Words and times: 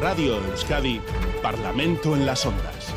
Radio 0.00 0.42
Euskadi, 0.52 0.98
Parlamento 1.42 2.16
en 2.16 2.24
las 2.24 2.46
Ondas. 2.46 2.94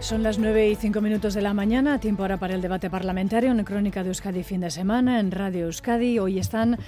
Son 0.00 0.24
las 0.24 0.40
9 0.40 0.68
y 0.68 0.74
5 0.74 1.00
minutos 1.00 1.34
de 1.34 1.40
la 1.40 1.54
mañana, 1.54 2.00
tiempo 2.00 2.24
ahora 2.24 2.36
para 2.36 2.56
el 2.56 2.60
debate 2.60 2.90
parlamentario 2.90 3.52
en 3.52 3.62
Crónica 3.62 4.02
de 4.02 4.08
Euskadi 4.08 4.42
fin 4.42 4.60
de 4.60 4.70
semana 4.70 5.20
en 5.20 5.30
Radio 5.30 5.66
Euskadi. 5.66 6.18
Hoy 6.18 6.40
están 6.40 6.78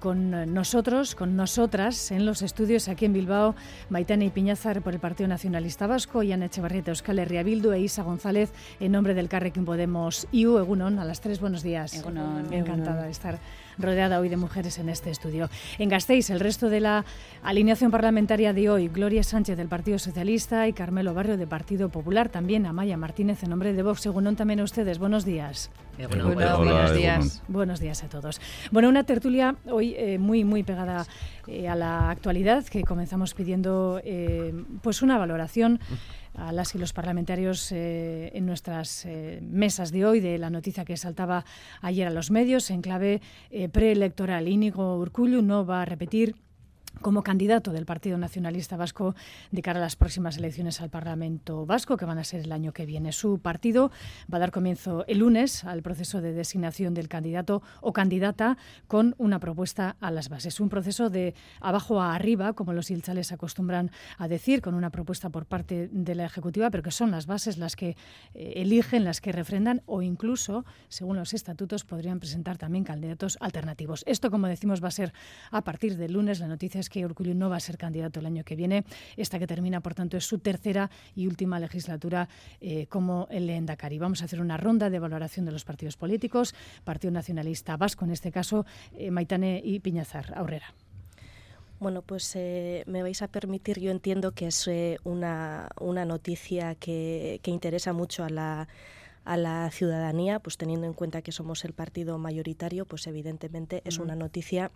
con 0.00 0.52
nosotros, 0.52 1.14
con 1.14 1.36
nosotras, 1.36 2.10
en 2.10 2.26
los 2.26 2.42
estudios 2.42 2.88
aquí 2.88 3.04
en 3.04 3.12
Bilbao, 3.12 3.54
Maitane 3.90 4.24
y 4.24 4.30
Piñazar 4.30 4.82
por 4.82 4.94
el 4.94 5.00
Partido 5.00 5.28
Nacionalista 5.28 5.86
Vasco, 5.86 6.22
Ian 6.22 6.42
Echevarrieta, 6.42 6.90
Euskal 6.90 7.18
Herria 7.18 7.42
Bildu 7.42 7.72
e 7.72 7.80
Isa 7.80 8.02
González 8.02 8.50
en 8.80 8.92
nombre 8.92 9.14
del 9.14 9.28
Carrequín 9.28 9.64
Podemos 9.64 10.26
IU. 10.32 10.58
Egunon, 10.58 10.98
a 10.98 11.04
las 11.04 11.20
tres, 11.20 11.40
buenos 11.40 11.62
días. 11.62 11.94
Egunon. 11.94 12.52
Encantada 12.52 13.04
de 13.04 13.10
estar 13.10 13.38
rodeada 13.82 14.20
hoy 14.20 14.28
de 14.28 14.36
mujeres 14.36 14.78
en 14.78 14.88
este 14.88 15.10
estudio. 15.10 15.50
En 15.78 15.88
Gasteiz, 15.88 16.30
el 16.30 16.40
resto 16.40 16.68
de 16.68 16.80
la 16.80 17.04
alineación 17.42 17.90
parlamentaria 17.90 18.52
de 18.52 18.70
hoy, 18.70 18.88
Gloria 18.88 19.22
Sánchez 19.22 19.56
del 19.56 19.68
Partido 19.68 19.98
Socialista 19.98 20.66
y 20.68 20.72
Carmelo 20.72 21.14
Barrio 21.14 21.36
del 21.36 21.48
Partido 21.48 21.88
Popular, 21.88 22.28
también 22.28 22.66
Amaya 22.66 22.96
Martínez 22.96 23.42
en 23.42 23.50
nombre 23.50 23.72
de 23.72 23.82
Vox. 23.82 24.00
Según 24.00 24.20
también 24.36 24.60
a 24.60 24.64
ustedes, 24.64 24.98
buenos 24.98 25.24
días. 25.24 25.70
buenos 25.98 26.94
días. 26.94 27.42
Buenos 27.48 27.80
días 27.80 28.04
a 28.04 28.08
todos. 28.08 28.40
Bueno, 28.70 28.88
una 28.88 29.04
tertulia 29.04 29.56
hoy 29.66 29.94
eh, 29.96 30.18
muy, 30.18 30.44
muy 30.44 30.62
pegada 30.62 31.06
eh, 31.46 31.68
a 31.68 31.74
la 31.74 32.10
actualidad, 32.10 32.64
que 32.64 32.82
comenzamos 32.82 33.34
pidiendo 33.34 34.00
eh, 34.04 34.52
pues 34.82 35.02
una 35.02 35.18
valoración 35.18 35.80
a 36.34 36.52
las 36.52 36.74
y 36.74 36.78
los 36.78 36.92
parlamentarios 36.92 37.72
eh, 37.72 38.30
en 38.34 38.46
nuestras 38.46 39.04
eh, 39.04 39.40
mesas 39.42 39.92
de 39.92 40.04
hoy 40.04 40.20
de 40.20 40.38
la 40.38 40.50
noticia 40.50 40.84
que 40.84 40.96
saltaba 40.96 41.44
ayer 41.80 42.06
a 42.06 42.10
los 42.10 42.30
medios 42.30 42.70
en 42.70 42.82
clave 42.82 43.20
eh, 43.50 43.68
preelectoral. 43.68 44.48
Íñigo 44.48 44.96
Urcullu 44.98 45.42
no 45.42 45.66
va 45.66 45.82
a 45.82 45.84
repetir 45.84 46.36
como 47.00 47.22
candidato 47.22 47.72
del 47.72 47.86
Partido 47.86 48.18
Nacionalista 48.18 48.76
Vasco 48.76 49.14
de 49.50 49.62
cara 49.62 49.78
a 49.78 49.82
las 49.82 49.96
próximas 49.96 50.36
elecciones 50.36 50.80
al 50.80 50.90
Parlamento 50.90 51.66
Vasco, 51.66 51.96
que 51.96 52.04
van 52.04 52.18
a 52.18 52.24
ser 52.24 52.40
el 52.40 52.52
año 52.52 52.72
que 52.72 52.86
viene. 52.86 53.12
Su 53.12 53.38
partido 53.38 53.90
va 54.32 54.36
a 54.36 54.40
dar 54.40 54.50
comienzo 54.50 55.04
el 55.06 55.18
lunes 55.18 55.64
al 55.64 55.82
proceso 55.82 56.20
de 56.20 56.32
designación 56.32 56.94
del 56.94 57.08
candidato 57.08 57.62
o 57.80 57.92
candidata 57.92 58.58
con 58.86 59.14
una 59.18 59.38
propuesta 59.40 59.96
a 60.00 60.10
las 60.10 60.28
bases. 60.28 60.60
Un 60.60 60.68
proceso 60.68 61.10
de 61.10 61.34
abajo 61.60 62.00
a 62.00 62.14
arriba, 62.14 62.52
como 62.52 62.72
los 62.72 62.90
ilchales 62.90 63.32
acostumbran 63.32 63.90
a 64.18 64.28
decir, 64.28 64.60
con 64.60 64.74
una 64.74 64.90
propuesta 64.90 65.30
por 65.30 65.46
parte 65.46 65.88
de 65.90 66.14
la 66.14 66.26
Ejecutiva, 66.26 66.70
pero 66.70 66.82
que 66.82 66.90
son 66.90 67.10
las 67.10 67.26
bases 67.26 67.56
las 67.56 67.76
que 67.76 67.96
eh, 68.34 68.52
eligen, 68.56 69.04
las 69.04 69.20
que 69.20 69.32
refrendan 69.32 69.82
o 69.86 70.02
incluso, 70.02 70.64
según 70.88 71.16
los 71.16 71.32
estatutos, 71.32 71.84
podrían 71.84 72.20
presentar 72.20 72.58
también 72.58 72.84
candidatos 72.84 73.38
alternativos. 73.40 74.04
Esto, 74.06 74.30
como 74.30 74.46
decimos, 74.46 74.82
va 74.82 74.88
a 74.88 74.92
ser 74.92 75.14
a 75.50 75.62
partir 75.62 75.96
del 75.96 76.12
lunes. 76.12 76.40
La 76.40 76.48
noticia 76.48 76.80
es 76.80 76.89
que 76.90 77.04
Urcullu 77.04 77.34
no 77.34 77.48
va 77.48 77.56
a 77.56 77.60
ser 77.60 77.78
candidato 77.78 78.20
el 78.20 78.26
año 78.26 78.44
que 78.44 78.56
viene. 78.56 78.84
Esta 79.16 79.38
que 79.38 79.46
termina, 79.46 79.80
por 79.80 79.94
tanto, 79.94 80.16
es 80.16 80.26
su 80.26 80.38
tercera 80.38 80.90
y 81.16 81.26
última 81.26 81.58
legislatura 81.58 82.28
eh, 82.60 82.86
como 82.88 83.26
el 83.30 83.48
Endacari. 83.48 83.98
Vamos 83.98 84.20
a 84.20 84.26
hacer 84.26 84.40
una 84.40 84.56
ronda 84.56 84.90
de 84.90 84.98
valoración 84.98 85.46
de 85.46 85.52
los 85.52 85.64
partidos 85.64 85.96
políticos. 85.96 86.54
Partido 86.84 87.10
Nacionalista 87.12 87.76
Vasco, 87.76 88.04
en 88.04 88.10
este 88.10 88.30
caso, 88.30 88.66
eh, 88.96 89.10
Maitane 89.10 89.62
y 89.64 89.80
Piñazar. 89.80 90.34
Aurrera. 90.36 90.74
Bueno, 91.78 92.02
pues 92.02 92.36
eh, 92.36 92.84
me 92.86 93.02
vais 93.02 93.22
a 93.22 93.28
permitir, 93.28 93.80
yo 93.80 93.90
entiendo 93.90 94.32
que 94.32 94.48
es 94.48 94.68
una, 95.04 95.70
una, 95.80 96.04
noticia 96.04 96.74
que, 96.74 97.40
que 97.42 97.50
interesa 97.50 97.94
mucho 97.94 98.22
a 98.22 98.28
la 98.28 98.68
a 99.24 99.36
la 99.36 99.70
ciudadanía, 99.70 100.40
pues 100.40 100.56
teniendo 100.56 100.86
en 100.86 100.94
cuenta 100.94 101.22
que 101.22 101.32
somos 101.32 101.64
el 101.64 101.72
partido 101.72 102.18
mayoritario, 102.18 102.86
pues 102.86 103.06
evidentemente 103.06 103.82
es 103.84 103.98
una 103.98 104.16
noticia 104.16 104.70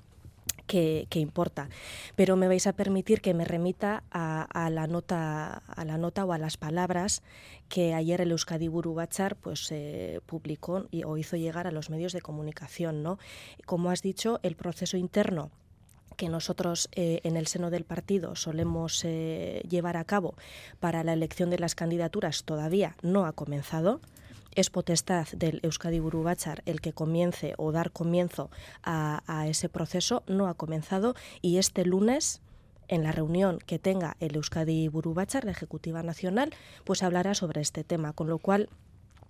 que, 0.67 1.07
importa. 1.15 1.69
Pero 2.17 2.37
me 2.37 2.49
vais 2.49 2.67
a 2.67 2.73
permitir 2.73 3.21
que 3.21 3.35
me 3.35 3.45
remita 3.45 4.03
a, 4.11 4.71
la 4.71 4.87
nota 4.87 5.63
a 5.67 5.85
la 5.85 5.99
nota 5.99 6.25
o 6.25 6.33
a 6.33 6.39
las 6.39 6.57
palabras 6.57 7.23
que 7.69 7.95
ayer 7.95 8.21
el 8.21 8.31
Euskadi 8.31 8.69
Buru 8.69 8.97
pues 9.41 9.71
eh, 9.71 10.21
publicó 10.27 10.87
y, 10.91 11.05
o 11.05 11.17
hizo 11.17 11.37
llegar 11.37 11.67
a 11.67 11.71
los 11.71 11.91
medios 11.91 12.13
de 12.13 12.21
comunicación, 12.21 13.03
¿no? 13.03 13.19
Como 13.67 13.91
has 13.91 14.03
dicho, 14.03 14.41
el 14.43 14.57
proceso 14.57 14.97
interno 14.97 15.51
que 16.17 16.29
nosotros 16.29 16.89
eh, 16.93 17.21
en 17.25 17.37
el 17.37 17.47
seno 17.47 17.71
del 17.71 17.85
partido 17.85 18.37
solemos 18.37 19.05
eh, 19.05 19.63
llevar 19.69 19.97
a 19.97 20.05
cabo 20.05 20.35
para 20.79 21.03
la 21.03 21.13
elección 21.13 21.51
de 21.51 21.59
las 21.59 21.75
candidaturas 21.75 22.45
todavía 22.45 22.97
no 23.03 23.27
ha 23.27 23.33
comenzado 23.33 24.01
es 24.55 24.71
potestad 24.71 25.27
del 25.29 25.61
Euskadi 25.63 25.99
Buru 25.99 26.25
el 26.65 26.81
que 26.81 26.93
comience 26.93 27.55
o 27.59 27.73
dar 27.73 27.91
comienzo 27.91 28.51
a, 28.83 29.47
ese 29.49 29.69
proceso, 29.69 30.23
no 30.27 30.49
ha 30.49 30.55
comenzado 30.55 31.15
y 31.43 31.59
este 31.59 31.85
lunes 31.85 32.41
en 32.89 33.03
la 33.03 33.13
reunión 33.13 33.59
que 33.59 33.79
tenga 33.79 34.17
el 34.21 34.37
Euskadi 34.37 34.89
Buru 34.89 35.15
la 35.15 35.51
Ejecutiva 35.51 36.03
Nacional, 36.03 36.51
pues 36.85 37.03
hablará 37.03 37.35
sobre 37.35 37.61
este 37.61 37.85
tema, 37.85 38.13
con 38.13 38.29
lo 38.29 38.39
cual 38.39 38.69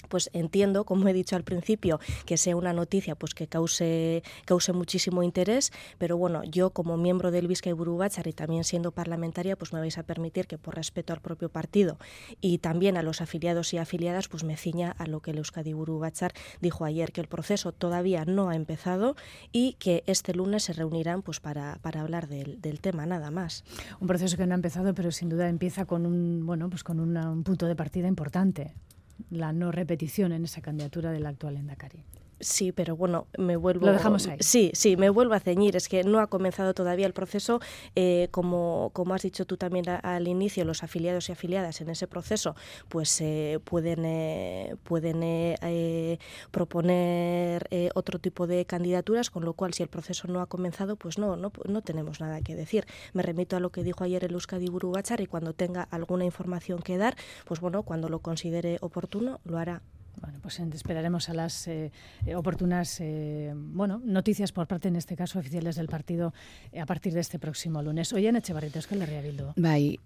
pues 0.09 0.31
entiendo, 0.33 0.85
como 0.85 1.09
he 1.09 1.13
dicho 1.13 1.37
al 1.37 1.45
principio, 1.45 2.01
que 2.27 2.37
sea 2.37 2.57
una 2.57 2.73
noticia 2.73 3.15
pues 3.15 3.35
que 3.35 3.47
cause, 3.47 4.23
cause 4.45 4.73
muchísimo 4.73 5.23
interés, 5.23 5.73
pero 5.99 6.17
bueno, 6.17 6.43
yo 6.45 6.71
como 6.71 6.97
miembro 6.97 7.31
del 7.31 7.49
Vizcay 7.49 7.73
Burubachar 7.73 8.27
y 8.27 8.33
también 8.33 8.65
siendo 8.65 8.93
parlamentaria, 8.93 9.57
pues 9.57 9.73
me 9.73 9.81
vais 9.81 9.99
a 9.99 10.03
permitir 10.03 10.47
que 10.47 10.59
por 10.59 10.77
respeto 10.77 11.13
al 11.13 11.21
propio 11.21 11.49
partido 11.49 11.99
y 12.41 12.59
también 12.59 12.97
a 12.97 13.03
los 13.03 13.21
afiliados 13.21 13.73
y 13.75 13.79
afiliadas, 13.79 14.29
pues 14.29 14.45
me 14.45 14.57
ciña 14.57 14.91
a 14.91 15.07
lo 15.07 15.21
que 15.21 15.31
el 15.31 15.39
Euskadi 15.39 15.73
Burubachar 15.73 16.33
dijo 16.61 16.85
ayer, 16.85 17.13
que 17.13 17.21
el 17.21 17.29
proceso 17.29 17.73
todavía 17.73 18.25
no 18.25 18.49
ha 18.49 18.57
empezado 18.57 19.17
y 19.53 19.75
que 19.75 20.03
este 20.07 20.35
lunes 20.35 20.65
se 20.65 20.73
reunirán 20.73 21.23
pues 21.23 21.41
para, 21.41 21.79
para 21.83 22.01
hablar 22.01 22.29
del, 22.29 22.61
del 22.61 22.81
tema, 22.81 23.07
nada 23.07 23.31
más. 23.31 23.65
Un 24.01 24.07
proceso 24.07 24.37
que 24.37 24.47
no 24.47 24.55
ha 24.55 24.57
empezado, 24.57 24.95
pero 24.95 25.11
sin 25.11 25.29
duda 25.29 25.49
empieza 25.49 25.85
con 25.85 26.07
un, 26.07 26.47
bueno, 26.47 26.69
pues 26.69 26.85
con 26.85 27.01
un 27.01 27.43
punto 27.45 27.67
de 27.67 27.77
partida 27.77 28.09
importante 28.09 28.75
la 29.31 29.53
no 29.53 29.73
repetición 29.73 30.33
en 30.33 30.45
esa 30.45 30.61
candidatura 30.61 31.13
del 31.13 31.27
actual 31.27 31.57
Endacari. 31.57 32.05
Sí, 32.41 32.73
pero 32.73 32.97
bueno, 32.97 33.27
me 33.39 33.57
vuelvo. 33.57 33.87
Lo 33.87 33.93
dejamos 33.93 34.27
ahí. 34.27 34.39
Sí, 34.41 34.71
sí, 34.75 34.97
me 34.97 35.11
vuelvo 35.11 35.35
a 35.35 35.41
ceñir. 35.41 35.77
Es 35.77 35.89
que 35.89 36.05
no 36.05 36.21
ha 36.21 36.27
comenzado 36.27 36.75
todavía 36.75 37.07
el 37.07 37.13
proceso. 37.13 37.61
Eh, 37.95 38.29
como, 38.31 38.91
como 38.93 39.15
has 39.15 39.23
dicho 39.23 39.45
tú 39.47 39.57
también 39.57 39.89
al 39.89 40.29
inicio, 40.29 40.65
los 40.65 40.83
afiliados 40.83 41.29
y 41.29 41.33
afiliadas 41.33 41.81
en 41.81 41.91
ese 41.91 42.07
proceso, 42.07 42.55
pues 42.89 43.21
eh, 43.21 43.61
pueden, 43.65 44.05
eh, 44.05 44.77
pueden 44.83 46.19
proponer 46.51 47.69
otro 47.95 48.19
tipo 48.19 48.47
de 48.47 48.65
candidaturas, 48.67 49.31
con 49.31 49.45
lo 49.45 49.55
cual, 49.55 49.75
si 49.75 49.83
el 49.83 49.89
proceso 49.89 50.29
no 50.29 50.41
ha 50.41 50.47
comenzado, 50.47 50.97
pues 50.97 51.19
no, 51.19 51.37
no, 51.37 51.53
no 51.67 51.83
tenemos 51.83 52.21
nada 52.21 52.41
que 52.43 52.55
decir. 52.55 52.87
Me 53.13 53.23
remito 53.23 53.57
a 53.57 53.61
lo 53.61 53.71
que 53.71 53.83
dijo 53.83 54.05
ayer 54.05 54.25
el 54.25 54.33
Euskadi 54.33 54.69
Bachar 54.71 55.21
y 55.21 55.27
cuando 55.27 55.53
tenga 55.53 55.83
alguna 55.83 56.25
información 56.25 56.81
que 56.83 56.99
dar, 56.99 57.17
pues 57.45 57.61
bueno, 57.61 57.83
cuando 57.83 58.09
lo 58.09 58.19
considere 58.21 58.79
oportuno, 58.81 59.41
lo 59.45 59.59
hará. 59.59 59.83
Bueno, 60.21 60.39
pues 60.41 60.61
esperaremos 60.61 61.29
a 61.29 61.35
las 61.35 61.67
eh, 61.69 61.91
oportunas 62.35 62.99
eh, 63.01 63.53
bueno, 63.55 64.01
noticias 64.05 64.53
por 64.53 64.67
parte, 64.67 64.89
en 64.89 64.97
este 64.97 65.17
caso, 65.17 65.39
oficiales 65.39 65.77
del 65.77 65.89
partido 65.89 66.33
eh, 66.73 66.81
a 66.81 66.87
partir 66.87 67.13
de 67.13 67.21
este 67.21 67.39
próximo 67.39 67.83
lunes. 67.83 68.13
Hoy 68.13 68.27
en 68.27 68.37
Echevarrieta, 68.37 68.79
es 68.79 68.87
que 68.87 68.97
le 68.97 69.07
reabildo. 69.07 69.55
Bye. 69.57 70.01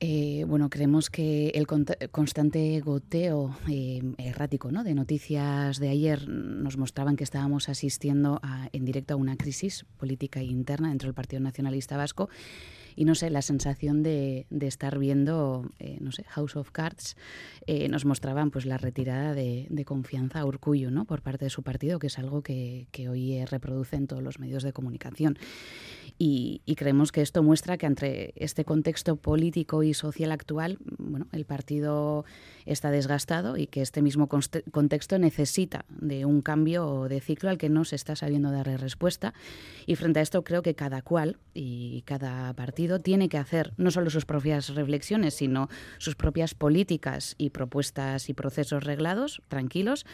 bueno, 0.47 0.71
creemos 0.71 1.11
que 1.11 1.49
el 1.51 1.67
constante 2.11 2.81
goteo 2.81 3.57
errático 4.19 4.71
¿no? 4.71 4.85
de 4.85 4.95
noticias 4.95 5.79
de 5.79 5.89
ayer 5.89 6.29
nos 6.29 6.77
mostraban 6.77 7.17
que 7.17 7.25
estábamos 7.25 7.69
asistiendo 7.69 8.41
en 8.73 8.85
directo 8.85 9.15
a 9.15 9.17
una 9.17 9.37
crisis 9.37 9.85
política 9.97 10.43
interna 10.43 10.89
dentro 10.89 11.07
del 11.07 11.15
Partido 11.15 11.41
Nacionalista 11.41 11.97
Vasco 11.97 12.29
y 12.99 13.05
no 13.05 13.15
sé, 13.15 13.31
la 13.31 13.43
sensación 13.43 14.03
de, 14.03 14.49
de 14.51 14.67
estar 14.67 14.99
viendo, 14.99 15.71
eh, 15.79 15.99
no 16.01 16.11
sé, 16.11 16.25
House 16.25 16.57
of 16.57 16.73
Cards, 16.73 17.17
eh, 17.69 17.89
nos 17.89 18.05
mostraban 18.05 18.51
pues 18.51 18.67
la 18.67 18.77
retirada 18.77 19.35
de, 19.35 19.85
confianza 19.87 20.41
a 20.41 20.45
Urcuyo, 20.45 20.91
¿no? 20.91 21.05
Por 21.05 21.23
parte 21.23 21.45
de 21.45 21.51
su 21.51 21.63
partido, 21.63 22.01
que 22.01 22.09
es 22.09 22.19
algo 22.19 22.43
que, 22.43 22.89
que 22.91 23.09
hoy 23.09 23.45
reproduce 23.45 23.95
en 23.95 24.09
todos 24.09 24.21
los 24.21 24.41
medios 24.41 24.65
de 24.65 24.73
comunicación. 24.73 25.39
Y, 26.21 26.63
creemos 26.77 27.13
que 27.13 27.23
esto 27.23 27.45
muestra 27.45 27.79
que 27.79 27.87
entre 27.87 28.33
este 28.35 28.65
contexto 28.65 29.15
político 29.15 29.85
y 29.85 29.95
social 29.95 30.33
actual, 30.33 30.79
bueno, 30.99 31.29
el 31.31 31.45
partido 31.45 32.25
está 32.67 32.91
desgastado 32.91 33.57
y 33.57 33.69
que 33.69 33.83
este 33.83 34.03
mismo 34.03 34.29
contexto 34.29 35.19
necesita 35.19 35.85
de 35.89 36.25
un 36.25 36.43
cambio 36.43 37.07
de 37.09 37.21
ciclo 37.21 37.51
al 37.51 37.59
que 37.59 37.69
no 37.69 37.85
se 37.85 37.95
está 37.95 38.17
sabiendo 38.17 38.51
darle 38.51 38.77
respuesta. 38.77 39.33
Y 39.87 39.95
frente 39.95 40.19
a 40.19 40.23
esto 40.23 40.43
creo 40.43 40.63
que 40.63 40.75
cada 40.75 41.03
cual 41.03 41.39
y 41.55 42.03
cada 42.03 42.53
partido 42.55 42.99
tiene 42.99 43.29
que 43.29 43.39
hacer 43.39 43.73
no 43.77 43.93
solo 43.93 44.11
sus 44.11 44.25
propias 44.25 44.75
reflexiones, 44.75 45.35
sino 45.35 45.69
sus 45.99 46.17
propias 46.17 46.55
políticas 46.55 47.37
y 47.39 47.51
propuestas 47.51 48.29
y 48.29 48.35
procesos 48.35 48.83
reglados, 48.83 49.41
tranquilos. 49.47 50.05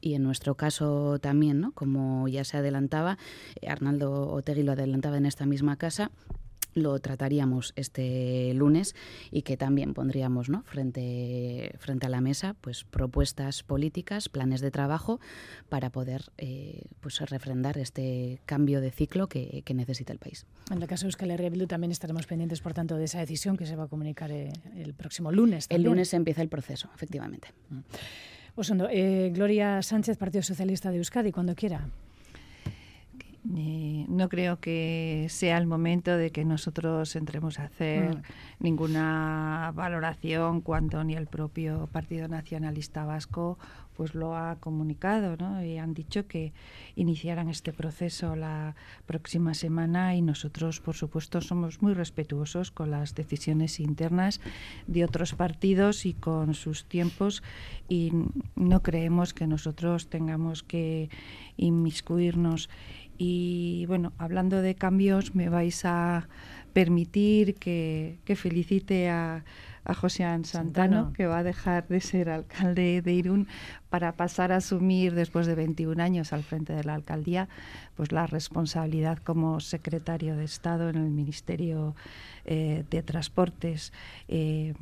Y 0.00 0.14
en 0.14 0.24
nuestro 0.24 0.56
caso 0.56 1.20
también, 1.20 1.60
¿no? 1.60 1.70
como 1.70 2.26
ya 2.26 2.42
se 2.42 2.56
adelantaba, 2.56 3.18
Arnaldo 3.64 4.32
Otegui 4.32 4.64
lo 4.64 4.72
adelantaba 4.72 5.16
en 5.16 5.26
esta 5.26 5.46
misma 5.52 5.76
casa, 5.76 6.10
lo 6.74 6.98
trataríamos 7.00 7.72
este 7.76 8.52
lunes 8.54 8.94
y 9.30 9.42
que 9.42 9.56
también 9.56 9.92
pondríamos 9.94 10.48
¿no? 10.48 10.62
frente, 10.62 11.74
frente 11.78 12.06
a 12.06 12.08
la 12.08 12.20
mesa 12.20 12.54
pues, 12.60 12.84
propuestas 12.84 13.62
políticas, 13.62 14.28
planes 14.28 14.60
de 14.60 14.70
trabajo 14.70 15.20
para 15.68 15.90
poder 15.90 16.32
eh, 16.38 16.86
pues, 17.00 17.20
refrendar 17.20 17.76
este 17.78 18.40
cambio 18.46 18.80
de 18.80 18.90
ciclo 18.90 19.28
que, 19.28 19.62
necesita 19.72 20.12
el 20.12 20.18
país. 20.18 20.44
En 20.70 20.82
el 20.82 20.86
caso 20.86 21.04
de 21.04 21.08
Euskal 21.08 21.30
Herria 21.30 21.50
también 21.66 21.90
estaremos 21.90 22.26
pendientes, 22.26 22.60
por 22.60 22.74
tanto, 22.74 22.96
de 22.96 23.04
esa 23.04 23.18
decisión 23.18 23.56
que 23.56 23.64
se 23.64 23.74
va 23.74 23.84
a 23.84 23.88
comunicar 23.88 24.30
eh, 24.30 24.52
el 24.76 24.92
próximo 24.92 25.32
lunes. 25.32 25.66
El 25.70 25.82
lunes 25.82 26.12
empieza 26.12 26.42
el 26.42 26.48
proceso, 26.48 26.90
efectivamente. 26.94 27.48
Mm. 27.70 27.78
Osondo, 28.54 28.86
eh, 28.90 29.30
Gloria 29.32 29.80
Sánchez, 29.82 30.18
Partido 30.18 30.42
Socialista 30.42 30.90
de 30.90 30.98
Euskadi, 30.98 31.32
cuando 31.32 31.54
quiera. 31.54 31.88
Eh, 33.56 34.06
no 34.08 34.28
creo 34.28 34.60
que 34.60 35.26
sea 35.28 35.58
el 35.58 35.66
momento 35.66 36.16
de 36.16 36.30
que 36.30 36.44
nosotros 36.44 37.16
entremos 37.16 37.58
a 37.58 37.64
hacer 37.64 38.16
mm. 38.16 38.22
ninguna 38.60 39.72
valoración 39.74 40.60
cuando 40.60 41.02
ni 41.02 41.14
el 41.14 41.26
propio 41.26 41.88
Partido 41.90 42.28
Nacionalista 42.28 43.04
Vasco 43.04 43.58
pues 43.96 44.14
lo 44.14 44.36
ha 44.36 44.56
comunicado 44.56 45.36
¿no? 45.36 45.62
y 45.62 45.78
han 45.78 45.92
dicho 45.92 46.26
que 46.26 46.52
iniciaran 46.96 47.48
este 47.48 47.72
proceso 47.72 48.36
la 48.36 48.74
próxima 49.06 49.54
semana 49.54 50.14
y 50.14 50.22
nosotros 50.22 50.80
por 50.80 50.94
supuesto 50.94 51.40
somos 51.40 51.82
muy 51.82 51.94
respetuosos 51.94 52.70
con 52.70 52.90
las 52.90 53.14
decisiones 53.14 53.80
internas 53.80 54.40
de 54.86 55.04
otros 55.04 55.34
partidos 55.34 56.06
y 56.06 56.14
con 56.14 56.54
sus 56.54 56.84
tiempos 56.84 57.42
y 57.88 58.12
no 58.56 58.82
creemos 58.82 59.34
que 59.34 59.46
nosotros 59.46 60.08
tengamos 60.08 60.62
que 60.62 61.10
inmiscuirnos 61.56 62.70
y 63.18 63.84
bueno, 63.86 64.12
hablando 64.18 64.62
de 64.62 64.74
cambios, 64.74 65.34
me 65.34 65.48
vais 65.48 65.84
a 65.84 66.28
permitir 66.72 67.54
que, 67.56 68.18
felicite 68.36 69.10
a, 69.10 69.44
a 69.84 69.94
José 69.94 70.24
Santano, 70.44 71.12
que 71.12 71.26
va 71.26 71.38
a 71.38 71.42
dejar 71.42 71.86
de 71.88 72.00
ser 72.00 72.30
alcalde 72.30 73.02
de 73.02 73.12
Irún 73.12 73.48
para 73.92 74.12
pasar 74.12 74.52
a 74.52 74.56
asumir 74.56 75.14
después 75.14 75.46
de 75.46 75.54
21 75.54 76.02
años 76.02 76.32
al 76.32 76.42
frente 76.42 76.72
de 76.72 76.82
la 76.82 76.94
alcaldía 76.94 77.50
pues 77.94 78.10
la 78.10 78.26
responsabilidad 78.26 79.18
como 79.18 79.60
secretario 79.60 80.34
de 80.34 80.44
Estado 80.44 80.88
en 80.88 80.96
el 80.96 81.10
Ministerio 81.10 81.94
eh, 82.44 82.84
de 82.90 83.02
Transportes. 83.02 83.92
Eh, 84.28 84.74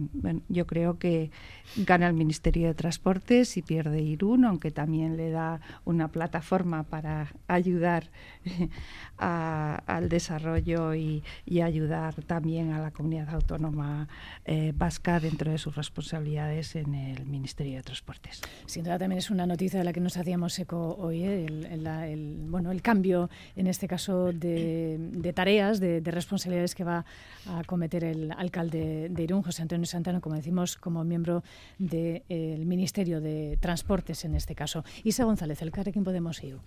yo 0.49 0.67
creo 0.67 0.99
que 0.99 1.31
gana 1.77 2.07
el 2.07 2.15
Ministerio 2.15 2.69
de 2.69 2.75
Transportes 2.75 3.57
y 3.57 3.63
pierde 3.63 4.01
Irún, 4.01 4.45
aunque 4.45 4.71
también 4.71 5.17
le 5.17 5.31
da 5.31 5.61
una 5.85 6.09
plataforma 6.09 6.85
para 6.85 7.33
ayudar 7.49 8.11
al 9.19 10.09
desarrollo 10.09 10.95
y, 10.95 11.23
ayudar 11.61 12.15
también 12.23 12.73
a 12.73 12.81
la 12.81 12.91
comunidad 12.91 13.29
autónoma 13.35 14.09
eh, 14.47 14.73
vasca 14.75 15.21
dentro 15.21 15.51
de 15.51 15.59
sus 15.59 15.77
responsabilidades 15.77 16.75
en 16.75 16.95
el 16.95 17.27
Ministerio 17.27 17.77
de 17.77 17.83
Transportes. 17.83 18.41
También 19.01 19.19
es 19.19 19.31
una 19.31 19.47
noticia 19.47 19.79
de 19.79 19.85
la 19.85 19.95
que 19.95 20.01
nos 20.01 20.19
hacíamos 20.19 20.59
eco 20.59 20.95
hoy, 21.01 21.25
el, 21.25 22.37
bueno, 22.49 22.71
el 22.71 22.83
cambio 22.83 23.31
en 23.57 23.67
este 23.67 23.89
caso 23.89 24.31
de, 24.31 25.33
tareas, 25.35 25.81
de, 25.81 26.03
responsabilidades 26.05 26.75
que 26.75 26.85
va 26.85 27.07
a 27.47 27.65
cometer 27.65 28.05
el 28.05 28.31
alcalde 28.33 29.09
de 29.09 29.23
Irún, 29.23 29.43
José 29.43 29.63
Antonio 29.63 29.87
Santano, 29.87 30.21
como 30.21 30.37
decimos, 30.37 30.77
como 30.77 31.03
miembro 31.03 31.43
del 31.79 32.67
Ministerio 32.67 33.23
de 33.23 33.57
Transportes 33.59 34.27
en 34.27 34.35
este 34.35 34.55
caso. 34.55 34.85
Isa 35.03 35.25
González, 35.25 35.63
el 35.63 35.73
quién 35.73 36.05
Podemos 36.05 36.43
ir. 36.45 36.59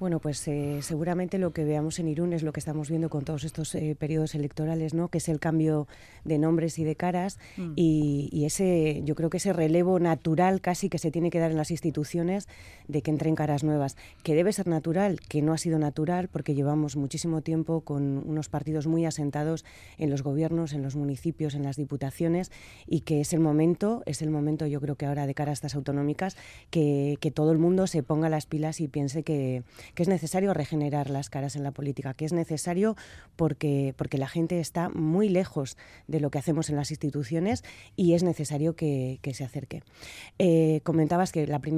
Bueno, 0.00 0.18
pues 0.18 0.48
eh, 0.48 0.78
seguramente 0.80 1.36
lo 1.36 1.52
que 1.52 1.64
veamos 1.64 1.98
en 1.98 2.08
Irún 2.08 2.32
es 2.32 2.42
lo 2.42 2.52
que 2.52 2.60
estamos 2.60 2.88
viendo 2.88 3.10
con 3.10 3.24
todos 3.24 3.44
estos 3.44 3.74
eh, 3.74 3.94
periodos 3.98 4.34
electorales, 4.34 4.94
¿no? 4.94 5.08
que 5.08 5.18
es 5.18 5.28
el 5.28 5.40
cambio 5.40 5.86
de 6.24 6.38
nombres 6.38 6.78
y 6.78 6.84
de 6.84 6.96
caras 6.96 7.38
mm. 7.58 7.72
y, 7.76 8.44
ese, 8.46 9.02
yo 9.04 9.14
creo 9.14 9.28
que 9.28 9.36
ese 9.36 9.52
relevo 9.52 9.98
natural 10.00 10.60
casi 10.62 10.88
que 10.88 10.98
se 10.98 11.10
tiene 11.10 11.30
que 11.30 11.38
dar 11.38 11.50
en 11.50 11.58
las 11.58 11.70
instituciones 11.70 11.81
de 11.90 13.02
que 13.02 13.10
entren 13.10 13.34
caras 13.34 13.64
nuevas, 13.64 13.96
que 14.22 14.34
debe 14.34 14.52
ser 14.52 14.68
natural, 14.68 15.20
que 15.20 15.42
no 15.42 15.52
ha 15.52 15.58
sido 15.58 15.78
natural 15.78 16.28
porque 16.28 16.54
llevamos 16.54 16.96
muchísimo 16.96 17.42
tiempo 17.42 17.80
con 17.80 18.18
unos 18.26 18.48
partidos 18.48 18.86
muy 18.86 19.04
asentados 19.04 19.64
en 19.98 20.10
los 20.10 20.22
gobiernos, 20.22 20.72
en 20.72 20.82
los 20.82 20.96
municipios, 20.96 21.54
en 21.54 21.62
las 21.62 21.76
diputaciones 21.76 22.52
y 22.86 23.00
que 23.00 23.20
es 23.20 23.32
el 23.32 23.40
momento, 23.40 24.02
es 24.06 24.22
el 24.22 24.30
momento 24.30 24.66
yo 24.66 24.80
creo 24.80 24.96
que 24.96 25.06
ahora 25.06 25.26
de 25.26 25.34
cara 25.34 25.50
a 25.50 25.54
estas 25.54 25.74
autonómicas, 25.74 26.36
que, 26.70 27.16
que 27.20 27.30
todo 27.30 27.52
el 27.52 27.58
mundo 27.58 27.86
se 27.86 28.02
ponga 28.02 28.28
las 28.28 28.46
pilas 28.46 28.80
y 28.80 28.88
piense 28.88 29.22
que, 29.22 29.62
que 29.94 30.02
es 30.02 30.08
necesario 30.08 30.54
regenerar 30.54 31.10
las 31.10 31.30
caras 31.30 31.56
en 31.56 31.62
la 31.62 31.70
política, 31.72 32.14
que 32.14 32.24
es 32.24 32.32
necesario 32.32 32.96
porque, 33.36 33.94
porque 33.96 34.18
la 34.18 34.28
gente 34.28 34.60
está 34.60 34.88
muy 34.88 35.28
lejos 35.28 35.76
de 36.06 36.20
lo 36.20 36.30
que 36.30 36.38
hacemos 36.38 36.70
en 36.70 36.76
las 36.76 36.90
instituciones 36.90 37.64
y 37.96 38.14
es 38.14 38.22
necesario 38.22 38.76
que, 38.76 39.18
se 39.32 39.44
acerque. 39.44 39.82
Eh, 40.38 40.80
comentabas 40.84 41.32
que 41.32 41.46
la 41.46 41.60
primera 41.60 41.71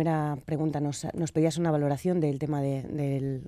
pregunta 0.44 0.80
nos, 0.80 1.06
nos 1.14 1.32
pedías 1.32 1.58
una 1.58 1.70
valoración 1.70 2.20
del 2.20 2.38
tema 2.38 2.60
de, 2.60 3.42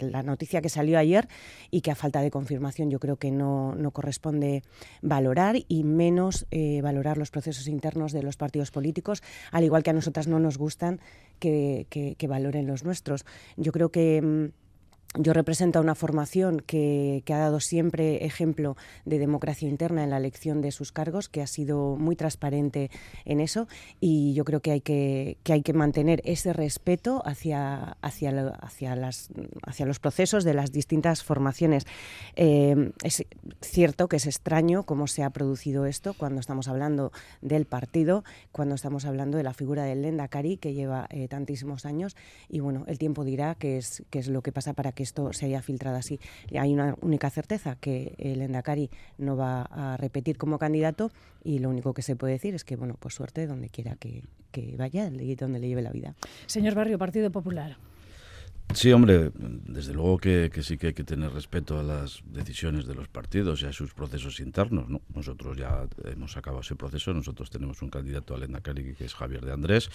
la 0.00 0.22
noticia 0.22 0.60
que 0.60 0.68
salió 0.68 0.98
ayer 0.98 1.28
y 1.70 1.80
que 1.80 1.90
a 1.90 1.94
falta 1.94 2.20
de 2.20 2.30
confirmación 2.30 2.90
yo 2.90 2.98
creo 2.98 3.16
que 3.16 3.30
no, 3.30 3.74
corresponde 3.92 4.62
valorar 5.02 5.56
y 5.68 5.84
menos 5.84 6.46
eh, 6.50 6.80
valorar 6.82 7.18
los 7.18 7.30
procesos 7.30 7.68
internos 7.68 8.12
de 8.12 8.22
los 8.22 8.36
partidos 8.36 8.70
políticos, 8.70 9.22
al 9.52 9.64
igual 9.64 9.82
que 9.82 9.90
a 9.90 9.94
nosotras 9.94 10.26
no 10.26 10.38
nos 10.38 10.58
gustan 10.58 11.00
que, 11.38 11.86
que 11.90 12.26
valoren 12.26 12.66
los 12.66 12.84
nuestros. 12.84 13.24
Yo 13.56 13.72
creo 13.72 13.90
que 13.90 14.20
mm, 14.22 14.63
yo 15.16 15.32
represento 15.32 15.78
a 15.78 15.82
una 15.82 15.94
formación 15.94 16.60
que, 16.60 17.22
ha 17.28 17.38
dado 17.38 17.60
siempre 17.60 18.24
ejemplo 18.24 18.76
de 19.04 19.18
democracia 19.18 19.68
interna 19.68 20.04
en 20.04 20.10
la 20.10 20.16
elección 20.16 20.60
de 20.60 20.72
sus 20.72 20.92
cargos, 20.92 21.28
que 21.28 21.42
ha 21.42 21.46
sido 21.46 21.96
muy 21.96 22.16
transparente 22.16 22.90
en 23.24 23.40
eso 23.40 23.68
y 24.00 24.34
yo 24.34 24.44
creo 24.44 24.60
que 24.60 24.72
hay 24.72 24.80
que, 24.80 25.38
hay 25.48 25.62
que 25.62 25.72
mantener 25.72 26.20
ese 26.24 26.52
respeto 26.52 27.22
hacia, 27.24 27.96
hacia, 28.02 28.48
hacia, 28.60 28.96
las, 28.96 29.28
hacia 29.62 29.86
los 29.86 30.00
procesos 30.00 30.44
de 30.44 30.54
las 30.54 30.72
distintas 30.72 31.22
formaciones. 31.22 31.86
Eh, 32.34 32.92
es 33.02 33.24
cierto 33.60 34.08
que 34.08 34.16
es 34.16 34.26
extraño 34.26 34.82
cómo 34.84 35.06
se 35.06 35.22
ha 35.22 35.30
producido 35.30 35.86
esto 35.86 36.14
cuando 36.14 36.40
estamos 36.40 36.66
hablando 36.66 37.12
del 37.40 37.66
partido, 37.66 38.24
cuando 38.50 38.74
estamos 38.74 39.04
hablando 39.04 39.38
de 39.38 39.44
la 39.44 39.54
figura 39.54 39.84
del 39.84 40.02
Lendakari, 40.02 40.56
que 40.56 40.74
lleva 40.74 41.06
eh, 41.10 41.28
tantísimos 41.28 41.86
años 41.86 42.16
y 42.48 42.60
bueno, 42.60 42.84
el 42.88 42.98
tiempo 42.98 43.24
dirá 43.24 43.54
qué 43.54 43.78
es, 43.78 44.02
qué 44.10 44.18
es 44.18 44.28
lo 44.28 44.42
que 44.42 44.50
pasa 44.50 44.72
para 44.72 44.92
que 44.92 45.03
esto 45.04 45.32
se 45.32 45.46
haya 45.46 45.62
filtrado 45.62 45.96
así. 45.96 46.18
Hay 46.58 46.72
una 46.72 46.96
única 47.00 47.30
certeza, 47.30 47.76
que 47.76 48.14
el 48.18 48.42
Endacari 48.42 48.90
no 49.18 49.36
va 49.36 49.62
a 49.62 49.96
repetir 49.96 50.36
como 50.36 50.58
candidato 50.58 51.10
y 51.42 51.60
lo 51.60 51.70
único 51.70 51.94
que 51.94 52.02
se 52.02 52.16
puede 52.16 52.34
decir 52.34 52.54
es 52.54 52.64
que, 52.64 52.76
bueno, 52.76 52.96
pues 52.98 53.14
suerte 53.14 53.46
donde 53.46 53.68
quiera 53.68 53.96
que, 53.96 54.22
vaya 54.76 55.10
donde 55.10 55.58
le 55.58 55.68
lleve 55.68 55.82
la 55.82 55.90
vida. 55.90 56.14
Señor 56.46 56.74
Barrio, 56.74 56.98
Partido 56.98 57.30
Popular. 57.30 57.76
Sí, 58.72 58.92
hombre, 58.92 59.30
desde 59.36 59.94
luego 59.94 60.18
que, 60.18 60.50
sí 60.62 60.78
que 60.78 60.88
hay 60.88 60.94
que 60.94 61.04
tener 61.04 61.32
respeto 61.32 61.78
a 61.78 61.82
las 61.82 62.22
decisiones 62.26 62.86
de 62.86 62.94
los 62.94 63.06
partidos 63.06 63.62
y 63.62 63.66
a 63.66 63.72
sus 63.72 63.94
procesos 63.94 64.40
internos. 64.40 64.88
¿no? 64.88 65.00
Nosotros 65.14 65.56
ya 65.56 65.86
hemos 66.04 66.36
acabado 66.36 66.60
ese 66.60 66.74
proceso, 66.74 67.14
nosotros 67.14 67.50
tenemos 67.50 67.82
un 67.82 67.90
candidato 67.90 68.34
a 68.34 68.44
Endacari 68.44 68.94
que 68.94 69.04
es 69.04 69.14
Javier 69.14 69.44
de 69.44 69.52
Andrés 69.52 69.90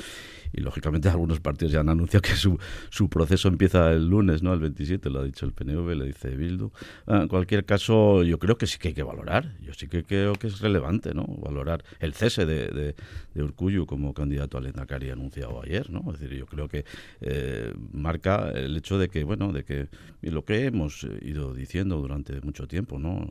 y 0.54 0.62
lógicamente 0.62 1.10
algunos 1.10 1.42
partidos 1.42 1.74
ya 1.74 1.82
han 1.82 1.90
anunciado 1.90 2.22
que 2.22 2.36
su, 2.36 2.58
su 2.90 3.10
proceso 3.10 3.50
empieza 3.50 3.92
el 3.92 4.08
lunes, 4.08 4.44
¿no? 4.44 4.54
el 4.54 4.62
27, 4.62 5.10
lo 5.10 5.20
ha 5.20 5.24
dicho 5.24 5.46
el 5.46 5.52
PNV, 5.52 5.96
le 5.96 6.06
dice 6.06 6.30
Bildu. 6.36 6.72
Ah, 7.06 7.22
en 7.24 7.28
cualquier 7.28 7.66
caso, 7.66 8.24
yo 8.24 8.40
creo 8.40 8.58
que 8.58 8.66
sí 8.66 8.78
que 8.78 8.90
hay 8.90 8.94
que 8.94 9.04
valorar, 9.04 9.58
yo 9.60 9.74
sí 9.74 9.88
que 9.88 10.06
creo 10.06 10.34
que 10.36 10.48
es 10.48 10.62
relevante 10.62 11.14
¿no? 11.14 11.26
valorar 11.26 11.84
el 12.00 12.14
cese 12.14 12.46
de, 12.46 12.68
de, 12.68 12.96
de 13.34 13.44
Urcuyu 13.44 13.86
como 13.86 14.14
candidato 14.14 14.58
al 14.58 14.68
Endacari 14.68 15.10
anunciado 15.10 15.62
ayer. 15.62 15.90
¿no? 15.90 16.04
Es 16.14 16.20
decir, 16.20 16.38
yo 16.38 16.46
creo 16.46 16.70
que 16.70 16.86
eh, 17.20 17.74
marca 17.92 18.52
el 18.66 18.78
hecho 18.78 18.98
de 18.98 19.10
que, 19.10 19.24
bueno, 19.24 19.52
de 19.52 19.64
que 19.64 19.88
lo 20.22 20.46
que 20.46 20.66
hemos 20.66 21.06
ido 21.22 21.54
diciendo 21.54 21.98
durante 21.98 22.42
mucho 22.42 22.68
tiempo, 22.68 23.00
¿no? 23.00 23.28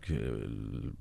que 0.00 0.48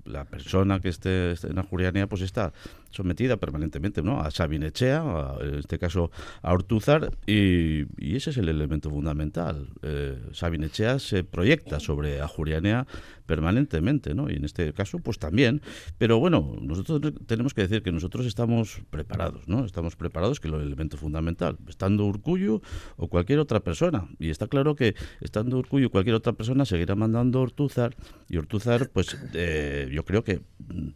la 0.05 0.25
persona 0.25 0.79
que 0.79 0.89
esté, 0.89 1.31
en 1.31 1.55
la 1.55 1.63
Jurianía 1.63 2.07
pues 2.07 2.21
está 2.21 2.53
sometida 2.89 3.37
permanentemente 3.37 4.01
¿no? 4.01 4.21
a 4.21 4.31
Sabinechea, 4.31 5.03
en 5.41 5.55
este 5.55 5.79
caso 5.79 6.11
a 6.41 6.53
Ortúzar, 6.53 7.11
y, 7.25 7.85
ese 8.15 8.31
es 8.31 8.37
el 8.37 8.49
elemento 8.49 8.89
fundamental. 8.89 9.67
Eh, 9.81 10.19
Sabinechea 10.31 10.99
se 10.99 11.23
proyecta 11.23 11.79
sobre 11.79 12.21
Ajurianea 12.21 12.87
permanentemente, 13.29 14.15
¿no? 14.15 14.27
y 14.27 14.37
en 14.37 14.43
este 14.43 14.73
caso 14.73 14.97
pues 14.97 15.19
también. 15.19 15.61
Pero 15.99 16.17
bueno, 16.17 16.55
nosotros 16.59 17.13
tenemos 17.27 17.53
que 17.53 17.61
decir 17.61 17.83
que 17.83 17.91
nosotros 17.91 18.25
estamos 18.25 18.81
preparados, 18.89 19.47
¿no? 19.47 19.65
estamos 19.65 19.95
preparados, 19.95 20.39
que 20.39 20.47
es 20.47 20.53
el 20.55 20.61
elemento 20.61 20.97
fundamental, 20.97 21.55
estando 21.67 22.07
Urcuyo 22.07 22.63
o 22.97 23.07
cualquier 23.07 23.37
otra 23.37 23.59
persona. 23.59 24.09
Y 24.17 24.31
está 24.31 24.47
claro 24.47 24.75
que 24.75 24.95
estando 25.21 25.59
Urcuyo 25.59 25.91
cualquier 25.91 26.15
otra 26.15 26.33
persona 26.33 26.65
seguirá 26.65 26.95
mandando 26.95 27.39
Ortúzar 27.39 27.95
y 28.27 28.37
Ortúzar, 28.37 28.89
pues 28.89 29.15
eh, 29.35 29.87
yo 29.93 30.03
creo 30.05 30.23
que 30.23 30.41
mm, 30.57 30.89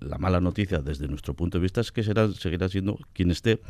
la 0.00 0.18
mala 0.18 0.40
noticia 0.40 0.80
desde 0.80 1.08
nuestro 1.08 1.32
punto 1.32 1.56
de 1.56 1.62
vista 1.62 1.80
es 1.80 1.92
que 1.92 2.02
será, 2.02 2.30
seguirá 2.32 2.68
siendo 2.68 2.98
quien 3.14 3.30
esté 3.30 3.60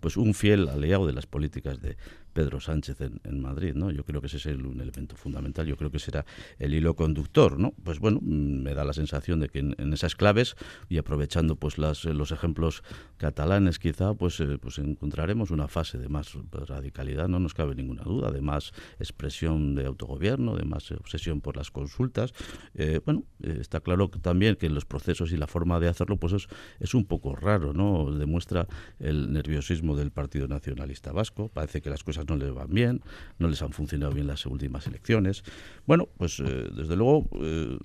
pues 0.00 0.16
un 0.16 0.34
fiel 0.34 0.68
aliado 0.68 1.06
de 1.06 1.12
las 1.12 1.26
políticas 1.26 1.80
de 1.80 1.96
Pedro 2.32 2.60
Sánchez 2.60 3.00
en, 3.00 3.40
Madrid, 3.40 3.74
¿no? 3.74 3.90
Yo 3.90 4.04
creo 4.04 4.20
que 4.20 4.26
ese 4.26 4.36
es 4.36 4.46
un 4.46 4.80
elemento 4.80 5.16
fundamental, 5.16 5.66
yo 5.66 5.76
creo 5.76 5.90
que 5.90 5.98
será 5.98 6.24
el 6.58 6.74
hilo 6.74 6.94
conductor, 6.94 7.58
¿no? 7.58 7.72
Pues 7.84 7.98
bueno, 7.98 8.20
mm, 8.20 8.62
me 8.62 8.74
da 8.74 8.84
la 8.84 8.92
sensación 8.92 9.40
de 9.40 9.48
que 9.48 9.60
en, 9.60 9.92
esas 9.92 10.14
claves 10.14 10.56
y 10.88 10.98
aprovechando 10.98 11.56
pues 11.56 11.78
las, 11.78 12.04
los 12.04 12.32
ejemplos 12.32 12.82
catalanes 13.16 13.78
quizá, 13.78 14.14
pues, 14.14 14.40
eh, 14.40 14.58
pues 14.60 14.78
encontraremos 14.78 15.50
una 15.50 15.68
fase 15.68 15.98
de 15.98 16.08
más 16.08 16.36
radicalidad, 16.52 17.28
no 17.28 17.38
nos 17.38 17.54
cabe 17.54 17.74
ninguna 17.74 18.02
duda, 18.02 18.30
de 18.30 18.40
más 18.40 18.72
expresión 18.98 19.74
de 19.74 19.86
autogobierno, 19.86 20.56
de 20.56 20.64
más 20.64 20.90
obsesión 20.92 21.40
por 21.40 21.56
las 21.56 21.70
consultas. 21.70 22.32
Eh, 22.74 23.00
bueno, 23.04 23.24
eh, 23.42 23.58
está 23.60 23.80
claro 23.80 24.08
también 24.08 24.56
que 24.56 24.68
los 24.68 24.84
procesos 24.84 25.32
y 25.32 25.36
la 25.36 25.46
forma 25.46 25.80
de 25.80 25.88
hacerlo 25.88 26.16
pues 26.16 26.32
es, 26.32 26.48
es 26.80 26.94
un 26.94 27.04
poco 27.04 27.34
raro, 27.34 27.72
¿no? 27.72 28.12
Demuestra 28.12 28.66
el 28.98 29.32
nerviosismo 29.32 29.96
del 29.96 30.10
Partido 30.10 30.48
Nacionalista 30.48 31.12
Vasco, 31.12 31.48
parece 31.48 31.80
que 31.80 31.90
las 31.90 32.04
cosas 32.04 32.17
no 32.26 32.36
les 32.36 32.52
van 32.52 32.68
bien, 32.70 33.02
no 33.38 33.48
les 33.48 33.60
han 33.62 33.72
funcionado 33.72 34.12
bien 34.12 34.26
las 34.26 34.46
últimas 34.46 34.86
elecciones. 34.86 35.42
Bueno, 35.86 36.08
pues 36.16 36.40
eh, 36.40 36.68
desde 36.74 36.96
luego 36.96 37.28
eh, 37.40 37.78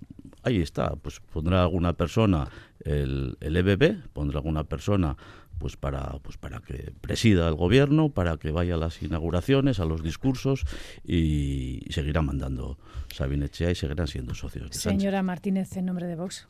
ahí 0.44 0.62
está, 0.62 0.96
pues 0.96 1.20
pondrá 1.20 1.64
alguna 1.64 1.94
persona 1.94 2.48
el, 2.80 3.38
el 3.40 3.58
EBB, 3.58 4.10
pondrá 4.14 4.40
alguna 4.40 4.64
persona 4.64 5.16
pues 5.58 5.78
para 5.78 6.20
pues 6.22 6.38
para 6.38 6.60
que 6.60 6.94
presida 7.00 7.48
el 7.48 7.56
gobierno, 7.56 8.10
para 8.10 8.38
que 8.38 8.52
vaya 8.52 8.76
a 8.76 8.78
las 8.78 9.02
inauguraciones, 9.02 9.80
a 9.80 9.86
los 9.86 10.04
discursos 10.04 10.66
y, 11.06 11.86
seguirá 11.90 12.22
mandando 12.22 12.78
Sabine 13.14 13.46
Echea 13.46 13.72
y 13.72 13.76
seguirán 13.76 14.08
siendo 14.08 14.34
socios. 14.34 14.72
De 14.72 14.78
Señora 14.78 15.24
Martínez, 15.24 15.78
en 15.78 15.86
nombre 15.86 16.08
de 16.08 16.16
Vox. 16.16 16.48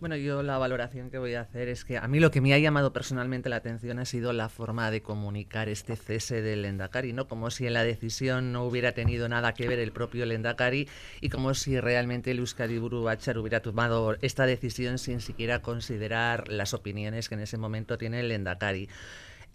Bueno, 0.00 0.16
yo 0.16 0.42
la 0.42 0.58
valoración 0.58 1.08
que 1.08 1.18
voy 1.18 1.34
a 1.34 1.40
hacer 1.40 1.68
es 1.68 1.84
que 1.84 1.96
a 1.96 2.06
mí 2.08 2.20
lo 2.20 2.30
que 2.30 2.40
me 2.40 2.52
ha 2.52 2.58
llamado 2.58 2.92
personalmente 2.92 3.48
la 3.48 3.56
atención 3.56 3.98
ha 3.98 4.04
sido 4.04 4.32
la 4.32 4.48
forma 4.48 4.90
de 4.90 5.00
comunicar 5.00 5.68
este 5.68 5.96
cese 5.96 6.42
del 6.42 6.62
Lendakari, 6.62 7.12
¿no? 7.12 7.26
Como 7.26 7.50
si 7.50 7.66
en 7.66 7.72
la 7.72 7.84
decisión 7.84 8.52
no 8.52 8.64
hubiera 8.64 8.92
tenido 8.92 9.28
nada 9.28 9.54
que 9.54 9.66
ver 9.66 9.78
el 9.78 9.92
propio 9.92 10.26
Lendakari 10.26 10.88
y 11.20 11.30
como 11.30 11.54
si 11.54 11.80
realmente 11.80 12.32
el 12.32 12.40
Euskadi 12.40 12.76
Buru 12.78 13.08
hubiera 13.08 13.60
tomado 13.60 14.16
esta 14.20 14.44
decisión 14.46 14.98
sin 14.98 15.20
siquiera 15.20 15.62
considerar 15.62 16.48
las 16.48 16.74
opiniones 16.74 17.28
que 17.28 17.36
en 17.36 17.42
ese 17.42 17.56
momento 17.56 17.96
tiene 17.96 18.20
el 18.20 18.28
Lendakari. 18.28 18.88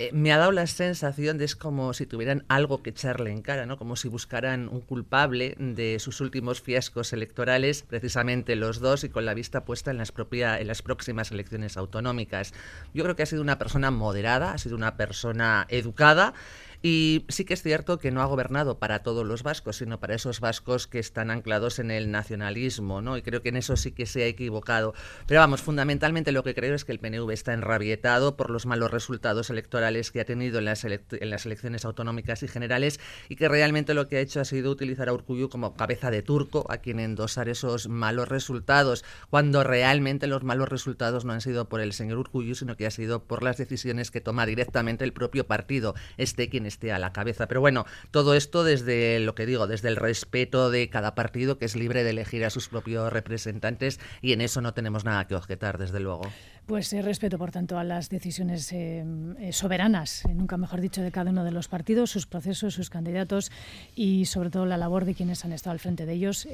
Eh, 0.01 0.11
me 0.13 0.31
ha 0.31 0.37
dado 0.37 0.53
la 0.53 0.65
sensación 0.65 1.37
de 1.37 1.43
es 1.43 1.57
como 1.57 1.93
si 1.93 2.05
tuvieran 2.05 2.45
algo 2.47 2.81
que 2.81 2.91
echarle 2.91 3.31
en 3.31 3.41
cara, 3.41 3.65
¿no? 3.65 3.77
Como 3.77 3.97
si 3.97 4.07
buscaran 4.07 4.69
un 4.69 4.79
culpable 4.79 5.55
de 5.59 5.99
sus 5.99 6.21
últimos 6.21 6.61
fiascos 6.61 7.11
electorales, 7.11 7.83
precisamente 7.85 8.55
los 8.55 8.79
dos, 8.79 9.03
y 9.03 9.09
con 9.09 9.25
la 9.25 9.33
vista 9.33 9.65
puesta 9.65 9.91
en 9.91 9.97
las, 9.97 10.13
propia, 10.13 10.57
en 10.57 10.67
las 10.67 10.81
próximas 10.81 11.31
elecciones 11.31 11.75
autonómicas. 11.75 12.53
Yo 12.93 13.03
creo 13.03 13.17
que 13.17 13.23
ha 13.23 13.25
sido 13.25 13.41
una 13.41 13.57
persona 13.57 13.91
moderada, 13.91 14.53
ha 14.53 14.57
sido 14.57 14.77
una 14.77 14.95
persona 14.95 15.65
educada 15.67 16.33
y 16.81 17.25
sí 17.27 17.43
que 17.43 17.53
es 17.53 17.61
cierto 17.61 17.99
que 17.99 18.11
no 18.11 18.21
ha 18.21 18.25
gobernado 18.25 18.79
para 18.79 18.99
todos 18.99 19.25
los 19.25 19.43
vascos, 19.43 19.77
sino 19.77 19.99
para 19.99 20.15
esos 20.15 20.39
vascos 20.39 20.87
que 20.87 20.99
están 20.99 21.29
anclados 21.29 21.79
en 21.79 21.91
el 21.91 22.09
nacionalismo, 22.09 23.01
¿no? 23.01 23.17
Y 23.17 23.21
creo 23.21 23.41
que 23.41 23.49
en 23.49 23.57
eso 23.57 23.75
sí 23.75 23.91
que 23.91 24.05
se 24.05 24.23
ha 24.23 24.27
equivocado. 24.27 24.93
Pero 25.27 25.41
vamos, 25.41 25.61
fundamentalmente 25.61 26.31
lo 26.31 26.43
que 26.43 26.55
creo 26.55 26.75
es 26.75 26.85
que 26.85 26.93
el 26.93 26.99
PNV 26.99 27.29
está 27.31 27.53
enrabietado 27.53 28.37
por 28.37 28.49
los 28.49 28.65
malos 28.65 28.91
resultados 28.91 29.49
electorales 29.49 30.11
que 30.11 30.21
ha 30.21 30.25
tenido 30.25 30.59
en 30.59 30.65
las, 30.65 30.85
en 30.85 31.29
las 31.29 31.45
elecciones 31.45 31.83
autonómicas 31.83 32.43
y 32.43 32.47
generales 32.47 32.99
y 33.27 33.35
que 33.35 33.49
realmente 33.49 33.93
lo 33.93 34.07
que 34.07 34.17
ha 34.17 34.21
hecho 34.21 34.39
ha 34.39 34.45
sido 34.45 34.71
utilizar 34.71 35.09
a 35.09 35.13
Urcuyu 35.13 35.49
como 35.49 35.75
cabeza 35.75 36.11
de 36.11 36.21
turco 36.21 36.65
a 36.69 36.77
quien 36.77 36.99
endosar 37.01 37.49
esos 37.49 37.89
malos 37.89 38.29
resultados, 38.29 39.03
cuando 39.29 39.65
realmente 39.65 40.27
los 40.27 40.43
malos 40.43 40.69
resultados 40.69 41.25
no 41.25 41.33
han 41.33 41.41
sido 41.41 41.67
por 41.67 41.81
el 41.81 41.91
señor 41.91 42.19
Urcuyu, 42.19 42.55
sino 42.55 42.77
que 42.77 42.85
ha 42.85 42.91
sido 42.91 43.23
por 43.23 43.43
las 43.43 43.57
decisiones 43.57 44.11
que 44.11 44.21
toma 44.21 44.45
directamente 44.45 45.03
el 45.03 45.11
propio 45.11 45.45
partido, 45.45 45.93
este 46.17 46.47
quien 46.47 46.68
esté 46.69 46.93
a 46.93 46.99
la 46.99 47.11
cabeza. 47.11 47.47
Pero 47.47 47.59
bueno, 47.59 47.85
todo 48.11 48.33
esto 48.33 48.63
desde 48.63 49.19
lo 49.19 49.35
que 49.35 49.45
digo, 49.45 49.67
desde 49.67 49.89
el 49.89 49.97
respeto 49.97 50.69
de 50.69 50.89
cada 50.89 51.15
partido 51.15 51.57
que 51.57 51.65
es 51.65 51.75
libre 51.75 52.03
de 52.03 52.11
elegir 52.11 52.45
a 52.45 52.49
sus 52.49 52.69
propios 52.69 53.11
representantes 53.11 53.99
y 54.21 54.33
en 54.33 54.41
eso 54.41 54.61
no 54.61 54.73
tenemos 54.73 55.03
nada 55.03 55.27
que 55.27 55.35
objetar, 55.35 55.77
desde 55.77 55.99
luego. 55.99 56.31
Pues 56.69 56.93
eh, 56.93 57.01
respeto, 57.01 57.39
por 57.39 57.49
tanto, 57.49 57.79
a 57.79 57.83
las 57.83 58.09
decisiones 58.09 58.71
eh, 58.73 59.03
eh, 59.39 59.51
soberanas, 59.53 60.21
nunca 60.31 60.55
mejor 60.55 60.81
dicho, 60.81 61.01
de 61.01 61.11
cada 61.11 61.31
uno 61.31 61.43
de 61.43 61.49
los 61.49 61.67
partidos, 61.67 62.11
sus 62.11 62.27
procesos, 62.27 62.75
sus 62.75 62.91
candidatos 62.91 63.51
y 63.95 64.25
sobre 64.25 64.51
todo 64.51 64.67
la 64.67 64.77
labor 64.77 65.05
de 65.05 65.15
quienes 65.15 65.43
han 65.43 65.51
estado 65.51 65.71
al 65.71 65.79
frente 65.79 66.05
de 66.05 66.13
ellos, 66.13 66.47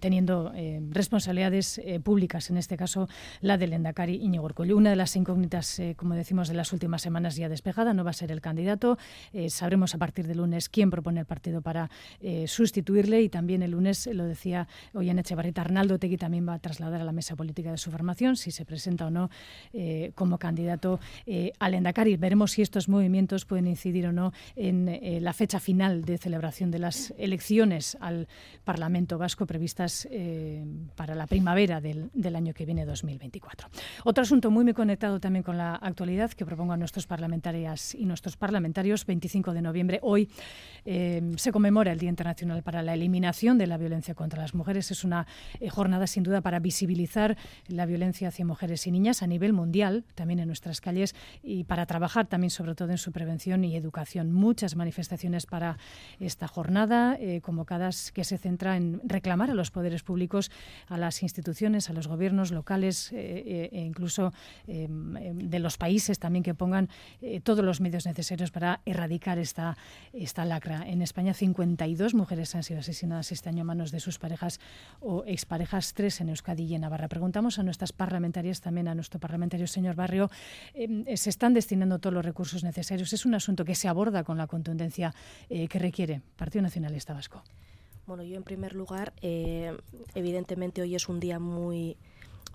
teniendo 0.00 0.52
responsabilidades 0.90 1.80
públicas, 2.02 2.50
en 2.50 2.56
este 2.56 2.76
caso 2.76 3.08
la 3.40 3.58
del 3.58 3.74
Endacari 3.74 4.16
Iñigo 4.16 4.44
Urkullu. 4.44 4.76
Una 4.76 4.90
de 4.90 4.96
las 4.96 5.14
incógnitas, 5.14 5.80
como 5.94 6.16
decimos, 6.16 6.48
de 6.48 6.54
las 6.54 6.72
últimas 6.72 7.02
semanas 7.02 7.36
ya 7.36 7.48
despejada, 7.48 7.94
no 7.94 8.02
va 8.02 8.10
a 8.10 8.14
ser 8.14 8.32
el 8.32 8.40
candidato. 8.40 8.98
sabremos 9.48 9.94
a 9.94 9.98
partir 9.98 10.26
del 10.26 10.38
lunes 10.38 10.68
quién 10.68 10.90
propone 10.90 11.20
el 11.20 11.26
partido 11.26 11.62
para 11.62 11.90
sustituirle 12.46 13.22
y 13.22 13.28
también 13.28 13.62
el 13.62 13.70
lunes, 13.70 14.08
lo 14.12 14.24
decía 14.24 14.66
hoy 14.94 15.10
en 15.10 15.20
Echevarrita, 15.20 15.60
Arnaldo 15.60 15.98
Tegui 16.00 16.16
también 16.16 16.48
va 16.48 16.54
a 16.54 16.58
trasladar 16.58 17.00
a 17.00 17.04
la 17.04 17.12
mesa 17.12 17.36
política 17.36 17.70
de 17.70 17.78
su 17.78 17.92
formación 17.92 18.36
si 18.36 18.50
se 18.50 18.64
presenta 18.64 19.06
o 19.06 19.10
no 19.10 19.27
eh, 19.72 20.12
como 20.14 20.38
candidato 20.38 21.00
eh, 21.26 21.52
al 21.58 21.74
Endacari. 21.74 22.16
Veremos 22.16 22.52
si 22.52 22.62
estos 22.62 22.88
movimientos 22.88 23.44
pueden 23.44 23.66
incidir 23.66 24.06
o 24.06 24.12
no 24.12 24.32
en 24.56 24.88
eh, 24.88 25.20
la 25.20 25.32
fecha 25.32 25.60
final 25.60 26.04
de 26.04 26.18
celebración 26.18 26.70
de 26.70 26.78
las 26.78 27.14
elecciones 27.18 27.96
al 28.00 28.28
Parlamento 28.64 29.18
Vasco 29.18 29.46
previstas 29.46 30.08
para 30.96 31.14
la 31.14 31.26
primavera 31.26 31.80
del, 31.80 32.10
año 32.36 32.52
que 32.54 32.66
viene, 32.66 32.84
2024. 32.84 33.68
Otro 34.04 34.22
asunto 34.22 34.50
muy, 34.50 34.64
muy 34.64 34.74
conectado 34.74 35.20
también 35.20 35.42
con 35.42 35.56
la 35.56 35.74
actualidad 35.74 36.30
que 36.32 36.44
propongo 36.44 36.72
a 36.72 36.76
nuestros 36.76 37.06
parlamentarias 37.06 37.94
y 37.94 38.04
nuestros 38.04 38.36
parlamentarios, 38.36 39.06
25 39.06 39.52
de 39.52 39.62
noviembre, 39.62 39.98
hoy 40.02 40.28
se 40.84 41.52
conmemora 41.52 41.92
el 41.92 41.98
Día 41.98 42.10
Internacional 42.10 42.62
para 42.62 42.82
la 42.82 42.94
Eliminación 42.94 43.58
de 43.58 43.66
la 43.66 43.76
Violencia 43.76 44.14
contra 44.14 44.40
las 44.40 44.54
Mujeres. 44.54 44.90
Es 44.90 45.04
una 45.04 45.26
jornada 45.70 46.06
sin 46.06 46.22
duda 46.22 46.40
para 46.40 46.58
visibilizar 46.58 47.36
la 47.66 47.86
violencia 47.86 48.28
hacia 48.28 48.44
mujeres 48.44 48.86
y 48.86 48.90
niñas 48.90 49.17
a 49.22 49.26
nivel 49.26 49.52
mundial, 49.52 50.04
también 50.14 50.40
en 50.40 50.46
nuestras 50.46 50.80
calles, 50.80 51.14
y 51.42 51.64
para 51.64 51.86
trabajar 51.86 52.26
también 52.26 52.50
sobre 52.50 52.74
todo 52.74 52.90
en 52.90 52.98
su 52.98 53.12
prevención 53.12 53.64
y 53.64 53.76
educación. 53.76 54.32
Muchas 54.32 54.76
manifestaciones 54.76 55.46
para 55.46 55.78
esta 56.20 56.48
jornada, 56.48 57.16
eh, 57.20 57.40
convocadas 57.40 58.12
que 58.12 58.24
se 58.24 58.38
centra 58.38 58.76
en 58.76 59.00
reclamar 59.04 59.50
a 59.50 59.54
los 59.54 59.70
poderes 59.70 60.02
públicos, 60.02 60.50
a 60.86 60.98
las 60.98 61.22
instituciones, 61.22 61.90
a 61.90 61.92
los 61.92 62.08
gobiernos 62.08 62.50
locales 62.50 63.10
eh, 63.12 63.70
e 63.72 63.80
incluso 63.80 64.32
em, 64.66 65.14
de 65.48 65.58
los 65.58 65.76
países 65.78 66.18
también 66.18 66.42
que 66.42 66.54
pongan 66.54 66.88
todos 67.42 67.64
los 67.64 67.80
medios 67.80 68.06
necesarios 68.06 68.50
para 68.50 68.80
erradicar 68.84 69.38
esta, 69.38 69.76
esta 70.12 70.44
lacra. 70.44 70.88
En 70.88 71.02
España 71.02 71.34
52 71.34 72.14
mujeres 72.14 72.54
han 72.54 72.62
sido 72.62 72.80
asesinadas 72.80 73.32
este 73.32 73.48
año 73.48 73.62
a 73.62 73.64
manos 73.64 73.90
de 73.90 74.00
sus 74.00 74.18
parejas 74.18 74.60
o 75.00 75.24
exparejas, 75.26 75.94
tres 75.94 76.20
en 76.20 76.28
Euskadi 76.28 76.64
y 76.64 76.74
en 76.74 76.82
Navarra. 76.82 77.08
Preguntamos 77.08 77.58
a 77.58 77.62
nuestras 77.62 77.92
parlamentarias 77.92 78.60
también 78.60 78.88
a 78.88 78.94
nuestro 78.98 79.18
parlamentario, 79.18 79.66
señor 79.66 79.94
Barrio, 79.94 80.30
em, 80.74 81.04
se 81.16 81.30
están 81.30 81.54
destinando 81.54 81.98
todos 81.98 82.12
los 82.12 82.24
recursos 82.24 82.62
necesarios. 82.62 83.12
Es 83.12 83.24
un 83.24 83.34
asunto 83.34 83.64
que 83.64 83.74
se 83.74 83.88
aborda 83.88 84.24
con 84.24 84.36
la 84.36 84.46
contundencia 84.46 85.14
eh, 85.48 85.68
que 85.68 85.78
requiere 85.78 86.20
Partido 86.36 86.62
Nacionalista 86.62 87.14
Vasco. 87.14 87.42
Bueno, 88.06 88.22
yo 88.22 88.36
en 88.36 88.42
primer 88.42 88.74
lugar, 88.74 89.12
eh, 89.20 89.76
evidentemente 90.14 90.80
hoy 90.82 90.94
es 90.94 91.08
un 91.08 91.20
día 91.20 91.38
muy, 91.38 91.96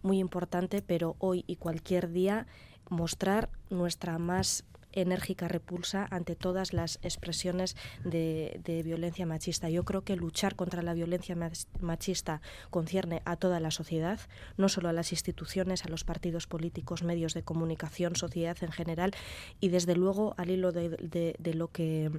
muy 0.01 0.19
importante, 0.19 0.81
pero 0.81 1.15
hoy 1.19 1.43
y 1.47 1.57
cualquier 1.57 2.11
día 2.11 2.47
mostrar 2.89 3.49
nuestra 3.69 4.17
más 4.17 4.65
enérgica 4.93 5.47
repulsa 5.47 6.07
ante 6.09 6.35
todas 6.35 6.73
las 6.73 6.99
expresiones 7.01 7.75
de, 8.03 8.81
violencia 8.83 9.25
machista. 9.25 9.69
Yo 9.69 9.83
creo 9.83 10.03
que 10.03 10.15
luchar 10.15 10.55
contra 10.55 10.81
la 10.81 10.93
violencia 10.93 11.37
machista 11.81 12.41
concierne 12.69 13.21
a 13.25 13.35
toda 13.35 13.59
la 13.59 13.71
sociedad, 13.71 14.19
no 14.57 14.69
solo 14.69 14.89
a 14.89 14.93
las 14.93 15.11
instituciones, 15.11 15.85
a 15.85 15.89
los 15.89 16.03
partidos 16.03 16.47
políticos, 16.47 17.03
medios 17.03 17.33
de 17.33 17.43
comunicación, 17.43 18.15
sociedad 18.15 18.57
en 18.61 18.71
general, 18.71 19.13
y 19.59 19.69
desde 19.69 19.95
luego 19.95 20.33
al 20.37 20.49
hilo 20.49 20.71
de, 20.71 21.35
lo 21.53 21.67
que 21.69 22.11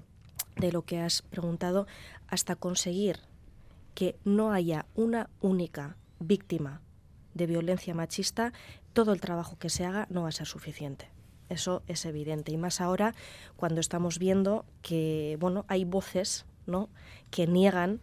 de 0.57 0.73
lo 0.73 0.83
que 0.83 1.00
has 1.00 1.23
preguntado, 1.23 1.87
hasta 2.28 2.54
conseguir 2.57 3.19
que 3.95 4.16
no 4.25 4.52
haya 4.52 4.87
una 4.95 5.31
única 5.40 5.97
víctima 6.21 6.81
de 7.35 7.47
violencia 7.47 7.95
machista, 7.95 8.52
todo 8.93 9.12
el 9.12 9.21
trabajo 9.21 9.59
que 9.59 9.69
se 9.69 9.85
haga 9.85 10.07
no 10.11 10.23
va 10.23 10.28
a 10.28 10.33
ser 10.33 10.47
suficiente. 10.47 11.13
Eso 11.49 11.83
es 11.87 12.05
evidente. 12.07 12.53
Y 12.53 12.57
más 12.57 12.81
ahora 12.81 13.15
cuando 13.57 13.81
estamos 13.81 14.19
viendo 14.19 14.65
que 14.83 15.37
bueno, 15.41 15.65
hay 15.69 15.85
voces 15.85 16.47
¿no? 16.67 16.89
que 17.31 17.47
niegan 17.47 18.01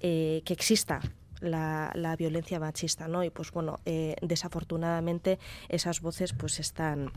eh, 0.00 0.42
que 0.44 0.52
exista 0.52 1.00
la, 1.40 1.90
la, 1.94 2.16
violencia 2.16 2.60
machista, 2.60 3.08
¿no? 3.08 3.24
Y 3.24 3.30
pues 3.30 3.50
bueno, 3.50 3.80
eh, 3.84 4.16
desafortunadamente 4.22 5.38
esas 5.68 6.00
voces 6.00 6.32
pues 6.32 6.60
están 6.60 7.12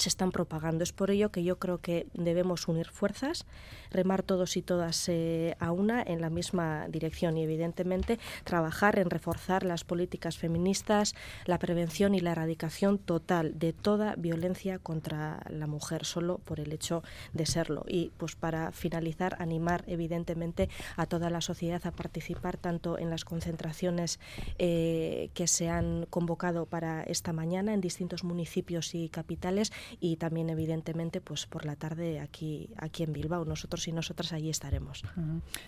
se 0.00 0.08
están 0.08 0.32
propagando. 0.32 0.82
Es 0.82 0.92
por 0.92 1.10
ello 1.10 1.30
que 1.30 1.44
yo 1.44 1.58
creo 1.58 1.78
que 1.78 2.06
debemos 2.14 2.68
unir 2.68 2.88
fuerzas, 2.88 3.46
remar 3.90 4.22
todos 4.22 4.56
y 4.56 4.62
todas 4.62 5.08
eh, 5.08 5.56
a 5.60 5.72
una 5.72 6.02
en 6.02 6.20
la 6.20 6.30
misma 6.30 6.86
dirección 6.88 7.36
y 7.36 7.44
evidentemente 7.44 8.18
trabajar 8.44 8.98
en 8.98 9.10
reforzar 9.10 9.64
las 9.64 9.84
políticas 9.84 10.38
feministas, 10.38 11.14
la 11.44 11.58
prevención 11.58 12.14
y 12.14 12.20
la 12.20 12.32
erradicación 12.32 12.98
total 12.98 13.58
de 13.58 13.72
toda 13.72 14.14
violencia 14.16 14.78
contra 14.78 15.40
la 15.48 15.66
mujer 15.66 16.04
solo 16.04 16.38
por 16.38 16.60
el 16.60 16.72
hecho 16.72 17.02
de 17.32 17.46
serlo. 17.46 17.84
Y 17.86 18.10
pues 18.16 18.36
para 18.36 18.72
finalizar, 18.72 19.36
animar 19.38 19.84
evidentemente 19.86 20.68
a 20.96 21.06
toda 21.06 21.30
la 21.30 21.40
sociedad 21.40 21.86
a 21.86 21.92
participar 21.92 22.56
tanto 22.56 22.98
en 22.98 23.10
las 23.10 23.24
concentraciones 23.24 24.18
eh, 24.58 25.30
que 25.34 25.46
se 25.46 25.68
han 25.68 26.06
convocado 26.06 26.66
para 26.66 27.02
esta 27.02 27.32
mañana 27.32 27.74
en 27.74 27.80
distintos 27.80 28.24
municipios 28.24 28.94
y 28.94 29.08
capitales 29.08 29.72
y 29.98 30.16
también 30.16 30.50
evidentemente 30.50 31.20
pues 31.20 31.46
por 31.46 31.64
la 31.64 31.76
tarde 31.76 32.20
aquí 32.20 32.70
aquí 32.76 33.02
en 33.02 33.12
Bilbao. 33.12 33.44
Nosotros 33.44 33.86
y 33.88 33.92
nosotras 33.92 34.32
allí 34.32 34.50
estaremos. 34.50 35.02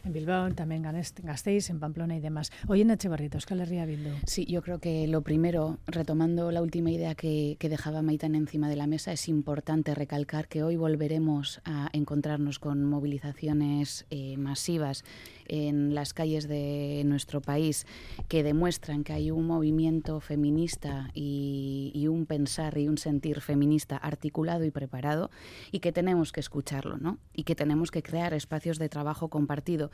En 0.04 0.12
Bilbao 0.12 0.52
también 0.54 0.82
Gasteiz 0.82 1.70
en 1.70 1.80
Pamplona 1.80 2.16
y 2.16 2.20
demás. 2.20 2.52
Hoy 2.68 2.82
en 2.82 2.90
Echevarritos 2.90 3.46
¿qué 3.46 3.54
le 3.54 3.64
ría 3.64 3.86
Bildu. 3.86 4.10
Sí 4.26 4.44
yo 4.46 4.62
creo 4.62 4.78
que 4.78 5.06
lo 5.06 5.22
primero 5.22 5.78
retomando 5.86 6.50
la 6.50 6.62
última 6.62 6.90
idea 6.90 7.14
que, 7.14 7.56
que 7.58 7.68
dejaba 7.68 8.02
Maitán 8.02 8.34
encima 8.34 8.68
de 8.68 8.76
la 8.76 8.86
mesa 8.86 9.12
es 9.12 9.28
importante 9.28 9.94
recalcar 9.94 10.48
que 10.48 10.62
hoy 10.62 10.76
volveremos 10.76 11.60
a 11.64 11.88
encontrarnos 11.92 12.58
con 12.58 12.84
movilizaciones 12.84 14.06
eh, 14.10 14.36
masivas 14.36 15.04
en 15.48 15.94
las 15.94 16.14
calles 16.14 16.48
de 16.48 17.02
nuestro 17.04 17.40
país 17.40 17.86
que 18.28 18.42
demuestran 18.42 19.04
que 19.04 19.12
hay 19.12 19.30
un 19.30 19.46
movimiento 19.46 20.20
feminista 20.20 21.10
y, 21.14 22.06
un 22.08 22.26
pensar 22.26 22.76
y 22.78 22.88
un 22.88 22.98
sentir 22.98 23.40
feminista 23.40 23.96
articulado 23.96 24.64
y 24.64 24.70
preparado 24.70 25.30
y 25.70 25.80
que 25.80 25.92
tenemos 25.92 26.32
que 26.32 26.40
escucharlo, 26.40 26.98
¿no? 26.98 27.18
Y 27.32 27.44
que 27.44 27.54
tenemos 27.54 27.90
que 27.90 28.02
crear 28.02 28.34
espacios 28.34 28.78
de 28.78 28.88
trabajo 28.88 29.28
compartido, 29.28 29.90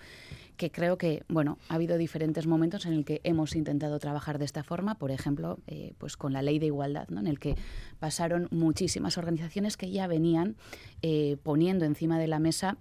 que 0.56 0.70
creo 0.70 0.98
que, 0.98 1.22
bueno, 1.28 1.58
ha 1.68 1.74
habido 1.74 1.96
diferentes 1.98 2.46
momentos 2.46 2.86
en 2.86 2.94
el 2.94 3.04
que 3.04 3.20
hemos 3.24 3.54
intentado 3.54 3.98
trabajar 3.98 4.38
de 4.38 4.44
esta 4.44 4.64
forma, 4.64 4.96
por 4.96 5.10
ejemplo, 5.10 5.58
eh, 5.66 5.94
pues 5.98 6.16
con 6.16 6.32
la 6.32 6.42
ley 6.42 6.58
de 6.58 6.66
igualdad, 6.66 7.08
¿no? 7.08 7.20
En 7.20 7.26
el 7.26 7.38
que 7.38 7.56
pasaron 8.00 8.48
muchísimas 8.50 9.18
organizaciones 9.18 9.76
que 9.76 9.90
ya 9.90 10.06
venían 10.06 10.56
eh, 11.02 11.36
poniendo 11.42 11.84
encima 11.84 12.18
de 12.18 12.26
la 12.26 12.38
mesa 12.38 12.76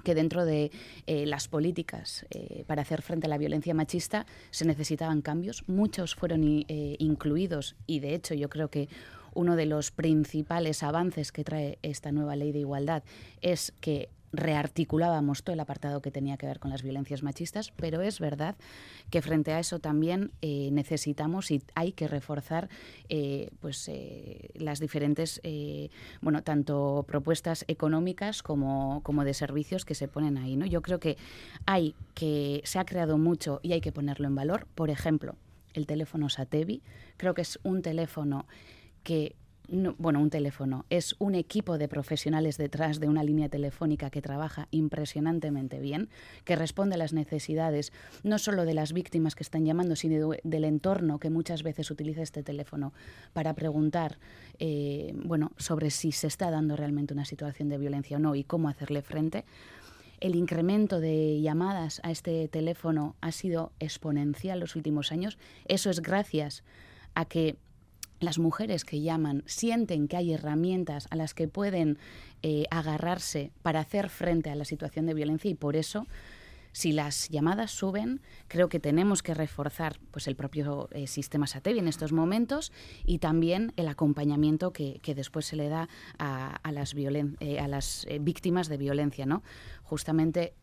que 0.00 0.14
dentro 0.14 0.44
de 0.44 0.70
eh, 1.06 1.26
las 1.26 1.48
políticas 1.48 2.26
eh, 2.30 2.64
para 2.66 2.82
hacer 2.82 3.02
frente 3.02 3.26
a 3.26 3.30
la 3.30 3.38
violencia 3.38 3.74
machista 3.74 4.26
se 4.50 4.64
necesitaban 4.64 5.22
cambios. 5.22 5.64
Muchos 5.68 6.14
fueron 6.14 6.42
eh, 6.44 6.96
incluidos 6.98 7.76
y, 7.86 8.00
de 8.00 8.14
hecho, 8.14 8.34
yo 8.34 8.48
creo 8.48 8.68
que 8.68 8.88
uno 9.34 9.56
de 9.56 9.66
los 9.66 9.90
principales 9.90 10.82
avances 10.82 11.32
que 11.32 11.44
trae 11.44 11.78
esta 11.82 12.12
nueva 12.12 12.36
ley 12.36 12.52
de 12.52 12.60
igualdad 12.60 13.04
es 13.40 13.72
que 13.80 14.08
rearticulábamos 14.32 15.42
todo 15.42 15.54
el 15.54 15.60
apartado 15.60 16.00
que 16.00 16.10
tenía 16.10 16.36
que 16.36 16.46
ver 16.46 16.60
con 16.60 16.70
las 16.70 16.82
violencias 16.82 17.22
machistas, 17.22 17.72
pero 17.76 18.00
es 18.00 18.20
verdad 18.20 18.56
que 19.10 19.22
frente 19.22 19.52
a 19.52 19.58
eso 19.58 19.78
también 19.80 20.30
eh, 20.40 20.70
necesitamos 20.72 21.50
y 21.50 21.62
hay 21.74 21.92
que 21.92 22.06
reforzar 22.06 22.68
eh, 23.08 23.50
pues 23.60 23.88
eh, 23.88 24.50
las 24.54 24.78
diferentes 24.80 25.40
bueno 26.20 26.42
tanto 26.42 27.04
propuestas 27.06 27.64
económicas 27.68 28.42
como, 28.42 29.02
como 29.02 29.24
de 29.24 29.34
servicios 29.34 29.84
que 29.84 29.94
se 29.94 30.08
ponen 30.08 30.38
ahí. 30.38 30.56
¿no? 30.56 30.66
Yo 30.66 30.82
creo 30.82 31.00
que 31.00 31.16
hay 31.66 31.94
que 32.14 32.62
se 32.64 32.78
ha 32.78 32.84
creado 32.84 33.18
mucho 33.18 33.60
y 33.62 33.72
hay 33.72 33.80
que 33.80 33.92
ponerlo 33.92 34.26
en 34.26 34.34
valor. 34.34 34.66
Por 34.74 34.90
ejemplo, 34.90 35.36
el 35.74 35.86
teléfono 35.86 36.28
Satevi, 36.28 36.82
creo 37.16 37.34
que 37.34 37.42
es 37.42 37.58
un 37.62 37.82
teléfono 37.82 38.46
que 39.02 39.34
bueno, 39.98 40.20
un 40.20 40.30
teléfono, 40.30 40.84
es 40.90 41.14
un 41.18 41.34
equipo 41.34 41.78
de 41.78 41.86
profesionales 41.86 42.58
detrás 42.58 42.98
de 42.98 43.08
una 43.08 43.22
línea 43.22 43.48
telefónica 43.48 44.10
que 44.10 44.20
trabaja 44.20 44.66
impresionantemente 44.72 45.78
bien, 45.78 46.08
que 46.44 46.56
responde 46.56 46.96
a 46.96 46.98
las 46.98 47.12
necesidades 47.12 47.92
no 48.24 48.38
solo 48.38 48.64
de 48.64 48.74
las 48.74 48.92
víctimas 48.92 49.36
que 49.36 49.44
están 49.44 49.64
llamando, 49.64 49.94
sino 49.94 50.32
del 50.42 50.64
entorno 50.64 51.20
que 51.20 51.30
muchas 51.30 51.62
veces 51.62 51.90
utiliza 51.90 52.22
este 52.22 52.42
teléfono 52.42 52.92
para 53.32 53.54
preguntar 53.54 54.18
eh, 54.58 55.12
bueno, 55.14 55.52
sobre 55.56 55.90
si 55.90 56.10
se 56.10 56.26
está 56.26 56.50
dando 56.50 56.74
realmente 56.74 57.14
una 57.14 57.24
situación 57.24 57.68
de 57.68 57.78
violencia 57.78 58.16
o 58.16 58.20
no 58.20 58.34
y 58.34 58.42
cómo 58.42 58.68
hacerle 58.68 59.02
frente. 59.02 59.44
El 60.18 60.34
incremento 60.34 61.00
de 61.00 61.40
llamadas 61.40 62.00
a 62.02 62.10
este 62.10 62.48
teléfono 62.48 63.14
ha 63.20 63.32
sido 63.32 63.72
exponencial 63.78 64.60
los 64.60 64.76
últimos 64.76 65.12
años. 65.12 65.38
Eso 65.66 65.90
es 65.90 66.00
gracias 66.00 66.62
a 67.14 67.24
que 67.24 67.56
las 68.20 68.38
mujeres 68.38 68.84
que 68.84 69.00
llaman 69.00 69.42
sienten 69.46 70.06
que 70.06 70.16
hay 70.16 70.32
herramientas 70.32 71.08
a 71.10 71.16
las 71.16 71.34
que 71.34 71.48
pueden 71.48 71.98
eh, 72.42 72.64
agarrarse 72.70 73.50
para 73.62 73.80
hacer 73.80 74.08
frente 74.10 74.50
a 74.50 74.54
la 74.54 74.64
situación 74.64 75.06
de 75.06 75.14
violencia 75.14 75.50
y 75.50 75.54
por 75.54 75.74
eso 75.74 76.06
si 76.72 76.92
las 76.92 77.28
llamadas 77.30 77.72
suben, 77.72 78.20
creo 78.46 78.68
que 78.68 78.78
tenemos 78.78 79.24
que 79.24 79.34
reforzar 79.34 79.98
pues, 80.12 80.28
el 80.28 80.36
propio 80.36 80.88
eh, 80.92 81.08
sistema 81.08 81.48
SATEVI 81.48 81.80
en 81.80 81.88
estos 81.88 82.12
momentos 82.12 82.70
y 83.04 83.18
también 83.18 83.72
el 83.76 83.88
acompañamiento 83.88 84.72
que, 84.72 85.00
después 85.02 85.46
se 85.46 85.56
le 85.56 85.68
da 85.68 85.88
a, 86.18 86.70
las, 86.70 86.94
eh, 86.94 87.58
a 87.58 87.66
las 87.66 88.06
víctimas 88.20 88.68
de 88.68 88.76
violencia. 88.76 89.26
¿no? 89.26 89.42
Justamente 89.82 90.54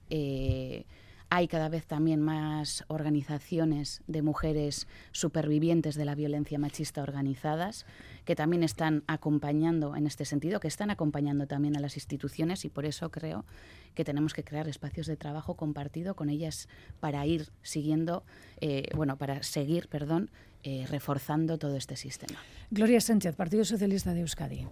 hay 1.30 1.48
cada 1.48 1.70
vez 1.70 1.86
también 1.86 2.22
más 2.22 2.86
organizaciones 2.88 4.02
de 4.08 4.22
mujeres 4.22 4.88
supervivientes 5.12 5.96
de 5.96 6.06
la 6.06 6.16
violencia 6.16 6.58
machista 6.58 7.02
organizadas 7.02 7.86
que 8.24 8.36
también 8.36 8.64
están 8.64 9.04
acompañando 9.08 9.96
en 9.96 10.06
este 10.06 10.26
sentido, 10.26 10.60
que 10.60 10.68
están 10.68 10.90
acompañando 10.90 11.48
también 11.48 11.78
a 11.78 11.80
las 11.80 11.96
instituciones 11.96 12.66
y 12.66 12.70
por 12.70 12.86
eso 12.86 13.10
creo 13.10 13.46
que 13.94 14.04
tenemos 14.04 14.34
que 14.34 14.44
crear 14.44 14.68
espacios 14.68 15.08
de 15.08 15.18
trabajo 15.18 15.56
compartido 15.56 16.16
con 16.16 16.30
ellas 16.30 16.68
para 17.00 17.26
ir 17.26 17.50
siguiendo, 17.62 18.24
eh, 18.62 18.90
bueno, 18.96 19.18
para 19.18 19.44
seguir, 19.44 19.88
perdón, 19.88 20.30
eh, 20.64 20.86
reforzando 20.90 21.58
todo 21.58 21.76
este 21.76 21.96
sistema. 21.96 22.40
Gloria 22.72 23.02
Sánchez, 23.02 23.36
Partido 23.36 23.64
Socialista 23.66 24.14
de 24.14 24.22
Euskadi. 24.22 24.68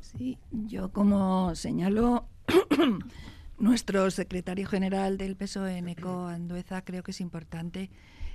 Sí, 0.00 0.38
yo 0.50 0.92
como 0.92 1.54
señalo 1.54 2.26
nuestro 3.60 4.10
secretario 4.10 4.66
general 4.66 5.18
del 5.18 5.36
PSOE, 5.36 5.82
Neco 5.82 6.26
Andueza, 6.26 6.82
creo 6.82 7.02
que 7.02 7.12
es 7.12 7.20
importante 7.20 7.90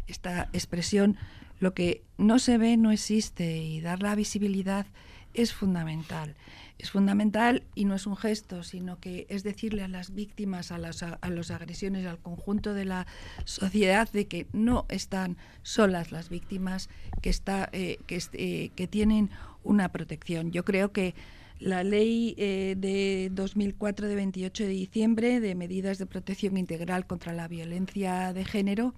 esta 0.07 0.49
expresión. 0.53 1.17
Lo 1.59 1.73
que 1.73 2.03
no 2.17 2.39
se 2.39 2.57
ve 2.57 2.77
no 2.77 2.91
existe 2.91 3.57
y 3.57 3.81
dar 3.81 4.01
la 4.01 4.15
visibilidad 4.15 4.85
es 5.33 5.51
fundamental. 5.51 6.35
Es 6.77 6.91
fundamental 6.91 7.63
y 7.73 7.85
no 7.85 7.95
es 7.95 8.05
un 8.05 8.15
gesto, 8.15 8.63
sino 8.63 8.99
que 8.99 9.25
es 9.29 9.43
decirle 9.43 9.83
a 9.83 9.87
las 9.87 10.13
víctimas, 10.13 10.71
a 10.71 10.77
las 10.77 11.01
a 11.03 11.29
los 11.29 11.49
agresiones, 11.51 12.05
al 12.05 12.19
conjunto 12.19 12.73
de 12.73 12.85
la 12.85 13.07
sociedad 13.45 14.09
de 14.11 14.27
que 14.27 14.47
no 14.53 14.85
están 14.89 15.37
solas 15.63 16.11
las 16.11 16.29
víctimas, 16.29 16.89
que, 17.21 17.29
está, 17.29 17.69
eh, 17.71 17.99
que, 18.07 18.21
eh, 18.33 18.71
que 18.75 18.87
tienen 18.87 19.29
una 19.63 19.89
protección. 19.89 20.51
Yo 20.51 20.63
creo 20.63 20.91
que 20.91 21.15
la 21.59 21.83
ley 21.83 22.35
eh, 22.37 22.75
de 22.77 23.29
2004 23.31 24.07
de 24.07 24.15
28 24.15 24.63
de 24.63 24.69
diciembre 24.69 25.39
de 25.39 25.55
medidas 25.55 25.97
de 25.97 26.05
protección 26.05 26.57
integral 26.57 27.07
contra 27.07 27.33
la 27.33 27.47
violencia 27.47 28.33
de 28.33 28.45
género 28.45 28.93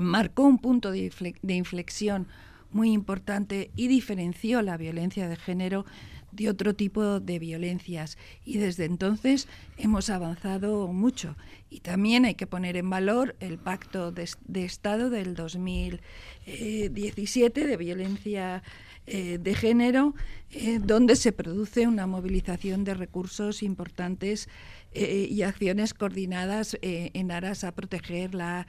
marcó 0.00 0.44
un 0.44 0.58
punto 0.58 0.90
de, 0.90 1.10
inflexión 1.48 2.26
muy 2.70 2.92
importante 2.92 3.70
y 3.76 3.88
diferenció 3.88 4.62
la 4.62 4.78
violencia 4.78 5.28
de 5.28 5.36
género 5.36 5.84
de 6.30 6.48
otro 6.48 6.74
tipo 6.74 7.20
de 7.20 7.38
violencias. 7.38 8.16
Y 8.46 8.56
desde 8.56 8.86
entonces 8.86 9.48
hemos 9.76 10.08
avanzado 10.08 10.88
mucho. 10.88 11.36
Y 11.68 11.80
también 11.80 12.24
hay 12.24 12.36
que 12.36 12.46
poner 12.46 12.78
en 12.78 12.88
valor 12.88 13.36
el 13.40 13.58
pacto 13.58 14.12
de, 14.12 14.30
de 14.46 14.64
Estado 14.64 15.10
del 15.10 15.34
2017 15.34 17.66
de 17.66 17.76
violencia 17.76 18.62
eh, 19.04 19.38
de 19.38 19.54
género, 19.56 20.14
eh, 20.52 20.78
donde 20.80 21.16
se 21.16 21.32
produce 21.32 21.88
una 21.88 22.06
movilización 22.06 22.84
de 22.84 22.94
recursos 22.94 23.64
importantes 23.64 24.48
eh, 24.92 25.26
y 25.28 25.42
acciones 25.42 25.92
coordinadas 25.92 26.78
en 26.80 27.32
aras 27.32 27.64
a 27.64 27.72
proteger 27.72 28.32
la 28.34 28.68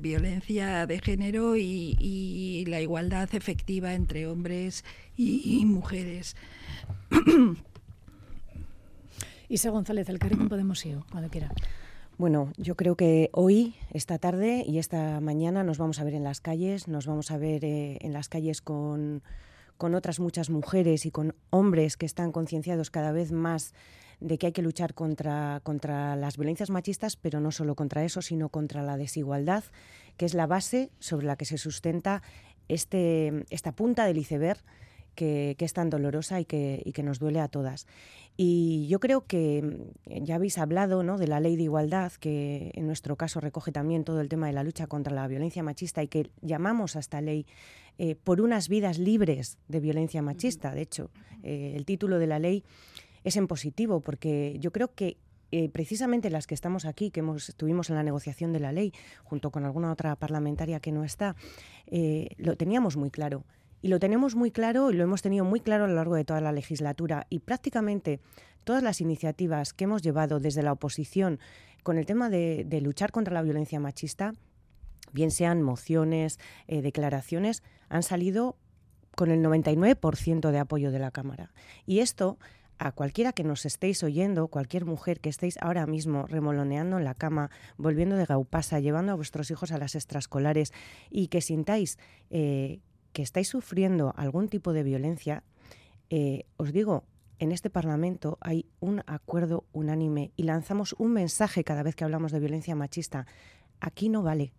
violencia 0.00 0.86
de 0.86 1.00
género 1.00 1.56
y, 1.56 2.64
la 2.68 2.82
igualdad 2.82 3.34
efectiva 3.34 3.94
entre 3.94 4.26
hombres 4.26 4.84
y, 5.16 5.64
mujeres. 5.64 6.36
Isa 9.48 9.70
González, 9.70 10.08
el 10.10 10.18
Podemos 10.18 10.84
cuando 11.10 11.30
quiera. 11.30 11.50
Bueno, 12.18 12.52
yo 12.56 12.76
creo 12.76 12.96
que 12.96 13.28
hoy, 13.32 13.74
esta 13.90 14.18
tarde 14.18 14.64
y 14.66 14.78
esta 14.78 15.20
mañana 15.20 15.64
nos 15.64 15.78
vamos 15.78 16.00
a 16.00 16.04
ver 16.04 16.14
en 16.14 16.24
las 16.24 16.40
calles, 16.40 16.88
nos 16.88 17.06
vamos 17.06 17.30
a 17.30 17.36
ver 17.36 17.64
en 17.64 18.12
las 18.12 18.28
calles 18.28 18.62
con 18.62 19.22
con 19.76 19.94
otras 19.94 20.20
muchas 20.20 20.50
mujeres 20.50 21.06
y 21.06 21.10
con 21.10 21.34
hombres 21.50 21.96
que 21.96 22.06
están 22.06 22.32
concienciados 22.32 22.90
cada 22.90 23.12
vez 23.12 23.32
más 23.32 23.74
de 24.20 24.38
que 24.38 24.46
hay 24.46 24.52
que 24.52 24.62
luchar 24.62 24.94
contra, 24.94 25.60
contra 25.62 26.16
las 26.16 26.38
violencias 26.38 26.70
machistas, 26.70 27.16
pero 27.16 27.40
no 27.40 27.52
solo 27.52 27.74
contra 27.74 28.04
eso, 28.04 28.22
sino 28.22 28.48
contra 28.48 28.82
la 28.82 28.96
desigualdad, 28.96 29.64
que 30.16 30.24
es 30.24 30.32
la 30.32 30.46
base 30.46 30.90
sobre 30.98 31.26
la 31.26 31.36
que 31.36 31.44
se 31.44 31.58
sustenta 31.58 32.22
este, 32.68 33.44
esta 33.50 33.72
punta 33.72 34.06
del 34.06 34.18
iceberg 34.18 34.62
que, 35.16 35.56
es 35.58 35.72
tan 35.72 35.90
dolorosa 35.90 36.40
y 36.40 36.44
que, 36.44 36.80
y 36.84 36.92
que, 36.92 37.02
nos 37.02 37.18
duele 37.18 37.40
a 37.40 37.48
todas. 37.48 37.88
Y 38.36 38.86
yo 38.88 39.00
creo 39.00 39.26
que 39.26 39.62
mm, 40.06 40.24
ya 40.24 40.36
habéis 40.36 40.58
hablado 40.58 41.02
¿no? 41.02 41.18
de 41.18 41.26
la 41.26 41.40
ley 41.40 41.56
de 41.56 41.64
igualdad, 41.64 42.12
que 42.12 42.70
en 42.74 42.86
nuestro 42.86 43.16
caso 43.16 43.40
recoge 43.40 43.72
también 43.72 44.04
todo 44.04 44.20
el 44.20 44.28
tema 44.28 44.46
de 44.46 44.52
la 44.52 44.62
lucha 44.62 44.86
contra 44.86 45.14
la 45.14 45.26
violencia 45.26 45.64
machista 45.64 46.02
y 46.02 46.08
que 46.08 46.30
llamamos 46.42 46.94
a 46.94 47.00
esta 47.00 47.20
ley 47.20 47.46
eh, 47.98 48.14
por 48.14 48.42
unas 48.42 48.68
vidas 48.68 48.98
libres 48.98 49.58
de 49.68 49.80
violencia 49.80 50.20
machista. 50.20 50.74
De 50.74 50.82
hecho, 50.82 51.10
eh, 51.42 51.72
el 51.76 51.86
título 51.86 52.18
de 52.18 52.26
la 52.26 52.38
ley 52.38 52.62
es 53.24 53.36
en 53.36 53.46
positivo, 53.46 54.00
porque 54.00 54.56
yo 54.60 54.70
creo 54.70 54.94
que 54.94 55.16
eh, 55.50 55.70
precisamente 55.70 56.28
las 56.28 56.46
que 56.46 56.54
estamos 56.54 56.84
aquí, 56.84 57.10
que 57.10 57.20
hemos, 57.20 57.48
estuvimos 57.48 57.88
en 57.88 57.96
la 57.96 58.02
negociación 58.02 58.52
de 58.52 58.60
la 58.60 58.72
ley, 58.72 58.92
junto 59.24 59.50
con 59.50 59.64
alguna 59.64 59.90
otra 59.92 60.14
parlamentaria 60.16 60.80
que 60.80 60.92
no 60.92 61.04
está, 61.04 61.36
lo 62.36 62.56
teníamos 62.56 62.96
muy 62.96 63.10
claro. 63.10 63.44
Y 63.86 63.88
lo 63.88 64.00
tenemos 64.00 64.34
muy 64.34 64.50
claro 64.50 64.90
y 64.90 64.94
lo 64.94 65.04
hemos 65.04 65.22
tenido 65.22 65.44
muy 65.44 65.60
claro 65.60 65.84
a 65.84 65.86
lo 65.86 65.94
largo 65.94 66.16
de 66.16 66.24
toda 66.24 66.40
la 66.40 66.50
legislatura. 66.50 67.28
Y 67.30 67.38
prácticamente 67.38 68.18
todas 68.64 68.82
las 68.82 69.00
iniciativas 69.00 69.72
que 69.72 69.84
hemos 69.84 70.02
llevado 70.02 70.40
desde 70.40 70.64
la 70.64 70.72
oposición 70.72 71.38
con 71.84 71.96
el 71.96 72.04
tema 72.04 72.28
de 72.28 72.80
luchar 72.82 73.12
contra 73.12 73.32
la 73.32 73.42
violencia 73.42 73.78
machista 73.78 74.32
bien 75.12 75.30
sean 75.30 75.62
mociones, 75.62 76.40
eh, 76.66 76.82
declaraciones, 76.82 77.62
han 77.88 78.02
salido 78.02 78.56
con 79.14 79.30
el 79.30 79.40
99% 79.40 80.50
de 80.50 80.58
apoyo 80.58 80.90
de 80.90 80.98
la 80.98 81.12
Cámara. 81.12 81.52
Y 81.86 82.00
esto 82.00 82.38
a 82.78 82.90
cualquiera 82.90 83.32
que 83.32 83.44
nos 83.44 83.64
estéis 83.66 84.02
oyendo, 84.02 84.48
cualquier 84.48 84.84
mujer 84.84 85.20
que 85.20 85.28
estéis 85.28 85.58
ahora 85.60 85.86
mismo 85.86 86.26
remoloneando 86.26 86.98
en 86.98 87.04
la 87.04 87.14
cama, 87.14 87.52
volviendo 87.76 88.16
de 88.16 88.24
Gaupasa, 88.24 88.80
llevando 88.80 89.12
a 89.12 89.14
vuestros 89.14 89.48
hijos 89.52 89.70
a 89.70 89.78
las 89.78 89.94
extraescolares 89.94 90.72
y 91.08 91.28
que 91.28 91.40
sintáis 91.40 91.98
eh, 92.30 92.80
que 93.16 93.22
estáis 93.22 93.48
sufriendo 93.48 94.12
algún 94.14 94.50
tipo 94.50 94.74
de 94.74 94.82
violencia, 94.82 95.42
eh, 96.10 96.44
os 96.58 96.70
digo, 96.70 97.04
en 97.38 97.50
este 97.50 97.70
Parlamento 97.70 98.36
hay 98.42 98.66
un 98.78 99.02
acuerdo 99.06 99.64
unánime 99.72 100.32
y 100.36 100.42
lanzamos 100.42 100.94
un 100.98 101.14
mensaje 101.14 101.64
cada 101.64 101.82
vez 101.82 101.96
que 101.96 102.04
hablamos 102.04 102.30
de 102.30 102.40
violencia 102.40 102.74
machista. 102.74 103.26
Aquí 103.80 104.10
no 104.10 104.22
vale 104.22 104.52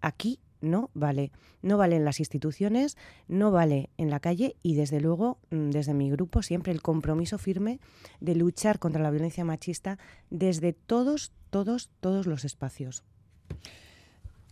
aquí 0.00 0.40
no 0.62 0.90
vale. 0.94 1.30
No 1.62 1.76
vale 1.76 1.96
en 1.96 2.06
las 2.06 2.20
instituciones, 2.20 2.96
no 3.28 3.50
vale 3.50 3.90
en 3.98 4.08
la 4.08 4.20
calle 4.20 4.56
y 4.62 4.76
desde 4.76 5.00
luego 5.00 5.38
mm, 5.50 5.70
desde 5.70 5.92
mi 5.92 6.10
grupo 6.10 6.42
siempre 6.42 6.72
el 6.72 6.80
compromiso 6.80 7.36
firme 7.36 7.80
de 8.20 8.34
luchar 8.34 8.78
contra 8.78 9.02
la 9.02 9.10
violencia 9.10 9.44
machista 9.44 9.98
desde 10.30 10.72
todos, 10.72 11.32
todos, 11.50 11.90
todos 12.00 12.26
los 12.26 12.46
espacios. 12.46 13.04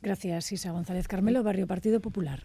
Gracias, 0.03 0.53
Isa 0.53 0.71
González 0.73 1.09
Carmelo, 1.09 1.43
Barrio 1.43 1.67
Partido 1.67 2.01
Popular. 2.01 2.45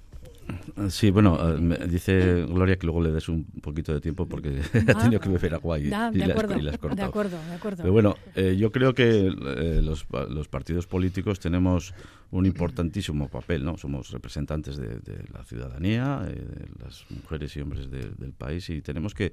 Sí, 0.89 1.11
bueno, 1.11 1.37
eh, 1.41 1.87
dice 1.89 2.45
Gloria 2.45 2.77
que 2.77 2.85
luego 2.85 3.01
le 3.01 3.11
des 3.11 3.27
un 3.29 3.43
poquito 3.61 3.93
de 3.93 4.01
tiempo 4.01 4.25
porque 4.27 4.61
ha 4.87 4.93
tenido 4.93 5.19
que 5.19 5.29
beber 5.29 5.55
agua 5.55 5.79
y, 5.79 5.83
de, 5.83 5.89
y, 5.89 6.21
acuerdo, 6.21 6.55
las, 6.55 6.63
de 6.63 6.75
acuerdo, 7.03 7.37
de 7.37 7.53
acuerdo. 7.53 7.77
Pero 7.83 7.93
bueno, 7.93 8.15
eh, 8.35 8.55
yo 8.57 8.71
creo 8.71 8.93
que 8.93 9.27
eh, 9.27 9.81
los, 9.83 10.05
los, 10.29 10.47
partidos 10.47 10.87
políticos 10.87 11.39
tenemos 11.39 11.93
un 12.31 12.45
importantísimo 12.45 13.27
papel, 13.27 13.63
¿no? 13.63 13.77
Somos 13.77 14.09
representantes 14.11 14.77
de, 14.77 14.99
la 15.31 15.43
ciudadanía, 15.43 16.19
de 16.19 16.67
las 16.83 17.05
mujeres 17.09 17.55
y 17.55 17.61
hombres 17.61 17.91
del 17.91 18.33
país 18.33 18.69
y 18.69 18.81
tenemos 18.81 19.13
que, 19.13 19.31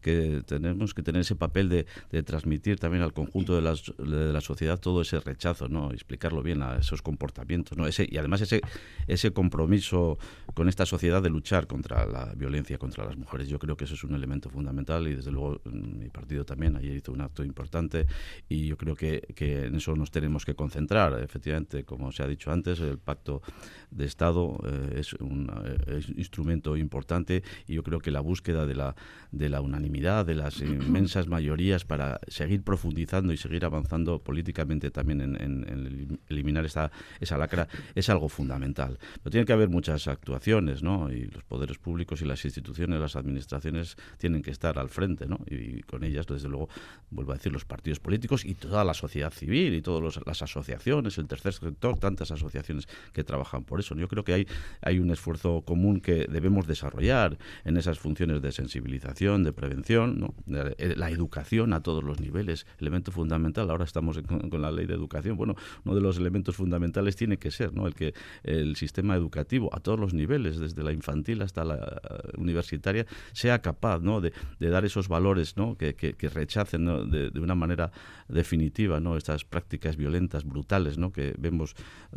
que, 0.00 0.42
tenemos 0.46 0.92
que 0.92 1.02
tener 1.02 1.22
ese 1.22 1.34
papel 1.34 1.68
de, 1.68 1.86
de 2.10 2.22
transmitir 2.22 2.78
también 2.78 3.02
al 3.02 3.12
conjunto 3.12 3.54
de, 3.54 3.62
las, 3.62 3.92
de, 3.98 4.32
la 4.32 4.40
sociedad 4.40 4.78
todo 4.78 5.00
ese 5.00 5.18
rechazo, 5.20 5.68
¿no? 5.68 5.92
Explicarlo 5.92 6.42
bien 6.42 6.62
a 6.62 6.76
esos 6.76 7.00
comportamientos, 7.00 7.78
¿no? 7.78 7.86
Ese, 7.86 8.06
y 8.10 8.18
además 8.18 8.42
ese, 8.42 8.60
ese 9.06 9.32
compromiso 9.32 10.18
con 10.54 10.68
esta 10.72 10.86
sociedad 10.86 11.22
de 11.22 11.28
luchar 11.28 11.66
contra 11.66 12.06
la 12.06 12.32
violencia 12.34 12.78
contra 12.78 13.04
las 13.04 13.16
mujeres. 13.16 13.46
Yo 13.48 13.58
creo 13.58 13.76
que 13.76 13.84
eso 13.84 13.94
es 13.94 14.04
un 14.04 14.14
elemento 14.14 14.48
fundamental 14.48 15.06
y 15.06 15.14
desde 15.14 15.30
luego 15.30 15.60
mi 15.64 16.08
partido 16.08 16.44
también 16.44 16.76
ayer 16.76 16.96
hizo 16.96 17.12
un 17.12 17.20
acto 17.20 17.44
importante 17.44 18.06
y 18.48 18.66
yo 18.66 18.76
creo 18.76 18.96
que, 18.96 19.20
que 19.34 19.66
en 19.66 19.76
eso 19.76 19.94
nos 19.94 20.10
tenemos 20.10 20.44
que 20.46 20.54
concentrar. 20.54 21.22
Efectivamente, 21.22 21.84
como 21.84 22.10
se 22.10 22.22
ha 22.22 22.26
dicho 22.26 22.50
antes, 22.50 22.80
el 22.80 22.98
pacto 22.98 23.42
de 23.90 24.06
Estado 24.06 24.58
eh, 24.64 25.00
es 25.00 25.12
un 25.14 25.50
eh, 25.86 26.00
instrumento 26.16 26.76
importante 26.76 27.42
y 27.66 27.74
yo 27.74 27.82
creo 27.82 28.00
que 28.00 28.10
la 28.10 28.20
búsqueda 28.20 28.64
de 28.64 28.74
la, 28.74 28.96
de 29.30 29.50
la 29.50 29.60
unanimidad, 29.60 30.24
de 30.24 30.36
las 30.36 30.60
inmensas 30.60 31.28
mayorías 31.28 31.84
para 31.84 32.18
seguir 32.28 32.62
profundizando 32.62 33.34
y 33.34 33.36
seguir 33.36 33.66
avanzando 33.66 34.20
políticamente 34.20 34.90
también 34.90 35.20
en, 35.20 35.36
en 35.38 36.18
eliminar 36.28 36.64
esta, 36.64 36.90
esa 37.20 37.36
lacra 37.36 37.68
es 37.94 38.08
algo 38.08 38.30
fundamental. 38.30 38.98
Pero 39.22 39.30
tiene 39.30 39.44
que 39.44 39.52
haber 39.52 39.68
muchas 39.68 40.08
actuaciones 40.08 40.61
¿no? 40.82 41.12
Y 41.12 41.26
los 41.26 41.44
poderes 41.44 41.78
públicos 41.78 42.22
y 42.22 42.24
las 42.24 42.44
instituciones, 42.44 43.00
las 43.00 43.16
administraciones 43.16 43.96
tienen 44.18 44.42
que 44.42 44.50
estar 44.50 44.78
al 44.78 44.88
frente, 44.88 45.26
¿no? 45.26 45.38
Y 45.46 45.82
con 45.82 46.04
ellas, 46.04 46.26
desde 46.26 46.48
luego, 46.48 46.68
vuelvo 47.10 47.32
a 47.32 47.36
decir, 47.36 47.52
los 47.52 47.64
partidos 47.64 48.00
políticos 48.00 48.44
y 48.44 48.54
toda 48.54 48.84
la 48.84 48.94
sociedad 48.94 49.32
civil 49.32 49.74
y 49.74 49.82
todas 49.82 50.20
las 50.24 50.42
asociaciones, 50.42 51.18
el 51.18 51.26
tercer 51.26 51.52
sector, 51.52 51.98
tantas 51.98 52.30
asociaciones 52.30 52.88
que 53.12 53.24
trabajan 53.24 53.64
por 53.64 53.80
eso. 53.80 53.94
Yo 53.94 54.08
creo 54.08 54.24
que 54.24 54.34
hay, 54.34 54.46
hay 54.80 54.98
un 54.98 55.10
esfuerzo 55.10 55.62
común 55.62 56.00
que 56.00 56.26
debemos 56.28 56.66
desarrollar 56.66 57.38
en 57.64 57.76
esas 57.76 57.98
funciones 57.98 58.40
de 58.42 58.52
sensibilización, 58.52 59.44
de 59.44 59.52
prevención, 59.52 60.20
¿no? 60.20 60.34
la 60.46 61.10
educación 61.10 61.72
a 61.72 61.82
todos 61.82 62.04
los 62.04 62.20
niveles, 62.20 62.66
elemento 62.78 63.12
fundamental. 63.12 63.70
Ahora 63.70 63.84
estamos 63.84 64.20
con, 64.22 64.62
la 64.62 64.70
ley 64.70 64.86
de 64.86 64.94
educación. 64.94 65.36
Bueno, 65.36 65.56
uno 65.84 65.94
de 65.94 66.00
los 66.00 66.18
elementos 66.18 66.56
fundamentales 66.56 67.16
tiene 67.16 67.38
que 67.38 67.50
ser 67.50 67.72
el 67.74 67.94
que 67.94 68.14
el 68.42 68.76
sistema 68.76 69.14
educativo 69.16 69.70
a 69.74 69.80
todos 69.80 69.98
los 69.98 70.14
niveles 70.14 70.51
desde 70.58 70.82
la 70.82 70.92
infantil 70.92 71.42
hasta 71.42 71.64
la 71.64 71.74
eh, 71.76 72.32
universitaria, 72.36 73.06
sea 73.32 73.60
capaz 73.60 74.00
¿no? 74.00 74.20
de, 74.20 74.32
dar 74.58 74.84
esos 74.84 75.08
valores 75.08 75.56
¿no? 75.56 75.76
que, 75.76 75.94
rechacen 76.32 77.10
de, 77.10 77.40
una 77.40 77.54
manera 77.54 77.92
definitiva 78.32 79.00
¿no? 79.00 79.16
estas 79.16 79.44
prácticas 79.44 79.96
violentas, 79.96 80.44
brutales, 80.44 80.98
¿no? 80.98 81.12
que 81.12 81.34
vemos 81.38 81.74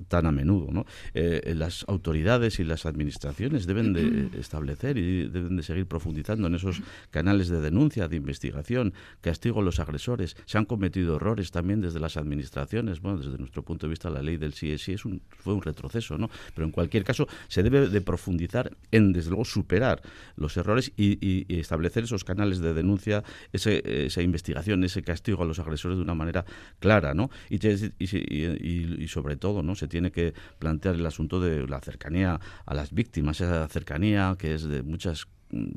tan 0.07 0.25
a 0.25 0.31
menudo. 0.31 0.71
¿no? 0.71 0.85
Eh, 1.13 1.53
las 1.55 1.85
autoridades 1.87 2.59
y 2.59 2.63
las 2.63 2.85
administraciones 2.85 3.65
deben 3.65 3.93
de 3.93 4.29
establecer 4.39 4.97
y 4.97 5.27
deben 5.27 5.57
de 5.57 5.63
seguir 5.63 5.85
profundizando 5.85 6.47
en 6.47 6.55
esos 6.55 6.81
canales 7.11 7.49
de 7.49 7.61
denuncia, 7.61 8.07
de 8.07 8.15
investigación, 8.15 8.93
castigo 9.21 9.61
a 9.61 9.63
los 9.63 9.79
agresores. 9.79 10.35
Se 10.45 10.57
han 10.57 10.65
cometido 10.65 11.15
errores 11.17 11.51
también 11.51 11.81
desde 11.81 11.99
las 11.99 12.17
administraciones. 12.17 13.01
Bueno, 13.01 13.19
desde 13.19 13.37
nuestro 13.37 13.63
punto 13.63 13.87
de 13.87 13.91
vista, 13.91 14.09
la 14.09 14.21
ley 14.21 14.37
del 14.37 14.53
sí 14.53 14.75
sí 14.77 14.93
es 14.93 15.05
un, 15.05 15.21
fue 15.29 15.53
un 15.53 15.61
retroceso, 15.61 16.17
¿no? 16.17 16.29
Pero 16.53 16.65
en 16.65 16.71
cualquier 16.71 17.03
caso, 17.03 17.27
se 17.47 17.63
debe 17.63 17.87
de 17.87 18.01
profundizar 18.01 18.75
en, 18.91 19.13
desde 19.13 19.29
luego, 19.29 19.45
superar 19.45 20.01
los 20.35 20.57
errores 20.57 20.91
y, 20.95 21.45
establecer 21.55 22.03
esos 22.03 22.23
canales 22.23 22.59
de 22.59 22.73
denuncia, 22.73 23.23
esa 23.51 24.21
investigación, 24.21 24.83
ese 24.83 25.01
castigo 25.01 25.43
a 25.43 25.45
los 25.45 25.59
agresores 25.59 25.97
de 25.97 26.04
una 26.05 26.15
manera 26.15 26.45
clara, 26.79 27.13
¿no? 27.13 27.29
Y, 27.49 29.07
sobre 29.07 29.35
todo, 29.35 29.63
¿no? 29.63 29.75
Se 29.75 29.87
tiene 29.87 30.11
que 30.11 30.33
plantear 30.59 30.95
el 30.95 31.05
asunto 31.05 31.39
de 31.39 31.67
la 31.67 31.79
cercanía 31.81 32.39
a 32.65 32.73
las 32.73 32.93
víctimas, 32.93 33.41
esa 33.41 33.67
cercanía 33.67 34.35
que 34.37 34.55
es 34.55 34.63
de 34.63 34.83
muchas 34.83 35.27
mm, 35.51 35.69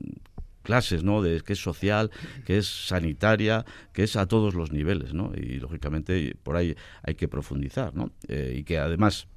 clases, 0.62 1.02
¿no? 1.02 1.22
De, 1.22 1.40
que 1.40 1.54
es 1.54 1.62
social, 1.62 2.10
que 2.44 2.58
es 2.58 2.66
sanitaria, 2.66 3.64
que 3.92 4.04
es 4.04 4.16
a 4.16 4.26
todos 4.26 4.54
los 4.54 4.72
niveles, 4.72 5.14
¿no? 5.14 5.32
Y 5.34 5.58
lógicamente 5.58 6.36
por 6.42 6.56
ahí 6.56 6.76
hay 7.02 7.14
que 7.14 7.28
profundizar, 7.28 7.94
¿no? 7.94 8.10
Eh, 8.28 8.56
y 8.58 8.64
que 8.64 8.78
además 8.78 9.28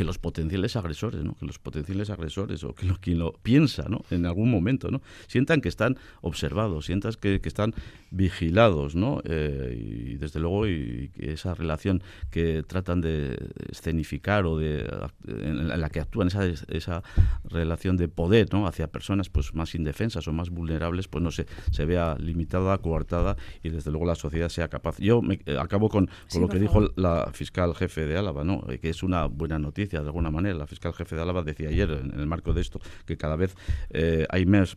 que 0.00 0.04
los 0.04 0.16
potenciales 0.16 0.76
agresores, 0.76 1.22
¿no? 1.22 1.34
que 1.34 1.44
los 1.44 1.58
potenciales 1.58 2.08
agresores 2.08 2.64
o 2.64 2.74
que 2.74 2.86
lo, 2.86 2.96
quien 2.96 3.18
lo 3.18 3.34
piensa 3.42 3.84
¿no? 3.86 4.00
en 4.10 4.24
algún 4.24 4.50
momento, 4.50 4.90
¿no? 4.90 5.02
sientan 5.26 5.60
que 5.60 5.68
están 5.68 5.98
observados, 6.22 6.86
sientan 6.86 7.12
que, 7.20 7.38
están 7.44 7.74
vigilados, 8.10 8.94
¿no? 8.94 9.20
Eh, 9.24 9.76
y 9.78 10.14
desde 10.16 10.40
luego 10.40 10.66
y, 10.66 11.10
esa 11.18 11.52
relación 11.52 12.02
que 12.30 12.62
tratan 12.66 13.02
de 13.02 13.36
escenificar 13.70 14.46
o 14.46 14.56
de 14.56 14.88
en 15.28 15.68
la 15.68 15.90
que 15.90 16.00
actúan 16.00 16.28
esa, 16.28 16.46
esa 16.46 17.02
relación 17.44 17.98
de 17.98 18.08
poder 18.08 18.48
¿no? 18.54 18.66
hacia 18.66 18.86
personas 18.86 19.28
pues 19.28 19.54
más 19.54 19.74
indefensas 19.74 20.26
o 20.28 20.32
más 20.32 20.48
vulnerables, 20.48 21.08
pues 21.08 21.22
no 21.22 21.30
se, 21.30 21.44
se 21.72 21.84
vea 21.84 22.16
limitada, 22.18 22.78
coartada 22.78 23.36
y 23.62 23.68
desde 23.68 23.90
luego 23.90 24.06
la 24.06 24.14
sociedad 24.14 24.48
sea 24.48 24.68
capaz. 24.68 24.96
Yo 24.98 25.20
me, 25.20 25.40
eh, 25.44 25.58
acabo 25.60 25.90
con, 25.90 26.08
con 26.32 26.40
lo 26.40 26.48
que 26.48 26.58
dijo 26.58 26.90
la 26.96 27.30
fiscal 27.34 27.74
jefe 27.74 28.06
de 28.06 28.16
Álava, 28.16 28.44
¿no? 28.44 28.62
que 28.80 28.88
es 28.88 29.02
una 29.02 29.26
buena 29.26 29.58
noticia 29.58 29.89
de 29.98 30.06
alguna 30.06 30.30
manera. 30.30 30.56
La 30.56 30.66
fiscal 30.66 30.92
jefe 30.94 31.16
de 31.16 31.22
Álava 31.22 31.42
decía 31.42 31.68
ayer, 31.68 31.90
en, 31.90 32.18
el 32.18 32.26
marco 32.26 32.52
de 32.52 32.60
esto, 32.60 32.80
que 33.06 33.16
cada 33.16 33.36
vez 33.36 33.56
eh, 33.90 34.26
hay, 34.30 34.46
más, 34.46 34.76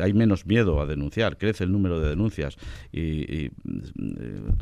hay 0.00 0.12
menos 0.12 0.46
miedo 0.46 0.80
a 0.80 0.86
denunciar, 0.86 1.36
crece 1.36 1.64
el 1.64 1.72
número 1.72 2.00
de 2.00 2.08
denuncias 2.08 2.56
y, 2.92 3.46
eh, 3.46 3.50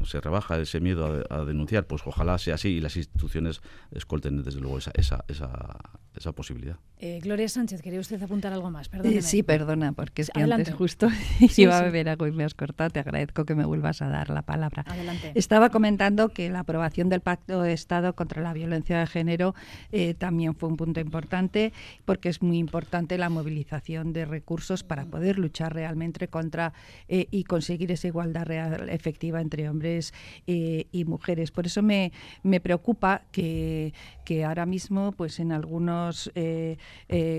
se 0.04 0.20
rebaja 0.20 0.58
ese 0.58 0.80
miedo 0.80 1.24
a, 1.30 1.44
denunciar. 1.44 1.86
Pues 1.86 2.02
ojalá 2.04 2.38
sea 2.38 2.54
así 2.54 2.70
y 2.70 2.80
las 2.80 2.96
instituciones 2.96 3.60
escolten 3.92 4.42
desde 4.42 4.60
luego 4.60 4.78
esa, 4.78 4.92
esa, 4.96 5.24
esa 5.28 5.78
esa 6.16 6.32
posibilidad. 6.32 6.76
Eh, 6.98 7.20
Gloria 7.22 7.48
Sánchez, 7.48 7.82
¿quería 7.82 7.98
usted 7.98 8.22
apuntar 8.22 8.52
algo 8.52 8.70
más? 8.70 8.88
Perdóneme. 8.88 9.22
sí, 9.22 9.42
perdona, 9.42 9.92
porque 9.92 10.22
es 10.22 10.30
que 10.30 10.40
Adelante. 10.40 10.70
antes 10.70 10.74
justo 10.74 11.08
iba 11.56 11.78
a 11.78 11.82
beber 11.82 12.08
algo 12.08 12.26
y 12.26 12.32
me 12.32 12.44
has 12.44 12.54
cortado. 12.54 12.90
Te 12.90 13.00
agradezco 13.00 13.44
que 13.44 13.54
me 13.54 13.64
vuelvas 13.64 14.02
a 14.02 14.08
dar 14.08 14.30
la 14.30 14.42
palabra. 14.42 14.84
Adelante. 14.86 15.32
Estaba 15.34 15.70
comentando 15.70 16.28
que 16.28 16.48
la 16.50 16.60
aprobación 16.60 17.08
del 17.08 17.20
Pacto 17.20 17.62
de 17.62 17.72
Estado 17.72 18.14
contra 18.14 18.42
la 18.42 18.52
Violencia 18.52 19.00
de 19.00 19.06
Género 19.06 19.54
eh, 19.92 20.14
también 20.14 20.54
fue 20.54 20.70
un 20.70 20.76
punto 20.76 21.00
importante, 21.00 21.72
porque 22.06 22.30
es 22.30 22.40
muy 22.40 22.58
importante 22.58 23.18
la 23.18 23.28
movilización 23.28 24.14
de 24.14 24.24
recursos 24.24 24.82
para 24.82 25.04
poder 25.04 25.38
luchar 25.38 25.74
realmente 25.74 26.28
contra 26.28 26.72
eh, 27.08 27.26
y 27.30 27.44
conseguir 27.44 27.92
esa 27.92 28.08
igualdad 28.08 28.46
real 28.46 28.88
efectiva 28.88 29.40
entre 29.42 29.68
hombres 29.68 30.14
eh, 30.46 30.86
y 30.92 31.04
mujeres. 31.04 31.50
Por 31.50 31.66
eso 31.66 31.82
me, 31.82 32.12
me 32.42 32.60
preocupa 32.60 33.22
que, 33.32 33.92
que 34.24 34.44
ahora 34.44 34.64
mismo, 34.64 35.12
pues 35.12 35.38
en 35.38 35.52
algunos 35.52 36.30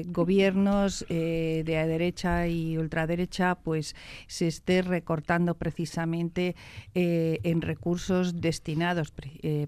gobiernos 0.08 1.06
de 1.10 1.64
derecha 1.64 2.48
y 2.48 2.78
ultraderecha, 2.78 3.56
pues 3.56 3.96
se 4.28 4.48
esté 4.48 4.82
recortando 4.82 5.56
precisamente 5.56 6.56
en 6.94 7.62
recursos 7.62 8.42
destinados 8.42 9.14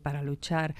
para 0.03 0.21
luchar 0.21 0.75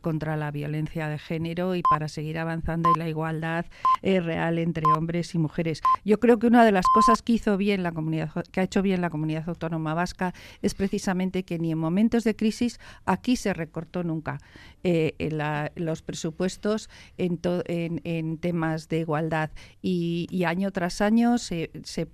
contra 0.00 0.36
la 0.36 0.50
violencia 0.50 1.08
de 1.08 1.18
género 1.18 1.47
y 1.52 1.82
para 1.90 2.08
seguir 2.08 2.38
avanzando 2.38 2.90
en 2.94 2.98
la 2.98 3.08
igualdad 3.08 3.64
eh, 4.02 4.20
real 4.20 4.58
entre 4.58 4.84
hombres 4.96 5.34
y 5.34 5.38
mujeres. 5.38 5.80
Yo 6.04 6.20
creo 6.20 6.38
que 6.38 6.46
una 6.46 6.64
de 6.64 6.72
las 6.72 6.84
cosas 6.94 7.22
que 7.22 7.32
hizo 7.32 7.56
bien 7.56 7.82
la 7.82 7.92
comunidad, 7.92 8.30
que 8.52 8.60
ha 8.60 8.64
hecho 8.64 8.82
bien 8.82 9.00
la 9.00 9.08
comunidad 9.10 9.48
autónoma 9.48 9.94
vasca 9.94 10.34
es 10.62 10.74
precisamente 10.74 11.42
que 11.44 11.58
ni 11.58 11.72
en 11.72 11.78
momentos 11.78 12.24
de 12.24 12.36
crisis 12.36 12.78
aquí 13.06 13.36
se 13.36 13.54
recortó 13.54 14.04
nunca 14.04 14.38
eh, 14.84 15.14
los 15.76 16.02
presupuestos 16.02 16.90
en, 17.16 17.38
to- 17.38 17.62
en- 17.66 18.00
en 18.04 18.38
temas 18.38 18.88
de 18.88 19.00
igualdad 19.00 19.50
y, 19.80 20.26
y 20.30 20.44
año 20.44 20.70
tras 20.70 21.00
año 21.00 21.38
se, 21.38 21.70
se, 21.84 22.08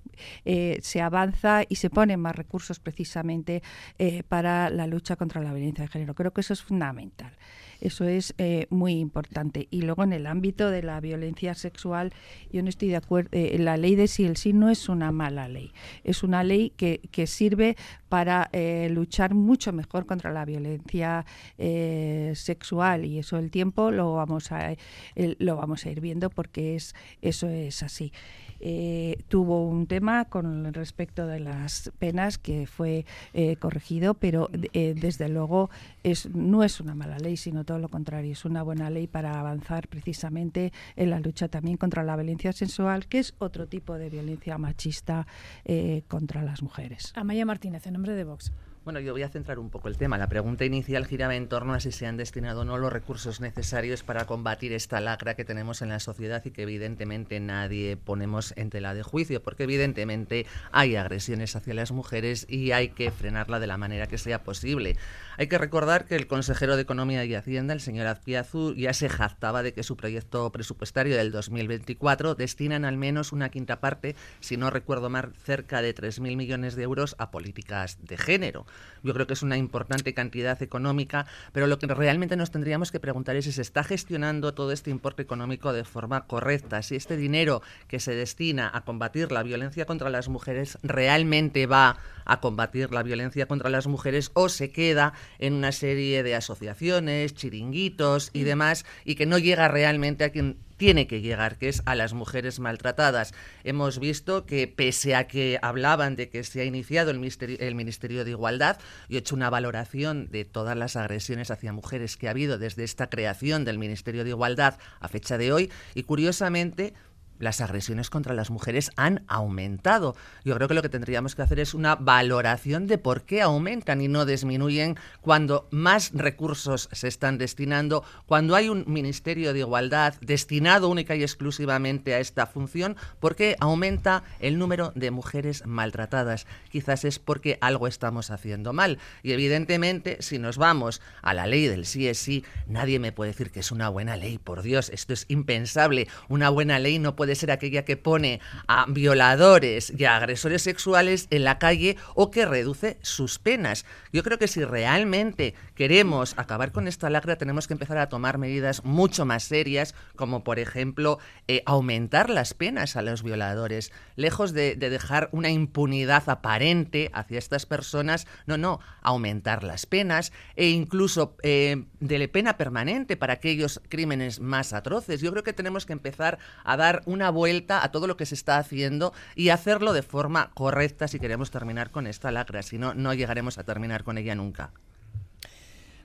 eh, 0.44 0.78
se 0.82 1.00
avanza 1.00 1.62
y 1.68 1.76
se 1.76 1.90
ponen 1.90 2.20
más 2.20 2.36
recursos 2.36 2.78
precisamente 2.78 3.62
eh, 3.98 4.22
para 4.22 4.70
la 4.70 4.86
lucha 4.86 5.16
contra 5.16 5.42
la 5.42 5.52
violencia 5.52 5.84
de 5.84 5.88
género. 5.88 6.14
Creo 6.14 6.32
que 6.32 6.40
eso 6.40 6.52
es 6.52 6.62
fundamental. 6.62 7.32
Eso 7.80 8.04
es 8.04 8.34
eh, 8.38 8.66
muy 8.70 8.94
importante. 8.94 9.68
Y 9.70 9.82
luego 9.82 10.04
en 10.04 10.12
el 10.12 10.26
ámbito 10.26 10.70
de 10.70 10.82
la 10.82 11.00
violencia 11.00 11.54
sexual, 11.54 12.12
yo 12.52 12.62
no 12.62 12.68
estoy 12.68 12.88
de 12.88 12.96
acuerdo. 12.96 13.30
eh, 13.32 13.56
la 13.58 13.76
ley 13.76 13.94
de 13.94 14.08
sí 14.08 14.24
el 14.24 14.36
sí 14.36 14.52
no 14.52 14.70
es 14.70 14.88
una 14.88 15.12
mala 15.12 15.48
ley. 15.48 15.72
Es 16.02 16.22
una 16.22 16.42
ley 16.44 16.70
que, 16.76 17.00
que 17.10 17.26
sirve 17.26 17.76
para 18.14 18.48
eh, 18.52 18.88
luchar 18.92 19.34
mucho 19.34 19.72
mejor 19.72 20.06
contra 20.06 20.30
la 20.30 20.44
violencia 20.44 21.26
eh, 21.58 22.32
sexual 22.36 23.04
y 23.04 23.18
eso 23.18 23.38
el 23.38 23.50
tiempo 23.50 23.90
lo 23.90 24.14
vamos 24.14 24.52
a 24.52 24.70
eh, 24.70 24.76
lo 25.16 25.56
vamos 25.56 25.84
a 25.84 25.90
ir 25.90 26.00
viendo 26.00 26.30
porque 26.30 26.76
es 26.76 26.94
eso 27.22 27.48
es 27.48 27.82
así. 27.82 28.12
Eh, 28.60 29.24
tuvo 29.28 29.66
un 29.66 29.86
tema 29.86 30.24
con 30.26 30.72
respecto 30.72 31.26
de 31.26 31.40
las 31.40 31.92
penas 31.98 32.38
que 32.38 32.66
fue 32.66 33.04
eh, 33.32 33.56
corregido, 33.56 34.14
pero 34.14 34.48
eh, 34.72 34.94
desde 34.96 35.28
luego 35.28 35.70
es, 36.02 36.28
no 36.34 36.64
es 36.64 36.80
una 36.80 36.94
mala 36.94 37.18
ley, 37.18 37.36
sino 37.36 37.64
todo 37.64 37.78
lo 37.78 37.88
contrario, 37.88 38.32
es 38.32 38.44
una 38.44 38.62
buena 38.62 38.90
ley 38.90 39.06
para 39.06 39.38
avanzar 39.38 39.88
precisamente 39.88 40.72
en 40.96 41.10
la 41.10 41.20
lucha 41.20 41.48
también 41.48 41.76
contra 41.76 42.02
la 42.02 42.16
violencia 42.16 42.52
sexual, 42.52 43.06
que 43.06 43.18
es 43.18 43.34
otro 43.38 43.66
tipo 43.66 43.94
de 43.94 44.10
violencia 44.10 44.58
machista 44.58 45.26
eh, 45.64 46.02
contra 46.08 46.42
las 46.42 46.62
mujeres. 46.62 47.12
Amaya 47.14 47.44
Martínez, 47.44 47.86
en 47.86 47.94
nombre 47.94 48.14
de 48.14 48.24
Vox. 48.24 48.52
Bueno, 48.84 49.00
yo 49.00 49.12
voy 49.12 49.22
a 49.22 49.30
centrar 49.30 49.58
un 49.58 49.70
poco 49.70 49.88
el 49.88 49.96
tema. 49.96 50.18
La 50.18 50.28
pregunta 50.28 50.66
inicial 50.66 51.06
giraba 51.06 51.34
en 51.34 51.48
torno 51.48 51.72
a 51.72 51.80
si 51.80 51.90
se 51.90 52.06
han 52.06 52.18
destinado 52.18 52.60
o 52.60 52.64
no 52.66 52.76
los 52.76 52.92
recursos 52.92 53.40
necesarios 53.40 54.02
para 54.02 54.26
combatir 54.26 54.74
esta 54.74 55.00
lacra 55.00 55.34
que 55.34 55.46
tenemos 55.46 55.80
en 55.80 55.88
la 55.88 56.00
sociedad 56.00 56.44
y 56.44 56.50
que 56.50 56.64
evidentemente 56.64 57.40
nadie 57.40 57.96
ponemos 57.96 58.52
en 58.58 58.68
tela 58.68 58.92
de 58.92 59.02
juicio, 59.02 59.42
porque 59.42 59.62
evidentemente 59.62 60.44
hay 60.70 60.96
agresiones 60.96 61.56
hacia 61.56 61.72
las 61.72 61.92
mujeres 61.92 62.44
y 62.46 62.72
hay 62.72 62.90
que 62.90 63.10
frenarla 63.10 63.58
de 63.58 63.68
la 63.68 63.78
manera 63.78 64.06
que 64.06 64.18
sea 64.18 64.42
posible. 64.42 64.98
Hay 65.38 65.46
que 65.46 65.56
recordar 65.56 66.04
que 66.04 66.16
el 66.16 66.26
consejero 66.26 66.76
de 66.76 66.82
Economía 66.82 67.24
y 67.24 67.34
Hacienda, 67.34 67.72
el 67.72 67.80
señor 67.80 68.06
Azpiazu, 68.06 68.74
ya 68.74 68.92
se 68.92 69.08
jactaba 69.08 69.62
de 69.62 69.72
que 69.72 69.82
su 69.82 69.96
proyecto 69.96 70.52
presupuestario 70.52 71.16
del 71.16 71.32
2024 71.32 72.34
destinan 72.34 72.84
al 72.84 72.98
menos 72.98 73.32
una 73.32 73.48
quinta 73.48 73.80
parte, 73.80 74.14
si 74.40 74.58
no 74.58 74.68
recuerdo 74.68 75.08
mal, 75.08 75.32
cerca 75.42 75.80
de 75.80 75.94
3.000 75.94 76.36
millones 76.36 76.76
de 76.76 76.82
euros 76.82 77.16
a 77.18 77.30
políticas 77.30 77.96
de 78.02 78.18
género. 78.18 78.66
Yo 79.02 79.12
creo 79.12 79.26
que 79.26 79.34
es 79.34 79.42
una 79.42 79.58
importante 79.58 80.14
cantidad 80.14 80.60
económica, 80.62 81.26
pero 81.52 81.66
lo 81.66 81.78
que 81.78 81.86
realmente 81.86 82.36
nos 82.36 82.50
tendríamos 82.50 82.90
que 82.90 83.00
preguntar 83.00 83.36
es 83.36 83.44
si 83.44 83.52
se 83.52 83.62
está 83.62 83.84
gestionando 83.84 84.54
todo 84.54 84.72
este 84.72 84.90
importe 84.90 85.22
económico 85.22 85.72
de 85.72 85.84
forma 85.84 86.26
correcta, 86.26 86.82
si 86.82 86.96
este 86.96 87.16
dinero 87.16 87.62
que 87.86 88.00
se 88.00 88.14
destina 88.14 88.70
a 88.72 88.82
combatir 88.84 89.30
la 89.30 89.42
violencia 89.42 89.84
contra 89.84 90.08
las 90.08 90.28
mujeres 90.28 90.78
realmente 90.82 91.66
va 91.66 91.98
a 92.24 92.40
combatir 92.40 92.92
la 92.92 93.02
violencia 93.02 93.46
contra 93.46 93.68
las 93.68 93.86
mujeres 93.86 94.30
o 94.34 94.48
se 94.48 94.70
queda 94.70 95.12
en 95.38 95.52
una 95.52 95.72
serie 95.72 96.22
de 96.22 96.34
asociaciones, 96.34 97.34
chiringuitos 97.34 98.30
y 98.32 98.44
demás 98.44 98.86
y 99.04 99.14
que 99.14 99.26
no 99.26 99.38
llega 99.38 99.68
realmente 99.68 100.24
a 100.24 100.30
quien 100.30 100.56
tiene 100.76 101.06
que 101.06 101.20
llegar, 101.20 101.58
que 101.58 101.68
es 101.68 101.82
a 101.86 101.94
las 101.94 102.12
mujeres 102.12 102.60
maltratadas. 102.60 103.32
Hemos 103.62 103.98
visto 103.98 104.46
que 104.46 104.66
pese 104.68 105.14
a 105.14 105.26
que 105.26 105.58
hablaban 105.62 106.16
de 106.16 106.28
que 106.28 106.44
se 106.44 106.60
ha 106.60 106.64
iniciado 106.64 107.10
el 107.10 107.18
Ministerio, 107.18 107.56
el 107.60 107.74
Ministerio 107.74 108.24
de 108.24 108.30
Igualdad, 108.30 108.78
yo 109.08 109.16
he 109.16 109.20
hecho 109.20 109.34
una 109.34 109.50
valoración 109.50 110.30
de 110.30 110.44
todas 110.44 110.76
las 110.76 110.96
agresiones 110.96 111.50
hacia 111.50 111.72
mujeres 111.72 112.16
que 112.16 112.28
ha 112.28 112.30
habido 112.30 112.58
desde 112.58 112.84
esta 112.84 113.08
creación 113.08 113.64
del 113.64 113.78
Ministerio 113.78 114.24
de 114.24 114.30
Igualdad 114.30 114.78
a 115.00 115.08
fecha 115.08 115.38
de 115.38 115.52
hoy 115.52 115.72
y 115.94 116.02
curiosamente 116.02 116.94
las 117.38 117.60
agresiones 117.60 118.10
contra 118.10 118.34
las 118.34 118.50
mujeres 118.50 118.90
han 118.96 119.24
aumentado. 119.28 120.16
Yo 120.44 120.54
creo 120.54 120.68
que 120.68 120.74
lo 120.74 120.82
que 120.82 120.88
tendríamos 120.88 121.34
que 121.34 121.42
hacer 121.42 121.60
es 121.60 121.74
una 121.74 121.96
valoración 121.96 122.86
de 122.86 122.98
por 122.98 123.22
qué 123.22 123.42
aumentan 123.42 124.00
y 124.00 124.08
no 124.08 124.24
disminuyen 124.24 124.96
cuando 125.20 125.68
más 125.70 126.12
recursos 126.14 126.88
se 126.92 127.08
están 127.08 127.38
destinando, 127.38 128.04
cuando 128.26 128.54
hay 128.54 128.68
un 128.68 128.84
Ministerio 128.86 129.52
de 129.52 129.60
Igualdad 129.60 130.14
destinado 130.20 130.88
única 130.88 131.16
y 131.16 131.22
exclusivamente 131.22 132.14
a 132.14 132.18
esta 132.18 132.46
función, 132.46 132.96
¿por 133.20 133.36
qué 133.36 133.56
aumenta 133.60 134.24
el 134.40 134.58
número 134.58 134.92
de 134.94 135.10
mujeres 135.10 135.66
maltratadas? 135.66 136.46
Quizás 136.70 137.04
es 137.04 137.18
porque 137.18 137.58
algo 137.60 137.86
estamos 137.86 138.30
haciendo 138.30 138.72
mal. 138.72 138.98
Y 139.22 139.32
evidentemente, 139.32 140.18
si 140.20 140.38
nos 140.38 140.58
vamos 140.58 141.00
a 141.22 141.34
la 141.34 141.46
ley 141.46 141.66
del 141.66 141.86
sí 141.86 142.08
es 142.08 142.18
sí, 142.18 142.44
nadie 142.66 142.98
me 142.98 143.12
puede 143.12 143.32
decir 143.32 143.50
que 143.50 143.60
es 143.60 143.72
una 143.72 143.88
buena 143.88 144.16
ley. 144.16 144.38
Por 144.38 144.62
Dios, 144.62 144.90
esto 144.90 145.12
es 145.12 145.24
impensable. 145.28 146.08
Una 146.28 146.50
buena 146.50 146.78
ley 146.78 146.98
no 146.98 147.16
puede 147.16 147.23
ser 147.34 147.50
aquella 147.50 147.84
que 147.84 147.96
pone 147.96 148.40
a 148.68 148.86
violadores 148.88 149.92
y 149.96 150.04
a 150.04 150.16
agresores 150.16 150.62
sexuales 150.62 151.26
en 151.30 151.44
la 151.44 151.58
calle 151.58 151.96
o 152.14 152.30
que 152.30 152.44
reduce 152.44 152.98
sus 153.02 153.38
penas. 153.38 153.86
Yo 154.12 154.22
creo 154.22 154.38
que 154.38 154.48
si 154.48 154.64
realmente 154.64 155.54
queremos 155.74 156.34
acabar 156.36 156.72
con 156.72 156.88
esta 156.88 157.10
lacra, 157.10 157.36
tenemos 157.36 157.66
que 157.66 157.74
empezar 157.74 157.98
a 157.98 158.08
tomar 158.08 158.38
medidas 158.38 158.84
mucho 158.84 159.24
más 159.24 159.44
serias, 159.44 159.94
como 160.16 160.44
por 160.44 160.58
ejemplo 160.58 161.18
eh, 161.48 161.62
aumentar 161.66 162.30
las 162.30 162.52
penas 162.52 162.96
a 162.96 163.02
los 163.02 163.22
violadores. 163.22 163.92
Lejos 164.16 164.52
de, 164.52 164.76
de 164.76 164.90
dejar 164.90 165.28
una 165.32 165.50
impunidad 165.50 166.28
aparente 166.28 167.10
hacia 167.14 167.38
estas 167.38 167.64
personas, 167.66 168.26
no, 168.46 168.58
no, 168.58 168.80
aumentar 169.02 169.62
las 169.62 169.86
penas 169.86 170.32
e 170.56 170.68
incluso 170.68 171.36
eh, 171.42 171.84
de 172.00 172.18
pena 172.28 172.56
permanente 172.56 173.16
para 173.16 173.34
aquellos 173.34 173.80
crímenes 173.88 174.40
más 174.40 174.72
atroces. 174.72 175.20
Yo 175.20 175.30
creo 175.30 175.42
que 175.42 175.52
tenemos 175.52 175.86
que 175.86 175.92
empezar 175.92 176.38
a 176.64 176.76
dar 176.76 177.02
una 177.14 177.30
vuelta 177.30 177.82
a 177.82 177.90
todo 177.90 178.06
lo 178.06 178.16
que 178.16 178.26
se 178.26 178.34
está 178.34 178.58
haciendo 178.58 179.14
y 179.34 179.48
hacerlo 179.48 179.92
de 179.92 180.02
forma 180.02 180.50
correcta 180.52 181.08
si 181.08 181.18
queremos 181.18 181.50
terminar 181.50 181.90
con 181.90 182.06
esta 182.06 182.30
lacra. 182.30 182.62
Si 182.62 182.76
no, 182.76 182.92
no 182.94 183.14
llegaremos 183.14 183.56
a 183.58 183.64
terminar 183.64 184.04
con 184.04 184.18
ella 184.18 184.34
nunca. 184.34 184.72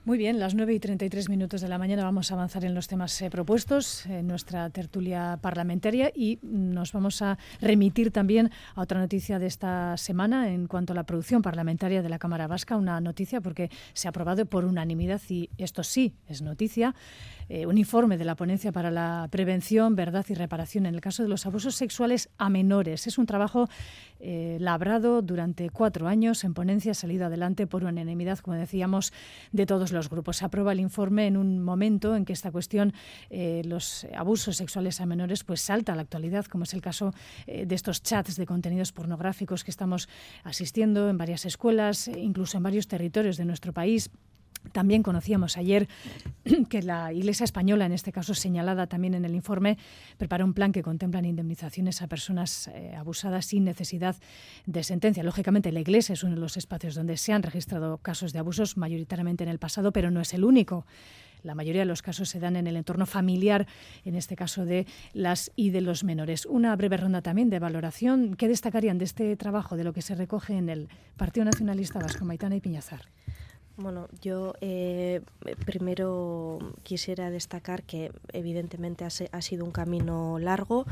Muy 0.06 0.16
bien, 0.16 0.38
las 0.38 0.54
9 0.54 0.72
y 0.72 0.80
33 0.80 1.28
minutos 1.28 1.60
de 1.60 1.68
la 1.68 1.76
mañana 1.76 2.04
vamos 2.04 2.30
a 2.30 2.34
avanzar 2.34 2.64
en 2.64 2.74
los 2.74 2.88
temas 2.88 3.20
eh, 3.20 3.28
propuestos 3.28 4.06
en 4.06 4.26
nuestra 4.26 4.70
tertulia 4.70 5.38
parlamentaria 5.42 6.10
y 6.14 6.38
nos 6.40 6.94
vamos 6.94 7.20
a 7.20 7.36
remitir 7.60 8.10
también 8.10 8.50
a 8.74 8.80
otra 8.80 8.98
noticia 8.98 9.38
de 9.38 9.46
esta 9.46 9.98
semana 9.98 10.48
en 10.48 10.68
cuanto 10.68 10.94
a 10.94 10.96
la 10.96 11.04
producción 11.04 11.42
parlamentaria 11.42 12.00
de 12.00 12.08
la 12.08 12.18
Cámara 12.18 12.46
Vasca. 12.46 12.78
Una 12.78 12.98
noticia 13.02 13.42
porque 13.42 13.70
se 13.92 14.08
ha 14.08 14.10
aprobado 14.10 14.46
por 14.46 14.64
unanimidad 14.64 15.20
y 15.28 15.50
esto 15.58 15.82
sí 15.82 16.14
es 16.26 16.40
noticia. 16.40 16.94
Eh, 17.52 17.66
un 17.66 17.78
informe 17.78 18.16
de 18.16 18.24
la 18.24 18.36
Ponencia 18.36 18.70
para 18.70 18.92
la 18.92 19.26
Prevención, 19.28 19.96
Verdad 19.96 20.24
y 20.28 20.34
Reparación 20.34 20.86
en 20.86 20.94
el 20.94 21.00
caso 21.00 21.24
de 21.24 21.28
los 21.28 21.46
abusos 21.46 21.74
sexuales 21.74 22.30
a 22.38 22.48
menores. 22.48 23.08
Es 23.08 23.18
un 23.18 23.26
trabajo 23.26 23.68
eh, 24.20 24.56
labrado 24.60 25.20
durante 25.20 25.68
cuatro 25.68 26.06
años 26.06 26.44
en 26.44 26.54
ponencia, 26.54 26.94
salido 26.94 27.26
adelante 27.26 27.66
por 27.66 27.82
unanimidad, 27.82 28.38
como 28.38 28.56
decíamos, 28.56 29.12
de 29.50 29.66
todos 29.66 29.90
los 29.90 30.08
grupos. 30.08 30.36
Se 30.36 30.44
aprueba 30.44 30.70
el 30.70 30.78
informe 30.78 31.26
en 31.26 31.36
un 31.36 31.60
momento 31.60 32.14
en 32.14 32.24
que 32.24 32.34
esta 32.34 32.52
cuestión, 32.52 32.92
eh, 33.30 33.62
los 33.64 34.06
abusos 34.16 34.56
sexuales 34.56 35.00
a 35.00 35.06
menores, 35.06 35.42
pues 35.42 35.60
salta 35.60 35.94
a 35.94 35.96
la 35.96 36.02
actualidad, 36.02 36.44
como 36.44 36.62
es 36.62 36.72
el 36.72 36.80
caso 36.80 37.12
de 37.48 37.74
estos 37.74 38.04
chats 38.04 38.36
de 38.36 38.46
contenidos 38.46 38.92
pornográficos 38.92 39.64
que 39.64 39.72
estamos 39.72 40.08
asistiendo 40.44 41.10
en 41.10 41.18
varias 41.18 41.44
escuelas, 41.46 42.06
incluso 42.06 42.58
en 42.58 42.62
varios 42.62 42.86
territorios 42.86 43.36
de 43.36 43.44
nuestro 43.44 43.72
país 43.72 44.08
También 44.72 45.02
conocíamos 45.02 45.56
ayer 45.56 45.88
que 46.68 46.82
la 46.82 47.12
Iglesia 47.12 47.44
española, 47.44 47.86
en 47.86 47.92
este 47.92 48.12
caso 48.12 48.34
señalada 48.34 48.86
también 48.86 49.14
en 49.14 49.24
el 49.24 49.34
informe, 49.34 49.78
prepara 50.18 50.44
un 50.44 50.54
plan 50.54 50.72
que 50.72 50.82
contempla 50.82 51.20
indemnizaciones 51.26 52.02
a 52.02 52.06
personas 52.06 52.68
eh, 52.68 52.94
abusadas 52.96 53.46
sin 53.46 53.64
necesidad 53.64 54.16
de 54.66 54.82
sentencia. 54.82 55.22
Lógicamente, 55.22 55.72
la 55.72 55.80
Iglesia 55.80 56.12
es 56.12 56.22
uno 56.22 56.34
de 56.34 56.40
los 56.40 56.56
espacios 56.56 56.94
donde 56.94 57.16
se 57.16 57.32
han 57.32 57.42
registrado 57.42 57.98
casos 57.98 58.32
de 58.32 58.38
abusos, 58.38 58.76
mayoritariamente 58.76 59.44
en 59.44 59.50
el 59.50 59.58
pasado, 59.58 59.92
pero 59.92 60.10
no 60.10 60.20
es 60.20 60.34
el 60.34 60.44
único. 60.44 60.86
La 61.42 61.54
mayoría 61.54 61.82
de 61.82 61.86
los 61.86 62.02
casos 62.02 62.28
se 62.28 62.38
dan 62.38 62.56
en 62.56 62.66
el 62.66 62.76
entorno 62.76 63.06
familiar, 63.06 63.66
en 64.04 64.14
este 64.14 64.36
caso 64.36 64.66
de 64.66 64.86
las 65.14 65.50
y 65.56 65.70
de 65.70 65.80
los 65.80 66.04
menores. 66.04 66.44
Una 66.44 66.76
breve 66.76 66.98
ronda 66.98 67.22
también 67.22 67.48
de 67.48 67.58
valoración. 67.58 68.34
¿Qué 68.34 68.46
destacarían 68.46 68.98
de 68.98 69.06
este 69.06 69.36
trabajo, 69.36 69.76
de 69.76 69.84
lo 69.84 69.94
que 69.94 70.02
se 70.02 70.14
recoge 70.14 70.54
en 70.54 70.68
el 70.68 70.88
Partido 71.16 71.44
Nacionalista 71.44 71.98
Vasco, 71.98 72.26
Maitana 72.26 72.56
y 72.56 72.60
Piñazar? 72.60 73.08
Bueno, 73.80 74.08
yo 74.20 74.52
eh, 74.60 75.22
primero 75.64 76.58
quisiera 76.82 77.30
destacar 77.30 77.82
que 77.82 78.12
evidentemente 78.32 79.06
ha, 79.06 79.42
sido 79.42 79.64
un 79.64 79.70
camino 79.70 80.38
largo 80.38 80.84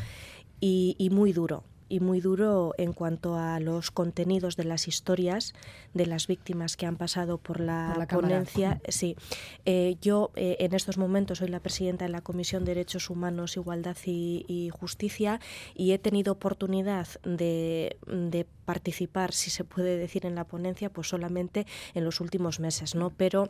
y 0.61 1.09
muy 1.13 1.35
duro 1.35 1.65
y 1.89 2.01
muy 2.01 2.21
duro 2.21 2.75
en 2.79 2.93
cuanto 2.93 3.37
a 3.37 3.61
los 3.61 3.91
contenidos 3.91 4.57
de 4.57 4.65
las 4.65 4.89
historias 4.89 5.55
de 5.95 6.07
las 6.07 6.27
víctimas 6.27 6.77
que 6.77 6.87
han 6.87 6.97
pasado 6.97 7.39
por 7.39 7.61
la, 7.61 8.07
ponencia. 8.11 8.81
Sí, 8.89 9.17
eh, 9.65 9.97
yo 10.01 10.31
eh, 10.37 10.57
en 10.61 10.75
estos 10.75 10.99
momentos 10.99 11.39
soy 11.39 11.49
la 11.49 11.61
presidenta 11.61 12.05
de 12.05 12.11
la 12.11 12.21
Comisión 12.21 12.65
de 12.65 12.75
Derechos 12.75 13.11
Humanos, 13.11 13.57
Igualdad 13.57 13.97
y, 14.05 14.71
Justicia 14.73 15.41
y 15.75 15.93
he 15.93 15.99
tenido 15.99 16.33
oportunidad 16.33 17.09
de, 17.25 17.97
de, 18.07 18.47
participar, 18.65 19.33
si 19.33 19.51
se 19.51 19.65
puede 19.65 19.97
decir, 19.97 20.27
en 20.27 20.35
la 20.35 20.45
ponencia, 20.45 20.91
pues 20.91 21.09
solamente 21.09 21.67
en 21.95 22.05
los 22.05 22.21
últimos 22.21 22.61
meses, 22.61 22.95
¿no? 22.95 23.11
Pero 23.11 23.49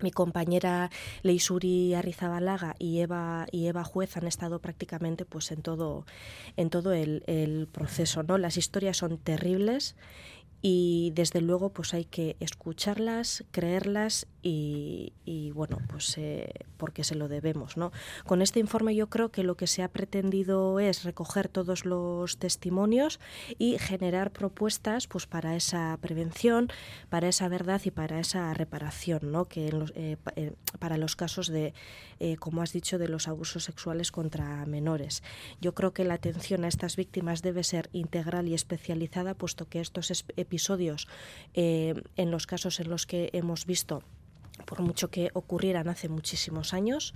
mi 0.00 0.10
compañera 0.10 0.90
Leisuri 1.22 1.94
Arrizabalaga 1.94 2.74
y 2.78 3.00
Eva 3.00 3.46
y 3.50 3.66
Eva 3.66 3.84
Juez 3.84 4.16
han 4.16 4.26
estado 4.26 4.60
prácticamente 4.60 5.24
pues 5.24 5.52
en 5.52 5.62
todo 5.62 6.06
en 6.56 6.70
todo 6.70 6.92
el, 6.92 7.22
el 7.26 7.68
proceso 7.68 8.22
no 8.22 8.38
las 8.38 8.56
historias 8.56 8.96
son 8.96 9.18
terribles 9.18 9.96
y 10.62 11.10
desde 11.16 11.40
luego 11.40 11.70
pues 11.70 11.92
hay 11.92 12.04
que 12.04 12.36
escucharlas, 12.38 13.44
creerlas 13.50 14.28
y, 14.44 15.52
bueno, 15.54 15.78
pues 15.88 16.16
eh, 16.18 16.52
porque 16.76 17.04
se 17.04 17.14
lo 17.14 17.28
debemos. 17.28 17.76
¿no? 17.76 17.92
Con 18.26 18.42
este 18.42 18.58
informe 18.58 18.94
yo 18.94 19.08
creo 19.08 19.30
que 19.30 19.44
lo 19.44 19.56
que 19.56 19.66
se 19.66 19.82
ha 19.82 19.88
pretendido 19.88 20.80
es 20.80 21.04
recoger 21.04 21.48
todos 21.48 21.84
los 21.84 22.38
testimonios 22.38 23.20
y 23.58 23.78
generar 23.78 24.32
propuestas 24.32 25.06
pues 25.06 25.26
para 25.26 25.54
esa 25.54 25.96
prevención, 26.00 26.68
para 27.08 27.28
esa 27.28 27.48
verdad 27.48 27.80
y 27.84 27.90
para 27.90 28.18
esa 28.18 28.52
reparación, 28.54 29.30
¿no? 29.30 29.44
que 29.44 29.68
eh, 29.94 30.16
eh, 30.36 30.52
para 30.78 30.96
los 30.96 31.14
casos 31.14 31.48
de, 31.48 31.72
como 32.38 32.62
has 32.62 32.72
dicho, 32.72 32.98
de 32.98 33.08
los 33.08 33.28
abusos 33.28 33.64
sexuales 33.64 34.10
contra 34.10 34.66
menores. 34.66 35.22
Yo 35.60 35.74
creo 35.74 35.92
que 35.92 36.04
la 36.04 36.14
atención 36.14 36.64
a 36.64 36.68
estas 36.68 36.96
víctimas 36.96 37.42
debe 37.42 37.62
ser 37.62 37.90
integral 37.92 38.48
y 38.48 38.54
especializada, 38.54 39.34
puesto 39.34 39.68
que 39.68 39.80
estos 39.80 40.24
episodios, 40.36 41.06
en 41.54 42.30
los 42.30 42.46
casos 42.46 42.80
en 42.80 42.90
los 42.90 43.06
que 43.06 43.30
hemos 43.32 43.66
visto, 43.66 44.02
por 44.64 44.82
mucho 44.82 45.10
que 45.10 45.30
ocurrieran 45.34 45.88
hace 45.88 46.08
muchísimos 46.08 46.74
años, 46.74 47.14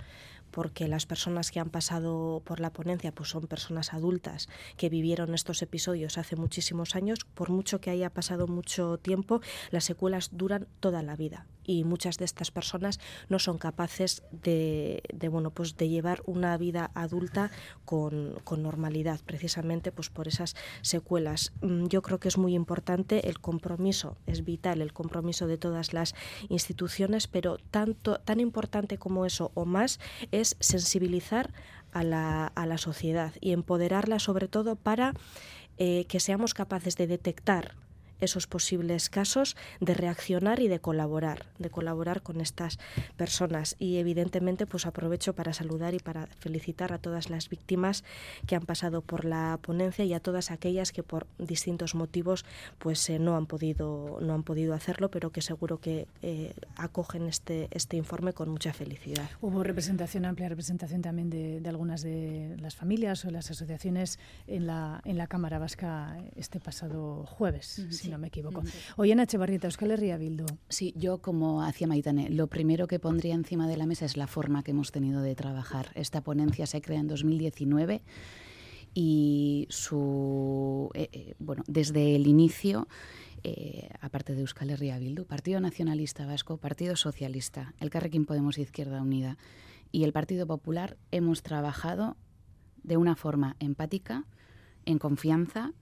porque 0.51 0.87
las 0.87 1.05
personas 1.05 1.51
que 1.51 1.59
han 1.59 1.69
pasado 1.69 2.41
por 2.45 2.59
la 2.59 2.71
ponencia 2.71 3.11
pues 3.11 3.29
son 3.29 3.47
personas 3.47 3.93
adultas 3.93 4.47
que 4.77 4.89
vivieron 4.89 5.33
estos 5.33 5.61
episodios 5.61 6.17
hace 6.17 6.35
muchísimos 6.35 6.95
años, 6.95 7.19
por 7.33 7.49
mucho 7.49 7.79
que 7.81 7.89
haya 7.89 8.09
pasado 8.09 8.47
mucho 8.47 8.97
tiempo, 8.97 9.41
las 9.71 9.83
secuelas 9.83 10.29
duran 10.31 10.67
toda 10.79 11.03
la 11.03 11.15
vida 11.15 11.45
y 11.67 11.83
muchas 11.83 12.17
de 12.17 12.25
estas 12.25 12.49
personas 12.49 12.99
no 13.29 13.37
son 13.37 13.59
capaces 13.59 14.23
de, 14.31 15.03
bueno 15.29 15.51
pues 15.51 15.77
de 15.77 15.89
llevar 15.89 16.23
una 16.25 16.57
vida 16.57 16.89
adulta 16.95 17.51
con, 17.85 18.35
normalidad 18.57 19.19
precisamente 19.23 19.91
pues 19.91 20.09
por 20.09 20.27
esas 20.27 20.55
secuelas. 20.81 21.51
Mm, 21.61 21.87
yo 21.87 22.01
creo 22.01 22.19
que 22.19 22.29
es 22.29 22.39
muy 22.39 22.55
importante 22.55 23.29
el 23.29 23.39
compromiso 23.39 24.17
es 24.25 24.43
vital 24.43 24.81
el 24.81 24.93
compromiso 24.93 25.45
de 25.45 25.57
todas 25.59 25.93
las 25.93 26.15
instituciones 26.49 27.27
pero 27.27 27.57
tanto 27.69 28.19
tan 28.19 28.39
importante 28.39 28.97
como 28.97 29.25
eso 29.25 29.51
o 29.53 29.65
más 29.65 29.99
es 30.31 30.55
sensibilizar 30.59 31.53
a 31.91 32.03
la, 32.03 32.47
a 32.47 32.65
la 32.65 32.77
sociedad 32.77 33.33
y 33.41 33.51
empoderarla 33.51 34.19
sobre 34.19 34.47
todo 34.47 34.75
para 34.75 35.13
eh, 35.77 36.05
que 36.05 36.19
seamos 36.19 36.53
capaces 36.53 36.95
de 36.95 37.05
detectar 37.05 37.75
esos 38.19 38.47
posibles 38.47 39.09
casos, 39.09 39.55
de 39.79 39.93
reaccionar 39.93 40.59
y 40.59 40.67
de 40.67 40.79
colaborar, 40.79 41.45
de 41.59 41.69
colaborar 41.69 42.21
con 42.21 42.41
estas 42.41 42.79
personas. 43.15 43.75
Y 43.79 43.97
evidentemente, 43.97 44.65
pues 44.65 44.85
aprovecho 44.85 45.33
para 45.33 45.53
saludar 45.53 45.93
y 45.93 45.99
para 45.99 46.27
felicitar 46.39 46.93
a 46.93 46.97
todas 46.97 47.29
las 47.29 47.49
víctimas 47.49 48.03
que 48.45 48.55
han 48.55 48.65
pasado 48.65 49.01
por 49.01 49.25
la 49.25 49.59
ponencia 49.61 50.05
y 50.05 50.13
a 50.13 50.19
todas 50.19 50.51
aquellas 50.51 50.91
que 50.91 51.03
por 51.03 51.27
distintos 51.37 51.95
motivos 51.95 52.45
pues 52.77 53.09
eh, 53.09 53.19
no 53.19 53.35
han 53.35 53.45
podido 53.45 54.19
no 54.21 54.33
han 54.33 54.43
podido 54.43 54.73
hacerlo, 54.73 55.09
pero 55.09 55.31
que 55.31 55.41
seguro 55.41 55.79
que 55.79 56.07
eh, 56.21 56.53
acogen 56.75 57.27
este 57.27 57.67
este 57.71 57.97
informe 57.97 58.33
con 58.33 58.49
mucha 58.49 58.73
felicidad. 58.73 59.29
Hubo 59.41 59.63
representación 59.63 60.25
amplia 60.25 60.49
representación 60.49 61.01
también 61.01 61.29
de, 61.29 61.61
algunas 61.67 62.01
de 62.01 62.55
las 62.59 62.75
familias 62.75 63.25
o 63.25 63.31
las 63.31 63.51
asociaciones 63.51 64.19
en 64.47 64.67
la 64.67 65.01
en 65.05 65.17
la 65.17 65.27
Cámara 65.27 65.59
Vasca 65.59 66.17
este 66.35 66.59
pasado 66.59 67.25
jueves 67.25 67.85
si 68.07 68.11
no 68.11 68.17
me 68.17 68.27
equivoco. 68.27 68.63
Oye, 68.95 69.15
Nache 69.15 69.37
Barrieta, 69.37 69.67
Euskal 69.67 69.91
Herria 69.91 70.17
Bildu. 70.17 70.45
Sí, 70.69 70.93
yo 70.97 71.19
como 71.19 71.61
hacía 71.61 71.87
Maitane, 71.87 72.29
lo 72.29 72.47
primero 72.47 72.87
que 72.87 72.99
pondría 72.99 73.35
encima 73.35 73.67
de 73.67 73.77
la 73.77 73.85
mesa 73.85 74.05
es 74.05 74.17
la 74.17 74.27
forma 74.27 74.63
que 74.63 74.71
hemos 74.71 74.91
tenido 74.91 75.21
de 75.21 75.35
trabajar. 75.35 75.91
Esta 75.95 76.21
ponencia 76.21 76.65
se 76.65 76.81
crea 76.81 76.99
en 76.99 77.07
2019 77.07 78.01
y 78.93 79.67
su 79.69 80.89
eh, 80.93 81.09
eh, 81.11 81.35
bueno 81.39 81.63
desde 81.67 82.15
el 82.15 82.25
inicio 82.25 82.87
eh, 83.43 83.89
aparte 84.01 84.33
de 84.33 84.41
Euskal 84.41 84.71
Herria 84.71 84.97
Bildu, 84.97 85.25
Partido 85.25 85.59
Nacionalista 85.59 86.25
Vasco, 86.25 86.57
Partido 86.57 86.95
Socialista, 86.95 87.73
el 87.79 87.89
Carrequín 87.89 88.25
Podemos 88.25 88.57
Izquierda 88.57 89.01
Unida 89.01 89.37
y 89.91 90.03
el 90.03 90.13
Partido 90.13 90.47
Popular 90.47 90.97
hemos 91.11 91.43
trabajado 91.43 92.17
de 92.83 92.97
una 92.97 93.15
forma 93.15 93.55
empática, 93.59 94.25
en 94.85 94.97
confianza, 94.97 95.73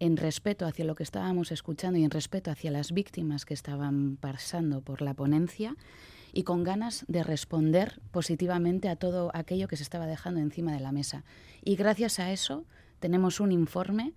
en 0.00 0.16
respeto 0.16 0.66
hacia 0.66 0.84
lo 0.84 0.94
que 0.94 1.02
estábamos 1.02 1.52
escuchando 1.52 1.98
y 1.98 2.04
en 2.04 2.10
respeto 2.10 2.50
hacia 2.50 2.70
las 2.70 2.92
víctimas 2.92 3.44
que 3.44 3.54
estaban 3.54 4.16
pasando 4.16 4.80
por 4.80 5.02
la 5.02 5.14
ponencia 5.14 5.76
y 6.32 6.42
con 6.42 6.64
ganas 6.64 7.04
de 7.06 7.22
responder 7.22 8.00
positivamente 8.10 8.88
a 8.88 8.96
todo 8.96 9.30
aquello 9.34 9.68
que 9.68 9.76
se 9.76 9.84
estaba 9.84 10.06
dejando 10.06 10.40
encima 10.40 10.72
de 10.72 10.80
la 10.80 10.92
mesa. 10.92 11.24
Y 11.62 11.76
gracias 11.76 12.18
a 12.18 12.32
eso 12.32 12.64
tenemos 12.98 13.38
un 13.38 13.52
informe 13.52 14.14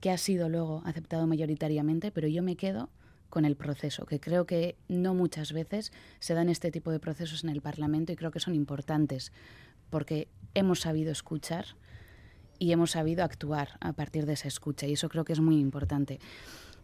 que 0.00 0.10
ha 0.10 0.18
sido 0.18 0.48
luego 0.48 0.82
aceptado 0.84 1.26
mayoritariamente, 1.26 2.12
pero 2.12 2.28
yo 2.28 2.42
me 2.42 2.56
quedo 2.56 2.88
con 3.28 3.44
el 3.44 3.56
proceso, 3.56 4.06
que 4.06 4.20
creo 4.20 4.46
que 4.46 4.76
no 4.88 5.14
muchas 5.14 5.52
veces 5.52 5.92
se 6.18 6.34
dan 6.34 6.48
este 6.48 6.70
tipo 6.70 6.90
de 6.90 7.00
procesos 7.00 7.44
en 7.44 7.50
el 7.50 7.60
Parlamento 7.60 8.12
y 8.12 8.16
creo 8.16 8.30
que 8.30 8.40
son 8.40 8.54
importantes, 8.54 9.32
porque 9.90 10.28
hemos 10.54 10.80
sabido 10.80 11.10
escuchar, 11.10 11.66
y 12.58 12.72
hemos 12.72 12.92
sabido 12.92 13.24
actuar 13.24 13.78
a 13.80 13.92
partir 13.92 14.26
de 14.26 14.34
esa 14.34 14.48
escucha 14.48 14.86
y 14.86 14.94
eso 14.94 15.08
creo 15.08 15.24
que 15.24 15.32
es 15.32 15.40
muy 15.40 15.58
importante. 15.58 16.20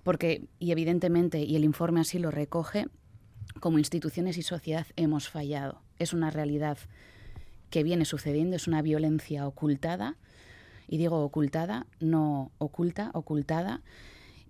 Porque, 0.02 0.46
y 0.58 0.70
evidentemente, 0.70 1.42
y 1.42 1.56
el 1.56 1.64
informe 1.64 2.00
así 2.00 2.18
lo 2.18 2.30
recoge, 2.30 2.86
como 3.60 3.78
instituciones 3.78 4.36
y 4.38 4.42
sociedad 4.42 4.86
hemos 4.96 5.28
fallado. 5.28 5.80
Es 5.98 6.12
una 6.12 6.30
realidad 6.30 6.78
que 7.70 7.82
viene 7.82 8.04
sucediendo, 8.04 8.56
es 8.56 8.68
una 8.68 8.82
violencia 8.82 9.46
ocultada, 9.46 10.16
y 10.86 10.98
digo 10.98 11.24
ocultada, 11.24 11.86
no 12.00 12.52
oculta, 12.58 13.10
ocultada, 13.14 13.82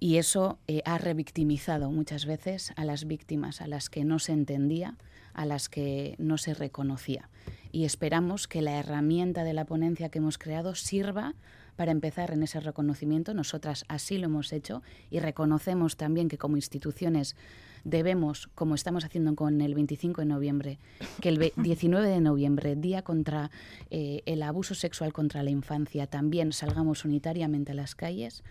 y 0.01 0.17
eso 0.17 0.59
eh, 0.67 0.83
ha 0.85 0.99
revictimizado 0.99 1.91
muchas 1.91 2.27
veces 2.27 2.73
a 2.77 2.85
las 2.85 3.07
víctimas, 3.07 3.61
a 3.61 3.69
las 3.69 3.89
que 3.89 4.05
no 4.05 4.19
se 4.19 4.33
entendía, 4.33 4.97
a 5.35 5.47
las 5.47 5.69
que 5.69 6.15
no 6.19 6.39
se 6.39 6.55
reconocía 6.55 7.29
y 7.75 7.85
esperamos 7.85 8.47
que 8.47 8.63
la 8.63 8.79
herramienta 8.79 9.43
de 9.43 9.53
la 9.53 9.65
ponencia 9.65 10.09
que 10.09 10.19
hemos 10.19 10.39
creado 10.39 10.77
sirva 10.77 11.35
para 11.75 11.91
empezar 11.91 12.31
en 12.31 12.45
ese 12.45 12.61
reconocimiento. 12.61 13.35
Nosotras 13.35 13.85
así 13.89 14.17
lo 14.17 14.27
hemos 14.27 14.53
hecho 14.53 14.81
y 15.11 15.19
reconocemos 15.19 15.97
también 15.97 16.29
que 16.29 16.39
como 16.39 16.57
instituciones 16.57 17.35
debemos, 17.83 18.49
como 18.55 18.77
estamos 18.77 19.05
haciendo 19.05 19.35
con 19.35 19.61
el 19.61 19.75
25 19.75 20.21
de 20.21 20.27
noviembre, 20.27 20.79
que 21.21 21.31
el 21.31 21.53
19 21.57 22.09
de 22.11 22.21
noviembre, 22.21 22.77
día 22.77 23.03
contra 23.03 23.51
eh, 23.91 24.23
el 24.27 24.45
abuso 24.45 24.77
sexual 24.77 25.13
contra 25.13 25.43
la 25.43 25.51
infancia, 25.51 26.07
también 26.07 26.53
salgamos 26.53 27.05
unitariamente 27.05 27.73
a 27.73 27.75
las 27.75 27.97
calles 27.97 28.45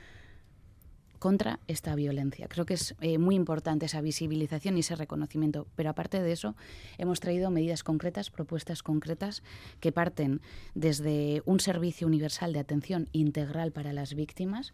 contra 1.24 1.62
esta 1.70 1.96
violencia. 1.96 2.50
Creo 2.50 2.66
que 2.66 2.74
es 2.74 2.96
eh, 3.00 3.18
muy 3.18 3.36
importante 3.36 3.86
esa 3.86 4.02
visibilización 4.02 4.76
y 4.76 4.82
ese 4.82 4.98
reconocimiento, 4.98 5.68
pero 5.74 5.90
aparte 5.90 6.22
de 6.22 6.34
eso, 6.34 6.54
hemos 6.98 7.22
traído 7.22 7.50
medidas 7.50 7.82
concretas, 7.82 8.30
propuestas 8.30 8.84
concretas 8.84 9.42
que 9.80 9.94
parten 9.94 10.42
desde 10.76 11.42
un 11.46 11.62
servicio 11.62 12.08
universal 12.08 12.52
de 12.52 12.60
atención 12.60 13.08
integral 13.14 13.72
para 13.72 13.94
las 13.94 14.16
víctimas, 14.16 14.74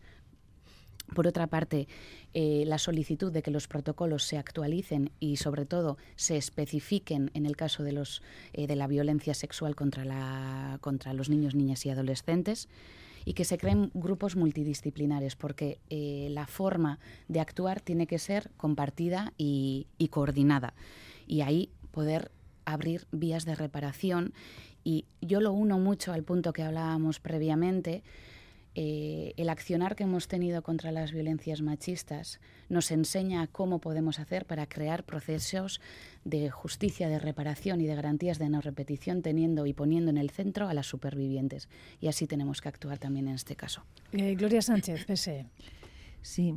Por 1.16 1.26
otra 1.26 1.48
parte, 1.48 1.88
eh, 2.36 2.64
la 2.68 2.78
solicitud 2.78 3.32
de 3.32 3.42
que 3.42 3.50
los 3.50 3.68
protocolos 3.68 4.24
se 4.24 4.38
actualicen 4.38 5.12
y, 5.20 5.38
sobre 5.38 5.66
todo, 5.66 5.98
se 6.16 6.38
especifiquen 6.38 7.32
en 7.34 7.48
el 7.48 7.56
caso 7.56 7.82
de, 7.84 7.94
los, 7.94 8.22
eh, 8.54 8.68
de 8.68 8.76
la 8.76 8.86
violencia 8.86 9.34
sexual 9.34 9.76
contra, 9.76 10.06
la, 10.06 10.78
contra 10.82 11.14
los 11.14 11.30
niños, 11.30 11.56
niñas 11.56 11.84
y 11.88 11.90
adolescentes 11.90 12.70
y 13.30 13.34
que 13.34 13.46
se 13.46 13.60
creen 13.60 13.92
grupos 13.94 14.36
multidisciplinares, 14.36 15.36
porque 15.36 15.78
eh, 15.92 16.30
la 16.32 16.48
forma 16.48 16.98
de 17.28 17.40
actuar 17.40 17.80
tiene 17.80 18.08
que 18.08 18.18
ser 18.18 18.50
compartida 18.58 19.34
y, 19.38 19.86
y 20.00 20.08
coordinada. 20.08 20.74
Y 21.28 21.42
ahí 21.42 21.70
poder 21.92 22.32
abrir 22.66 23.06
vías 23.12 23.46
de 23.46 23.54
reparación. 23.54 24.34
Y 24.84 25.06
yo 25.22 25.42
lo 25.42 25.52
uno 25.52 25.78
mucho 25.78 26.12
al 26.12 26.24
punto 26.24 26.54
que 26.54 26.64
hablábamos 26.64 27.20
previamente 27.20 28.02
eh, 28.76 29.34
el 29.38 29.50
accionar 29.50 29.96
que 29.96 30.04
hemos 30.04 30.28
tenido 30.28 30.62
contra 30.62 30.92
las 30.92 31.12
violencias 31.12 31.62
machistas 31.62 32.40
nos 32.70 32.92
enseña 32.92 33.48
cómo 33.48 33.80
podemos 33.80 34.20
hacer 34.20 34.46
para 34.46 34.68
crear 34.68 35.04
procesos 35.04 35.82
de 36.24 36.50
justicia, 36.50 37.10
de 37.10 37.20
reparación 37.20 37.82
y 37.82 37.88
de 37.88 37.96
garantías 37.96 38.38
de 38.40 38.50
no 38.50 38.62
repetición, 38.62 39.22
teniendo 39.22 39.66
y 39.66 39.74
poniendo 39.74 40.12
en 40.12 40.18
el 40.18 40.30
centro 40.30 40.70
a 40.70 40.74
las 40.74 40.86
supervivientes. 40.86 41.68
Y 42.00 42.08
así 42.08 42.28
tenemos 42.28 42.62
que 42.62 42.70
actuar 42.70 43.00
también 43.00 43.28
en 43.28 43.36
este 43.36 43.56
caso. 43.56 43.84
Eh, 44.12 44.36
Gloria 44.36 44.62
Sánchez, 44.62 45.06
PSE. 45.06 45.46
Sí, 46.22 46.54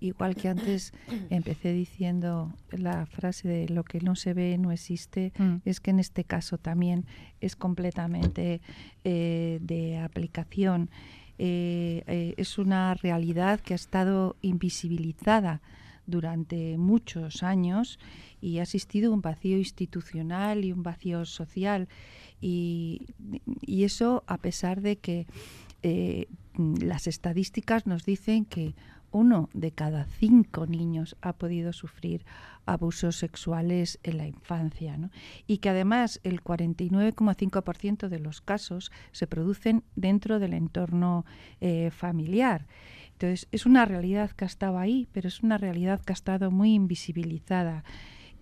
igual 0.00 0.36
que 0.36 0.48
antes 0.48 0.92
empecé 1.30 1.72
diciendo 1.72 2.54
la 2.70 3.06
frase 3.06 3.48
de 3.48 3.68
lo 3.68 3.82
que 3.82 4.00
no 4.00 4.14
se 4.14 4.32
ve 4.32 4.56
no 4.58 4.70
existe, 4.70 5.32
mm. 5.38 5.56
es 5.64 5.80
que 5.80 5.90
en 5.90 5.98
este 5.98 6.24
caso 6.24 6.56
también 6.56 7.04
es 7.40 7.56
completamente 7.56 8.60
eh, 9.04 9.58
de 9.60 9.98
aplicación. 9.98 10.90
Eh, 11.38 12.02
eh, 12.06 12.34
es 12.36 12.58
una 12.58 12.94
realidad 12.94 13.60
que 13.60 13.74
ha 13.74 13.76
estado 13.76 14.36
invisibilizada 14.42 15.60
durante 16.06 16.78
muchos 16.78 17.42
años 17.42 17.98
y 18.40 18.58
ha 18.58 18.62
existido 18.62 19.12
un 19.12 19.20
vacío 19.20 19.58
institucional 19.58 20.64
y 20.64 20.72
un 20.72 20.82
vacío 20.82 21.24
social. 21.24 21.88
Y, 22.40 23.06
eso 23.66 24.24
a 24.26 24.38
pesar 24.38 24.80
de 24.80 24.96
que 24.96 25.26
eh, 25.82 26.26
las 26.56 27.06
estadísticas 27.06 27.86
nos 27.86 28.04
dicen 28.04 28.44
que 28.44 28.74
uno 29.16 29.48
de 29.54 29.72
cada 29.72 30.04
cinco 30.04 30.66
niños 30.66 31.16
ha 31.22 31.32
podido 31.32 31.72
sufrir 31.72 32.24
abusos 32.66 33.16
sexuales 33.16 33.98
en 34.02 34.18
la 34.18 34.26
infancia 34.26 34.98
y 35.46 35.58
que 35.58 35.70
además 35.70 36.20
el 36.22 36.42
49,5% 36.44 38.08
de 38.08 38.18
los 38.18 38.42
casos 38.42 38.92
se 39.12 39.26
producen 39.26 39.84
dentro 39.94 40.38
del 40.38 40.52
entorno 40.52 41.24
eh, 41.60 41.90
familiar. 41.90 42.66
Entonces, 43.12 43.48
es 43.52 43.64
una 43.64 43.86
realidad 43.86 44.32
que 44.32 44.44
ha 44.44 44.46
estado 44.46 44.78
ahí, 44.78 45.08
pero 45.12 45.28
es 45.28 45.42
una 45.42 45.56
realidad 45.56 46.02
que 46.04 46.12
ha 46.12 46.14
estado 46.14 46.50
muy 46.50 46.74
invisibilizada 46.74 47.84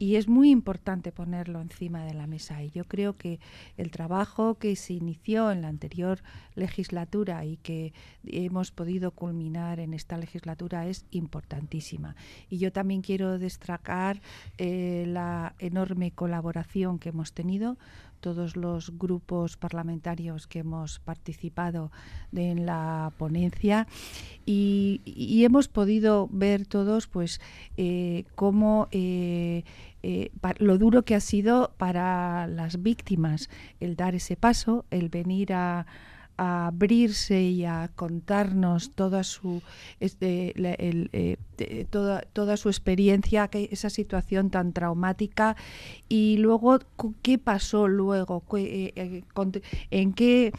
y 0.04 0.16
es 0.16 0.28
muy 0.28 0.50
importante 0.50 1.12
ponerlo 1.12 1.62
encima 1.62 2.04
de 2.04 2.12
la 2.12 2.26
mesa. 2.26 2.62
Y 2.62 2.68
yo 2.68 2.84
creo 2.84 3.16
que 3.16 3.40
el 3.78 3.90
trabajo 3.90 4.56
que 4.56 4.76
se 4.76 4.92
inició 4.92 5.50
en 5.50 5.62
la 5.62 5.68
anterior 5.68 6.18
legislatura 6.54 7.46
y 7.46 7.56
que 7.56 7.94
hemos 8.26 8.70
podido 8.70 9.12
culminar 9.12 9.80
en 9.80 9.94
esta 9.94 10.18
legislatura 10.18 10.86
es 10.86 11.06
importantísima. 11.10 12.16
Y 12.50 12.58
yo 12.58 12.70
también 12.70 13.00
quiero 13.00 13.38
destacar 13.38 14.20
eh, 14.58 15.06
la 15.08 15.54
enorme 15.58 16.10
colaboración 16.10 16.98
que 16.98 17.08
hemos 17.08 17.32
tenido 17.32 17.78
todos 18.24 18.56
los 18.56 18.96
grupos 18.98 19.58
parlamentarios 19.58 20.46
que 20.46 20.60
hemos 20.60 20.98
participado 20.98 21.92
en 22.34 22.64
la 22.64 23.12
ponencia 23.18 23.86
y, 24.46 25.42
hemos 25.44 25.68
podido 25.68 26.26
ver 26.32 26.64
todos 26.64 27.06
pues 27.06 27.38
eh, 27.76 28.24
cómo 28.34 28.88
eh, 28.92 29.64
eh, 30.02 30.30
lo 30.56 30.78
duro 30.78 31.02
que 31.02 31.14
ha 31.14 31.20
sido 31.20 31.74
para 31.76 32.46
las 32.46 32.82
víctimas 32.82 33.50
el 33.78 33.94
dar 33.94 34.14
ese 34.14 34.36
paso, 34.36 34.86
el 34.90 35.10
venir 35.10 35.52
a 35.52 35.84
a 36.36 36.66
abrirse 36.66 37.42
y 37.42 37.64
a 37.64 37.90
contarnos 37.94 38.90
toda 38.92 39.22
su 39.24 39.62
este, 40.00 40.52
eh, 40.56 41.86
toda, 41.90 42.22
toda 42.32 42.56
su 42.56 42.68
experiencia, 42.68 43.48
esa 43.52 43.90
situación 43.90 44.50
tan 44.50 44.72
traumática. 44.72 45.56
Y 46.08 46.36
luego 46.38 46.80
qué 47.22 47.38
pasó 47.38 47.88
luego, 47.88 48.42
eh, 48.56 48.92
eh, 48.96 49.22
en 49.90 50.12
qué 50.12 50.52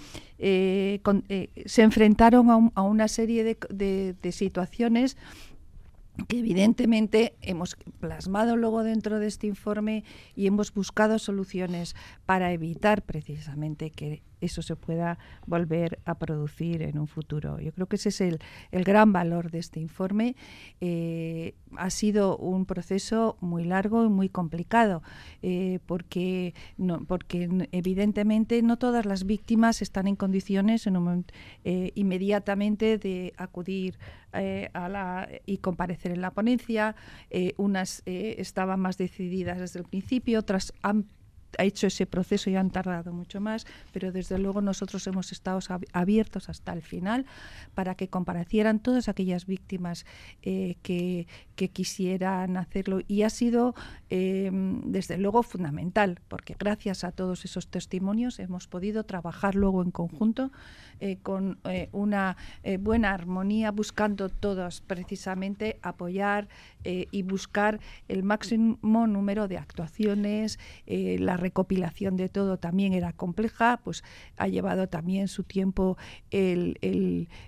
se 1.65 1.82
enfrentaron 1.82 2.71
a, 2.76 2.82
una 2.82 3.07
serie 3.07 3.57
de 3.69 4.32
situaciones 4.32 5.17
que 6.28 6.39
evidentemente 6.39 7.36
hemos 7.41 7.76
plasmado 7.99 8.55
luego 8.55 8.84
dentro 8.84 9.20
de 9.20 9.28
este 9.28 9.47
informe 9.47 10.03
y 10.36 10.47
hemos 10.47 10.74
buscado 10.74 11.20
soluciones 11.20 11.95
para 12.26 12.51
evitar 12.51 13.01
precisamente 13.03 13.91
que 13.91 14.24
eso 14.41 14.61
se 14.61 14.76
pueda 14.76 15.18
volver 15.45 15.99
a 16.05 16.16
producir 16.16 16.82
en 16.82 16.97
un 16.97 17.07
futuro. 17.07 17.59
Yo 17.59 17.72
creo 17.74 17.88
que 17.88 17.95
ese 17.97 18.09
es 18.09 18.22
el, 18.22 18.39
el 18.72 18.84
gran 18.84 19.11
valor 19.11 19.51
de 19.51 19.59
este 19.59 19.80
informe. 19.80 20.36
Eh, 20.82 21.55
ha 21.78 21.89
sido 21.89 22.38
un 22.38 22.66
proceso 22.66 23.38
muy 23.41 23.63
largo 23.63 24.05
y 24.05 24.09
muy 24.09 24.30
complicado, 24.30 25.01
eh, 25.41 25.80
porque, 25.86 26.53
no, 26.78 27.03
porque 27.05 27.68
evidentemente 27.72 28.61
no 28.61 28.78
todas 28.78 29.05
las 29.05 29.26
víctimas 29.26 29.82
están 29.82 30.07
en 30.07 30.16
condiciones 30.16 30.88
en 30.88 30.97
un, 30.97 31.26
eh, 31.63 31.91
inmediatamente 31.95 32.97
de 32.97 33.34
acudir 33.38 33.97
a 34.73 34.89
la, 34.89 35.29
y 35.45 35.57
comparecer 35.57 36.11
en 36.11 36.21
la 36.21 36.31
ponencia. 36.31 36.95
unas 37.57 38.03
estaban 38.05 38.79
más 38.79 38.97
decididas 38.97 39.59
desde 39.59 39.79
el 39.79 39.86
principio, 39.86 40.39
otras 40.39 40.73
han 40.81 41.05
ha 41.57 41.63
hecho 41.63 41.88
ese 41.88 42.05
proceso 42.05 42.49
y 42.49 42.55
han 42.55 42.69
tardado 42.69 43.13
mucho 43.13 43.41
más, 43.41 43.65
pero 43.91 44.11
desde 44.11 44.38
luego 44.38 44.61
nosotros 44.61 45.05
hemos 45.07 45.31
estado 45.31 45.59
abiertos 45.93 46.49
hasta 46.49 46.73
el 46.73 46.81
final 46.81 47.25
para 47.73 47.95
que 47.95 48.09
comparecieran 48.09 48.79
todas 48.79 49.09
aquellas 49.09 49.45
víctimas 49.45 50.05
eh, 50.41 50.75
que, 50.81 51.27
quisieran 51.55 52.57
hacerlo. 52.57 52.99
Y 53.07 53.23
ha 53.23 53.29
sido, 53.29 53.73
em, 54.09 54.81
desde 54.91 55.17
luego, 55.17 55.41
fundamental, 55.41 56.19
porque 56.27 56.55
gracias 56.59 57.03
a 57.03 57.11
todos 57.11 57.43
esos 57.45 57.67
testimonios 57.67 58.39
hemos 58.39 58.67
podido 58.67 59.03
trabajar 59.03 59.55
luego 59.55 59.81
en 59.81 59.91
conjunto 59.91 60.51
eh, 60.99 61.17
con 61.21 61.59
eh, 61.65 61.89
una 61.91 62.37
buena 62.79 63.13
armonía, 63.13 63.71
buscando 63.71 64.29
todos 64.29 64.81
precisamente 64.81 65.79
apoyar 65.81 66.47
y 66.83 67.23
buscar 67.23 67.79
el 68.07 68.21
máximo 68.21 69.07
número 69.07 69.47
de 69.47 69.57
actuaciones, 69.57 70.59
la 70.85 71.35
recopilación 71.35 72.15
de 72.15 72.29
todo 72.29 72.57
también 72.57 72.93
era 72.93 73.11
compleja, 73.11 73.79
pues 73.83 74.03
ha 74.37 74.47
llevado 74.47 74.87
también 74.87 75.27
su 75.27 75.43
tiempo 75.43 75.97
el, 76.31 76.77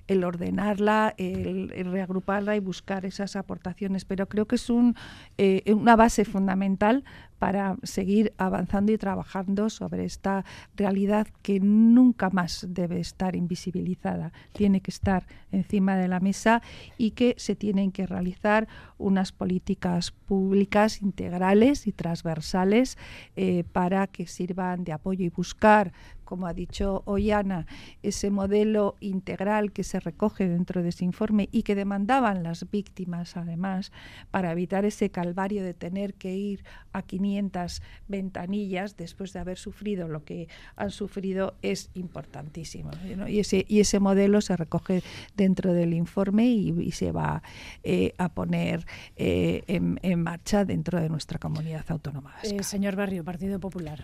el, 0.08 0.24
ordenarla, 0.24 1.14
el, 1.18 1.70
reagruparla 1.70 2.56
y 2.56 2.60
buscar 2.60 3.06
esas 3.06 3.36
aportaciones. 3.36 4.06
Pero 4.06 4.28
creo 4.28 4.46
que 4.46 4.56
es 4.56 4.70
un, 4.70 4.96
eh, 5.38 5.64
una 5.74 5.96
base 5.96 6.26
fundamental 6.26 7.04
para 7.40 7.78
seguir 7.84 8.34
avanzando 8.38 8.92
y 8.92 8.98
trabajando 8.98 9.70
sobre 9.70 10.06
esta 10.06 10.46
realidad 10.76 11.28
que 11.42 11.60
nunca 11.60 12.30
más 12.30 12.66
debe 12.70 13.00
estar 13.00 13.36
invisibilizada, 13.36 14.32
tiene 14.54 14.82
que 14.82 14.92
estar 14.92 15.26
encima 15.52 15.96
de 15.96 16.08
la 16.08 16.20
mesa 16.20 16.62
y 16.98 17.12
que 17.12 17.36
se 17.38 17.56
tienen 17.56 17.92
que 17.92 18.08
realizar 18.08 18.68
unas 18.98 19.32
políticas 19.32 20.12
públicas 20.12 21.02
integrales 21.02 21.88
y 21.88 21.92
transversales 21.92 22.98
eh, 23.36 23.64
para 23.72 24.08
que 24.08 24.28
sirvan 24.28 24.84
de 24.84 24.94
apoyo 24.94 25.26
y 25.26 25.30
buscar 25.30 25.94
como 26.28 26.46
ha 26.46 26.54
dicho 26.54 27.04
Ollana, 27.06 27.66
ese 28.04 28.30
modelo 28.30 28.96
integral 29.00 29.72
que 29.72 29.86
se 29.86 30.00
recoge 30.02 30.48
dentro 30.48 30.84
de 30.84 30.90
ese 30.90 31.06
informe 31.06 31.48
y 31.54 31.64
que 31.64 31.74
demandaban 31.74 32.44
las 32.44 32.70
víctimas, 32.70 33.38
además, 33.38 33.94
para 34.30 34.52
evitar 34.52 34.84
ese 34.84 35.10
calvario 35.10 35.64
de 35.64 35.74
tener 35.74 36.14
que 36.16 36.36
ir 36.36 36.66
a 36.92 37.02
500 37.02 37.82
ventanillas 38.10 38.98
después 38.98 39.32
de 39.32 39.40
haber 39.40 39.58
sufrido 39.58 40.10
lo 40.10 40.26
que 40.26 40.50
han 40.76 40.92
sufrido, 40.92 41.56
es 41.62 41.90
importantísimo. 41.94 42.92
Y, 43.28 43.40
ese, 43.40 43.66
y 43.68 43.80
ese 43.80 44.00
modelo 44.02 44.42
se 44.42 44.58
recoge 44.58 45.04
dentro 45.36 45.74
del 45.74 45.94
informe 45.94 46.48
y, 46.48 46.92
se 46.92 47.12
va 47.12 47.44
eh, 47.84 48.14
a 48.18 48.30
poner 48.30 48.86
eh, 49.16 49.64
en, 49.68 50.22
marcha 50.22 50.66
dentro 50.66 51.00
de 51.00 51.08
nuestra 51.08 51.40
comunidad 51.40 51.86
autónoma. 51.88 52.36
Eh, 52.44 52.64
señor 52.64 52.96
Barrio, 52.96 53.24
Partido 53.24 53.60
Popular. 53.60 54.04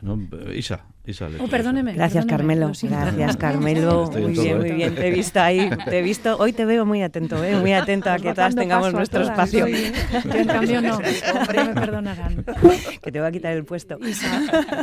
Isa, 0.55 0.85
Isa. 1.05 1.27
Oh, 1.39 1.47
perdóneme. 1.47 1.93
Gracias 1.93 2.12
Gracias, 2.13 2.25
Carmelo. 2.25 2.71
Gracias, 2.81 3.37
Carmelo. 3.37 4.11
muy 4.11 4.31
bien, 4.31 4.57
muy 4.59 4.71
bien. 4.71 4.95
Te 4.95 5.07
he 5.07 5.11
visto 5.11 5.39
ahí, 5.39 5.69
te 5.85 5.99
he 5.99 6.01
visto. 6.01 6.37
Hoy 6.37 6.53
te 6.53 6.65
veo 6.65 6.85
muy 6.85 7.01
atento, 7.01 7.43
¿eh? 7.43 7.55
muy 7.55 7.73
atento 7.73 8.11
a 8.11 8.17
que 8.17 8.33
todas 8.33 8.55
tengamos 8.55 8.93
nuestro 8.93 9.23
espacio. 9.23 9.65
en 9.67 10.47
cambio 10.47 10.81
no, 10.81 10.95
hombre, 10.97 11.63
me 11.65 11.73
perdonarán. 11.73 12.45
Que 13.01 13.11
te 13.11 13.19
voy 13.19 13.27
a 13.27 13.31
quitar 13.31 13.53
el 13.53 13.65
puesto. 13.65 13.97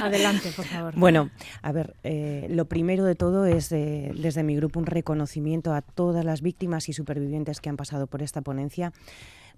adelante, 0.03 0.51
por 0.55 0.65
favor. 0.65 0.95
Bueno, 0.97 1.31
a 1.63 1.73
ver, 1.73 1.95
eh, 2.03 2.47
lo 2.51 2.67
primero 2.67 3.05
de 3.05 3.15
todo 3.15 3.47
es 3.47 3.73
eh, 3.73 4.13
desde 4.15 4.43
mi 4.43 4.57
grupo 4.57 4.79
un 4.79 4.87
reconocimiento 4.87 5.73
a 5.73 5.83
todas 5.83 6.25
las 6.25 6.43
víctimas 6.43 6.89
y 6.89 6.93
supervivientes 6.93 7.61
que 7.61 7.69
han 7.69 7.77
pasado 7.77 8.07
por 8.07 8.23
esta 8.23 8.43
ponencia 8.43 8.93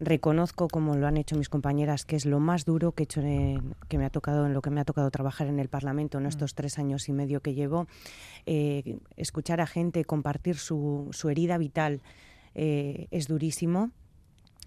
reconozco, 0.02 0.68
como 0.68 0.96
lo 0.96 1.06
han 1.06 1.16
hecho 1.16 1.36
mis 1.36 1.48
compañeras, 1.48 2.04
que 2.04 2.16
es 2.16 2.26
lo 2.26 2.40
más 2.40 2.64
duro 2.64 2.92
que 2.92 3.02
he 3.02 3.04
hecho 3.04 3.20
en, 3.20 3.74
que 3.88 3.98
me 3.98 4.04
ha 4.04 4.10
tocado 4.10 4.46
en 4.46 4.52
lo 4.52 4.60
que 4.60 4.70
me 4.70 4.80
ha 4.80 4.84
tocado 4.84 5.10
trabajar 5.10 5.46
en 5.46 5.58
el 5.58 5.68
Parlamento 5.68 6.18
en 6.18 6.24
mm. 6.24 6.28
estos 6.28 6.54
tres 6.54 6.78
años 6.78 7.08
y 7.08 7.12
medio 7.12 7.40
que 7.40 7.54
llevo. 7.54 7.86
Eh, 8.46 8.98
escuchar 9.16 9.60
a 9.60 9.66
gente 9.66 10.04
compartir 10.04 10.56
su, 10.56 11.08
su 11.12 11.28
herida 11.30 11.56
vital 11.56 12.02
eh, 12.54 13.06
es 13.10 13.28
durísimo 13.28 13.90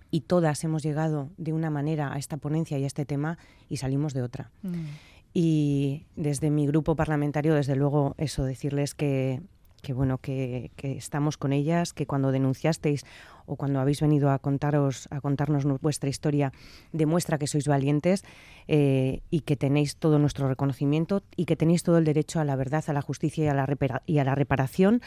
y 0.09 0.21
todas 0.21 0.63
hemos 0.63 0.83
llegado 0.83 1.29
de 1.37 1.53
una 1.53 1.69
manera 1.69 2.13
a 2.13 2.17
esta 2.17 2.37
ponencia 2.37 2.77
y 2.79 2.83
a 2.83 2.87
este 2.87 3.05
tema 3.05 3.37
y 3.69 3.77
salimos 3.77 4.13
de 4.13 4.21
otra. 4.21 4.51
Mm. 4.63 4.85
Y 5.33 6.05
desde 6.15 6.49
mi 6.49 6.65
grupo 6.65 6.95
parlamentario, 6.95 7.55
desde 7.55 7.75
luego, 7.75 8.15
eso, 8.17 8.45
decirles 8.45 8.95
que 8.95 9.41
que 9.85 9.93
bueno 9.93 10.17
que, 10.17 10.71
estamos 10.81 11.37
con 11.37 11.53
ellas, 11.53 11.93
que 11.93 12.07
cuando 12.07 12.31
denunciasteis 12.31 13.05
o 13.45 13.55
cuando 13.55 13.79
habéis 13.79 14.01
venido 14.01 14.31
a 14.31 14.39
contaros 14.39 15.07
a 15.11 15.21
contarnos 15.21 15.63
vuestra 15.79 16.09
historia 16.09 16.51
demuestra 16.91 17.37
que 17.37 17.45
sois 17.45 17.67
valientes 17.67 18.25
eh, 18.67 19.21
y 19.29 19.41
que 19.41 19.55
tenéis 19.55 19.97
todo 19.97 20.17
nuestro 20.17 20.49
reconocimiento 20.49 21.21
y 21.37 21.45
que 21.45 21.55
tenéis 21.55 21.83
todo 21.83 21.99
el 21.99 22.05
derecho 22.05 22.39
a 22.39 22.45
la 22.45 22.55
verdad, 22.55 22.83
a 22.87 22.93
la 22.93 23.03
justicia 23.03 23.45
y 23.45 23.47
a 23.47 23.53
la, 23.53 24.01
y 24.07 24.17
a 24.17 24.23
la 24.23 24.33
reparación 24.33 25.01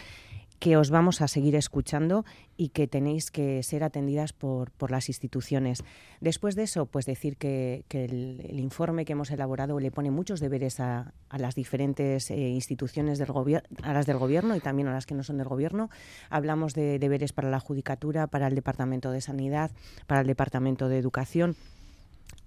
que 0.59 0.77
os 0.77 0.91
vamos 0.91 1.21
a 1.21 1.29
seguir 1.29 1.55
escuchando 1.55 2.25
y 2.57 2.71
que 2.71 2.89
tenéis 2.89 3.31
que 3.31 3.63
ser 3.63 3.85
atendidas 3.85 4.33
por, 4.33 4.71
por 4.73 4.91
las 4.91 5.09
instituciones. 5.09 5.85
Después 6.21 6.57
de 6.57 6.65
eso, 6.65 6.87
pues 6.87 7.07
decir 7.07 7.37
que, 7.37 7.85
el, 7.91 8.59
informe 8.59 9.05
que 9.05 9.13
hemos 9.13 9.31
elaborado 9.31 9.79
le 9.79 9.91
pone 9.91 10.11
muchos 10.11 10.41
deberes 10.41 10.81
a, 10.81 11.13
a 11.29 11.39
las 11.39 11.55
diferentes 11.55 12.31
eh, 12.31 12.37
instituciones 12.37 13.19
del 13.19 13.33
gobierno, 13.33 13.69
a 13.83 13.93
las 13.93 14.07
del 14.07 14.19
gobierno 14.19 14.57
y 14.57 14.61
también 14.61 14.89
a 14.89 14.93
las 14.93 15.07
que 15.07 15.15
no 15.15 15.23
son 15.23 15.39
del 15.39 15.49
gobierno. 15.49 15.91
Hablamos 16.31 16.75
de 16.75 16.99
deberes 16.99 17.33
para 17.33 17.51
la 17.51 17.61
Judicatura, 17.61 18.27
para 18.27 18.49
el 18.49 18.55
Departamento 18.55 19.11
de 19.13 19.21
Sanidad, 19.21 19.71
para 20.07 20.23
el 20.23 20.27
Departamento 20.27 20.89
de 20.89 20.99
Educación 20.99 21.57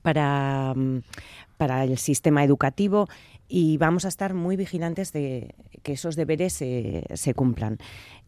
para, 0.01 0.73
mm, 0.75 1.01
para 1.57 1.83
el 1.83 1.97
sistema 1.97 2.43
educativo 2.43 3.07
y 3.53 3.77
vamos 3.77 4.05
a 4.05 4.07
estar 4.07 4.33
muy 4.33 4.55
vigilantes 4.55 5.11
de 5.11 5.55
que 5.83 5.91
esos 5.93 6.15
deberes 6.15 6.53
se 6.53 7.33
cumplan. 7.35 7.79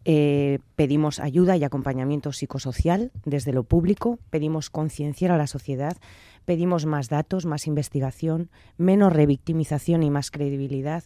Eh, 0.04 0.58
pedimos 0.76 1.18
ayuda 1.18 1.56
y 1.56 1.64
acompañamiento 1.64 2.30
psicosocial 2.30 3.10
desde 3.24 3.54
lo 3.54 3.64
público, 3.64 4.18
pedimos 4.28 4.68
concienciar 4.68 5.30
a 5.32 5.38
la 5.38 5.46
sociedad, 5.46 5.96
pedimos 6.44 6.84
más 6.84 7.08
datos, 7.08 7.46
más 7.46 7.66
investigación, 7.66 8.50
menos 8.76 9.14
revictimización 9.14 10.02
y 10.02 10.10
más 10.10 10.30
credibilidad, 10.30 11.04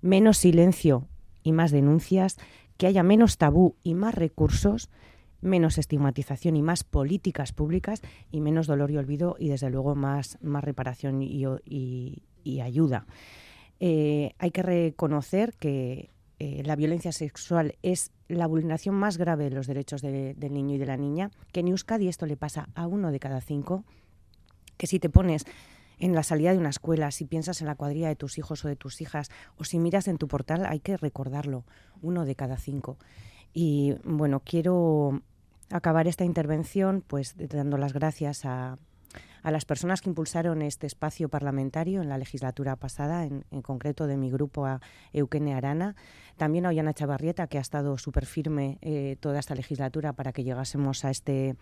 menos 0.00 0.38
silencio 0.38 1.06
y 1.42 1.52
más 1.52 1.70
denuncias, 1.70 2.38
que 2.78 2.86
haya 2.86 3.02
menos 3.02 3.36
tabú 3.36 3.74
y 3.82 3.92
más 3.92 4.14
recursos, 4.14 4.88
menos 5.42 5.76
estigmatización 5.76 6.56
y 6.56 6.62
más 6.62 6.84
políticas 6.84 7.52
públicas 7.52 8.00
y 8.32 8.40
menos 8.40 8.66
dolor 8.66 8.90
y 8.90 8.96
olvido 8.96 9.36
y 9.38 9.50
desde 9.50 9.68
luego 9.68 9.94
más, 9.94 10.38
más 10.40 10.64
reparación 10.64 11.20
y 11.20 12.60
ayuda. 12.62 13.04
Eh, 13.80 14.34
hay 14.38 14.50
que 14.50 14.62
reconocer 14.62 15.54
que 15.54 16.10
eh, 16.38 16.62
la 16.64 16.76
violencia 16.76 17.12
sexual 17.12 17.76
es 17.82 18.12
la 18.28 18.46
vulneración 18.46 18.94
más 18.94 19.18
grave 19.18 19.44
de 19.44 19.50
los 19.50 19.66
derechos 19.66 20.02
del 20.02 20.52
niño 20.52 20.74
y 20.74 20.78
de 20.78 20.86
la 20.86 20.96
niña, 20.96 21.30
que 21.52 21.60
en 21.60 21.68
Euskadi 21.68 22.08
esto 22.08 22.26
le 22.26 22.36
pasa 22.36 22.68
a 22.74 22.86
uno 22.86 23.10
de 23.10 23.18
cada 23.18 23.40
cinco, 23.40 23.84
que 24.76 24.86
si 24.86 24.98
te 24.98 25.08
pones 25.08 25.46
en 25.98 26.14
la 26.14 26.22
salida 26.22 26.52
de 26.52 26.58
una 26.58 26.68
escuela, 26.68 27.10
si 27.10 27.24
piensas 27.24 27.60
en 27.60 27.66
la 27.66 27.74
cuadrilla 27.74 28.08
de 28.08 28.16
tus 28.16 28.38
hijos 28.38 28.64
o 28.64 28.68
de 28.68 28.76
tus 28.76 29.00
hijas, 29.00 29.30
o 29.56 29.64
si 29.64 29.78
miras 29.78 30.06
en 30.08 30.18
tu 30.18 30.28
portal, 30.28 30.66
hay 30.66 30.80
que 30.80 30.96
recordarlo, 30.96 31.64
uno 32.02 32.24
de 32.24 32.36
cada 32.36 32.56
cinco. 32.56 32.98
Y 33.52 33.94
bueno, 34.04 34.40
quiero 34.40 35.22
acabar 35.70 36.06
esta 36.06 36.24
intervención 36.24 37.02
pues 37.06 37.34
dando 37.36 37.78
las 37.78 37.92
gracias 37.92 38.44
a, 38.44 38.78
a 39.42 39.50
las 39.50 39.64
personas 39.64 40.00
que 40.00 40.08
impulsaron 40.08 40.62
este 40.62 40.86
espacio 40.86 41.28
parlamentario 41.28 42.02
en 42.02 42.08
la 42.08 42.18
legislatura 42.18 42.76
pasada, 42.76 43.24
en, 43.24 43.42
concreto 43.62 44.06
de 44.06 44.16
mi 44.16 44.30
grupo 44.30 44.66
a 44.66 44.80
Eukene 45.12 45.54
Arana, 45.54 45.96
también 46.36 46.66
a 46.66 46.70
Ollana 46.70 46.94
Chavarrieta, 46.94 47.46
que 47.46 47.58
ha 47.58 47.60
estado 47.60 47.98
súper 47.98 48.26
firme 48.26 48.78
eh, 48.80 49.16
toda 49.20 49.38
esta 49.38 49.54
legislatura 49.54 50.12
para 50.12 50.32
que 50.32 50.44
llegásemos 50.44 51.04
a 51.04 51.10
este, 51.10 51.56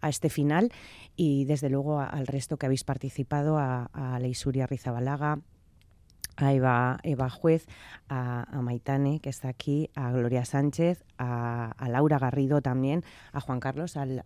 a 0.00 0.08
este 0.08 0.30
final, 0.30 0.72
y 1.16 1.44
desde 1.44 1.70
luego 1.70 2.00
al 2.00 2.26
resto 2.26 2.56
que 2.56 2.66
habéis 2.66 2.84
participado, 2.84 3.58
a, 3.58 3.90
a 3.92 4.18
Leisuria 4.18 4.66
Rizabalaga, 4.66 5.40
a 6.38 6.52
Eva, 6.52 6.98
Eva 7.02 7.28
Juez, 7.28 7.66
a, 8.08 8.46
Maitane, 8.62 9.20
que 9.20 9.28
está 9.28 9.48
aquí, 9.48 9.90
a 9.94 10.10
Gloria 10.12 10.44
Sánchez, 10.44 11.04
a, 11.18 11.74
Laura 11.88 12.18
Garrido 12.18 12.60
también, 12.60 13.04
a 13.32 13.40
Juan 13.40 13.60
Carlos, 13.60 13.96
al, 13.96 14.22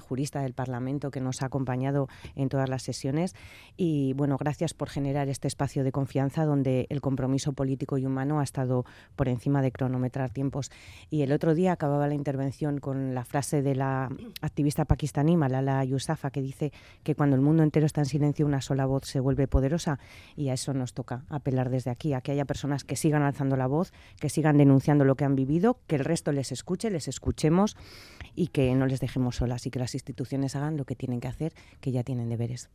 jurista 0.00 0.40
del 0.42 0.54
Parlamento 0.54 1.10
que 1.10 1.20
nos 1.20 1.42
ha 1.42 1.46
acompañado 1.46 2.08
en 2.34 2.48
todas 2.48 2.68
las 2.68 2.82
sesiones. 2.82 3.34
Y 3.76 4.12
bueno, 4.14 4.36
gracias 4.36 4.74
por 4.74 4.88
generar 4.88 5.28
este 5.28 5.48
espacio 5.48 5.84
de 5.84 5.92
confianza 5.92 6.44
donde 6.44 6.86
el 6.90 7.00
compromiso 7.00 7.52
político 7.52 7.98
y 7.98 8.06
humano 8.06 8.40
ha 8.40 8.44
estado 8.44 8.84
por 9.16 9.28
encima 9.28 9.62
de 9.62 9.72
cronometrar 9.72 10.30
tiempos. 10.30 10.70
Y 11.10 11.22
el 11.22 11.32
otro 11.32 11.54
día 11.54 11.72
acababa 11.72 12.08
la 12.08 12.14
intervención 12.14 12.78
con 12.78 13.14
la 13.14 13.24
frase 13.24 13.62
de 13.62 13.74
la 13.74 14.10
activista 14.40 14.84
pakistaní 14.84 15.36
Malala 15.36 15.84
Yousafzai 15.84 16.30
que 16.30 16.42
dice 16.42 16.72
que 17.02 17.14
cuando 17.14 17.36
el 17.36 17.42
mundo 17.42 17.62
entero 17.62 17.86
está 17.86 18.00
en 18.00 18.06
silencio 18.06 18.46
una 18.46 18.60
sola 18.60 18.86
voz 18.86 19.04
se 19.04 19.20
vuelve 19.20 19.46
poderosa 19.48 19.98
y 20.36 20.48
a 20.48 20.54
eso 20.54 20.72
nos 20.74 20.94
toca 20.94 21.24
apelar 21.28 21.70
desde 21.70 21.90
aquí, 21.90 22.12
a 22.12 22.20
que 22.20 22.32
haya 22.32 22.44
personas 22.44 22.84
que 22.84 22.96
sigan 22.96 23.22
alzando 23.22 23.56
la 23.56 23.66
voz, 23.66 23.92
que 24.20 24.28
sigan 24.28 24.56
denunciando 24.56 25.04
lo 25.04 25.14
que 25.14 25.24
han 25.24 25.36
vivido, 25.36 25.78
que 25.86 25.96
el 25.96 26.04
resto 26.06 26.32
les 26.32 26.52
escuche, 26.52 26.90
les 26.90 27.08
escuchemos 27.08 27.76
y 28.34 28.48
que 28.48 28.74
no 28.74 28.86
les 28.86 29.00
dejemos 29.00 29.36
solas 29.36 29.66
y 29.66 29.70
que 29.70 29.78
las 29.78 29.94
instituciones 29.94 30.56
hagan 30.56 30.76
lo 30.76 30.84
que 30.84 30.94
tienen 30.94 31.20
que 31.20 31.28
hacer, 31.28 31.52
que 31.80 31.92
ya 31.92 32.02
tienen 32.02 32.28
deberes. 32.28 32.70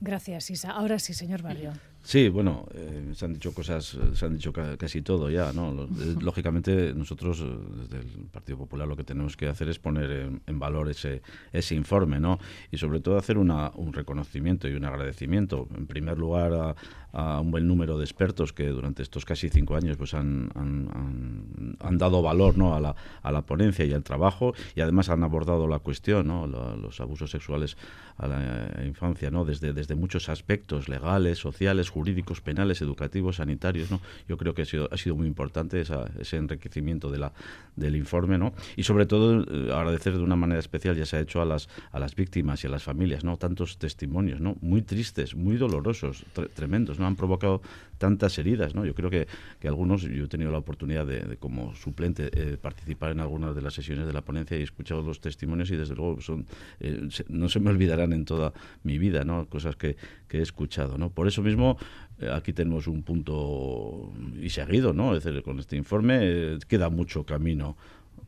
Gracias, 0.00 0.50
Isa. 0.50 0.70
Ahora 0.70 0.98
sí, 0.98 1.14
señor 1.14 1.42
Barrio. 1.42 1.72
Sí, 2.04 2.28
bueno, 2.28 2.66
eh, 2.74 3.12
se 3.14 3.24
han 3.24 3.32
dicho 3.32 3.54
cosas, 3.54 3.96
se 4.12 4.26
han 4.26 4.34
dicho 4.34 4.52
casi 4.52 5.02
todo 5.02 5.30
ya, 5.30 5.52
¿no? 5.52 5.84
Eh, 5.84 6.16
lógicamente 6.20 6.92
nosotros 6.94 7.40
eh, 7.40 7.44
desde 7.88 7.98
el 8.00 8.26
Partido 8.26 8.58
Popular 8.58 8.88
lo 8.88 8.96
que 8.96 9.04
tenemos 9.04 9.36
que 9.36 9.46
hacer 9.46 9.68
es 9.68 9.78
poner 9.78 10.40
en, 10.44 10.58
valor 10.58 10.90
ese, 10.90 11.22
ese 11.52 11.76
informe, 11.76 12.18
¿no? 12.18 12.40
Y 12.72 12.78
sobre 12.78 12.98
todo 12.98 13.18
hacer 13.18 13.38
una, 13.38 13.70
un 13.76 13.92
reconocimiento 13.92 14.68
y 14.68 14.74
un 14.74 14.84
agradecimiento, 14.84 15.68
en 15.76 15.86
primer 15.86 16.18
lugar 16.18 16.52
a, 16.52 16.74
a, 17.12 17.40
un 17.40 17.52
buen 17.52 17.68
número 17.68 17.96
de 17.96 18.04
expertos 18.04 18.52
que 18.52 18.66
durante 18.66 19.04
estos 19.04 19.24
casi 19.24 19.48
cinco 19.48 19.76
años 19.76 19.96
pues 19.96 20.12
han, 20.14 20.50
han, 20.56 21.76
han, 21.78 21.98
dado 21.98 22.20
valor, 22.20 22.58
¿no? 22.58 22.74
A 22.74 22.80
la, 22.80 22.96
a 23.22 23.30
la 23.30 23.42
ponencia 23.42 23.84
y 23.84 23.92
al 23.92 24.02
trabajo 24.02 24.54
y 24.74 24.80
además 24.80 25.08
han 25.08 25.22
abordado 25.22 25.68
la 25.68 25.78
cuestión, 25.78 26.26
¿no? 26.26 26.48
los 26.48 27.00
abusos 27.00 27.30
sexuales 27.30 27.76
a 28.16 28.26
la 28.26 28.84
infancia, 28.84 29.30
¿no? 29.30 29.44
Desde, 29.44 29.72
desde 29.72 29.94
muchos 29.94 30.28
aspectos 30.28 30.88
legales, 30.88 31.38
sociales, 31.38 31.91
jurídicos, 31.92 32.40
penales, 32.40 32.80
educativos, 32.80 33.36
sanitarios, 33.36 33.90
¿no? 33.90 34.00
Yo 34.28 34.36
creo 34.36 34.54
que 34.54 34.62
ha 34.62 34.64
sido, 34.64 34.88
ha 34.90 34.96
sido 34.96 35.14
muy 35.14 35.26
importante 35.26 35.80
ese 35.80 36.36
enriquecimiento 36.36 37.10
de 37.10 37.18
la, 37.18 37.32
del 37.76 37.96
informe, 37.96 38.38
¿no? 38.38 38.52
Y 38.76 38.82
sobre 38.82 39.06
todo 39.06 39.42
eh, 39.42 39.72
agradecer 39.72 40.14
de 40.14 40.22
una 40.22 40.36
manera 40.36 40.60
especial, 40.60 40.96
ya 40.96 41.06
se 41.06 41.16
ha 41.16 41.20
hecho 41.20 41.40
a 41.42 41.44
las, 41.44 41.68
a 41.92 41.98
las 41.98 42.14
víctimas 42.14 42.64
y 42.64 42.66
a 42.66 42.70
las 42.70 42.82
familias, 42.82 43.24
¿no? 43.24 43.36
Tantos 43.36 43.78
testimonios, 43.78 44.40
¿no? 44.40 44.56
Muy 44.60 44.82
tristes, 44.82 45.34
muy 45.34 45.56
dolorosos, 45.56 46.24
tremendos, 46.54 46.98
¿no? 46.98 47.06
Han 47.06 47.16
provocado 47.16 47.62
tantas 48.02 48.36
heridas, 48.36 48.74
¿no? 48.74 48.84
Yo 48.84 48.96
creo 48.96 49.10
que, 49.10 49.28
que 49.60 49.68
algunos, 49.68 50.02
yo 50.02 50.24
he 50.24 50.26
tenido 50.26 50.50
la 50.50 50.58
oportunidad 50.58 51.06
de, 51.06 51.36
como 51.36 51.72
suplente 51.76 52.30
eh, 52.32 52.56
participar 52.60 53.12
en 53.12 53.20
algunas 53.20 53.54
de 53.54 53.62
las 53.62 53.74
sesiones 53.74 54.08
de 54.08 54.12
la 54.12 54.22
ponencia 54.22 54.56
y 54.56 54.60
he 54.60 54.64
escuchado 54.64 55.02
los 55.02 55.20
testimonios 55.20 55.70
y 55.70 55.76
desde 55.76 55.94
luego 55.94 56.20
son, 56.20 56.44
eh, 56.80 57.08
no 57.28 57.48
se 57.48 57.60
me 57.60 57.70
olvidarán 57.70 58.12
en 58.12 58.24
toda 58.24 58.52
mi 58.82 58.98
vida, 58.98 59.22
¿no? 59.22 59.46
Cosas 59.46 59.76
que, 59.76 59.96
que 60.26 60.38
he 60.38 60.42
escuchado, 60.42 60.98
¿no? 60.98 61.10
Por 61.10 61.28
eso 61.28 61.42
mismo 61.42 61.78
eh, 62.18 62.28
aquí 62.32 62.52
tenemos 62.52 62.88
un 62.88 63.04
punto 63.04 64.12
y 64.34 64.50
seguido, 64.50 64.92
¿no? 64.92 65.12
Con 65.44 65.60
este 65.60 65.76
informe 65.76 66.58
queda 66.66 66.90
mucho 66.90 67.24
camino 67.24 67.76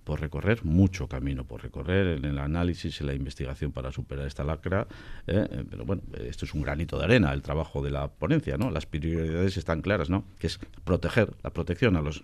por 0.05 0.21
recorrer, 0.21 0.65
mucho 0.65 1.09
camino 1.09 1.45
por 1.45 1.63
recorrer 1.63 2.19
en 2.19 2.25
el 2.25 2.39
análisis 2.39 3.01
y 3.01 3.05
la 3.05 3.15
investigación 3.15 3.73
para 3.73 3.91
superar 3.91 4.27
esta 4.27 4.45
lacra. 4.45 4.87
¿eh? 5.27 5.47
Eh, 5.51 5.65
pero 5.69 5.85
bueno, 5.85 6.03
esto 6.19 6.45
es 6.45 6.55
un 6.55 6.63
granito 6.63 6.99
de 6.99 7.05
arena, 7.05 7.33
el 7.33 7.43
trabajo 7.43 7.83
de 7.83 7.91
la 7.91 8.09
ponencia, 8.09 8.59
¿no? 8.59 8.71
Las 8.71 8.87
prioridades 8.87 9.57
están 9.57 9.81
claras, 9.81 10.11
¿no? 10.11 10.25
Que 10.39 10.49
es 10.49 10.61
proteger, 10.85 11.35
la 11.43 11.51
protección 11.51 11.97
a 11.97 12.03
los 12.03 12.23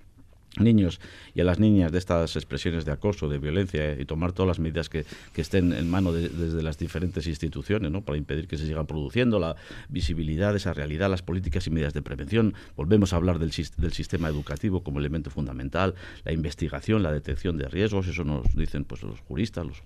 niños 0.59 1.01
y 1.35 1.41
a 1.41 1.45
las 1.45 1.59
niñas 1.61 1.93
de 1.93 1.99
estas 1.99 2.35
expresiones 2.37 2.85
de 2.85 2.93
acoso, 2.93 3.29
de 3.29 3.39
violencia 3.39 3.99
y 3.99 4.05
tomar 4.05 4.33
todas 4.33 4.49
las 4.49 4.59
medidas 4.59 4.89
que, 4.89 5.05
estén 5.37 5.73
en 5.73 5.89
mano 5.89 6.13
desde 6.13 6.63
las 6.63 6.77
diferentes 6.77 7.27
instituciones 7.27 7.91
¿no? 7.91 8.03
para 8.03 8.19
impedir 8.19 8.47
que 8.47 8.59
se 8.59 8.67
sigan 8.67 8.87
produciendo, 8.87 9.39
la 9.39 9.57
visibilidad 9.89 10.51
de 10.51 10.59
esa 10.59 10.75
realidad, 10.75 11.09
las 11.09 11.23
políticas 11.23 11.67
y 11.67 11.71
medidas 11.71 11.95
de 11.95 12.03
prevención. 12.03 12.53
Volvemos 12.77 13.15
a 13.15 13.17
hablar 13.17 13.39
del, 13.39 13.53
del 13.79 13.93
sistema 13.93 14.29
educativo 14.29 14.83
como 14.83 14.99
elemento 14.99 15.31
fundamental, 15.31 15.95
la 16.25 16.33
investigación, 16.33 17.03
la 17.03 17.11
detección 17.11 17.57
de 17.57 17.69
riesgos, 17.69 18.07
eso 18.07 18.25
nos 18.25 18.55
dicen 18.55 18.85
pues 18.85 19.03
los 19.03 19.21
juristas, 19.21 19.67
los, 19.67 19.83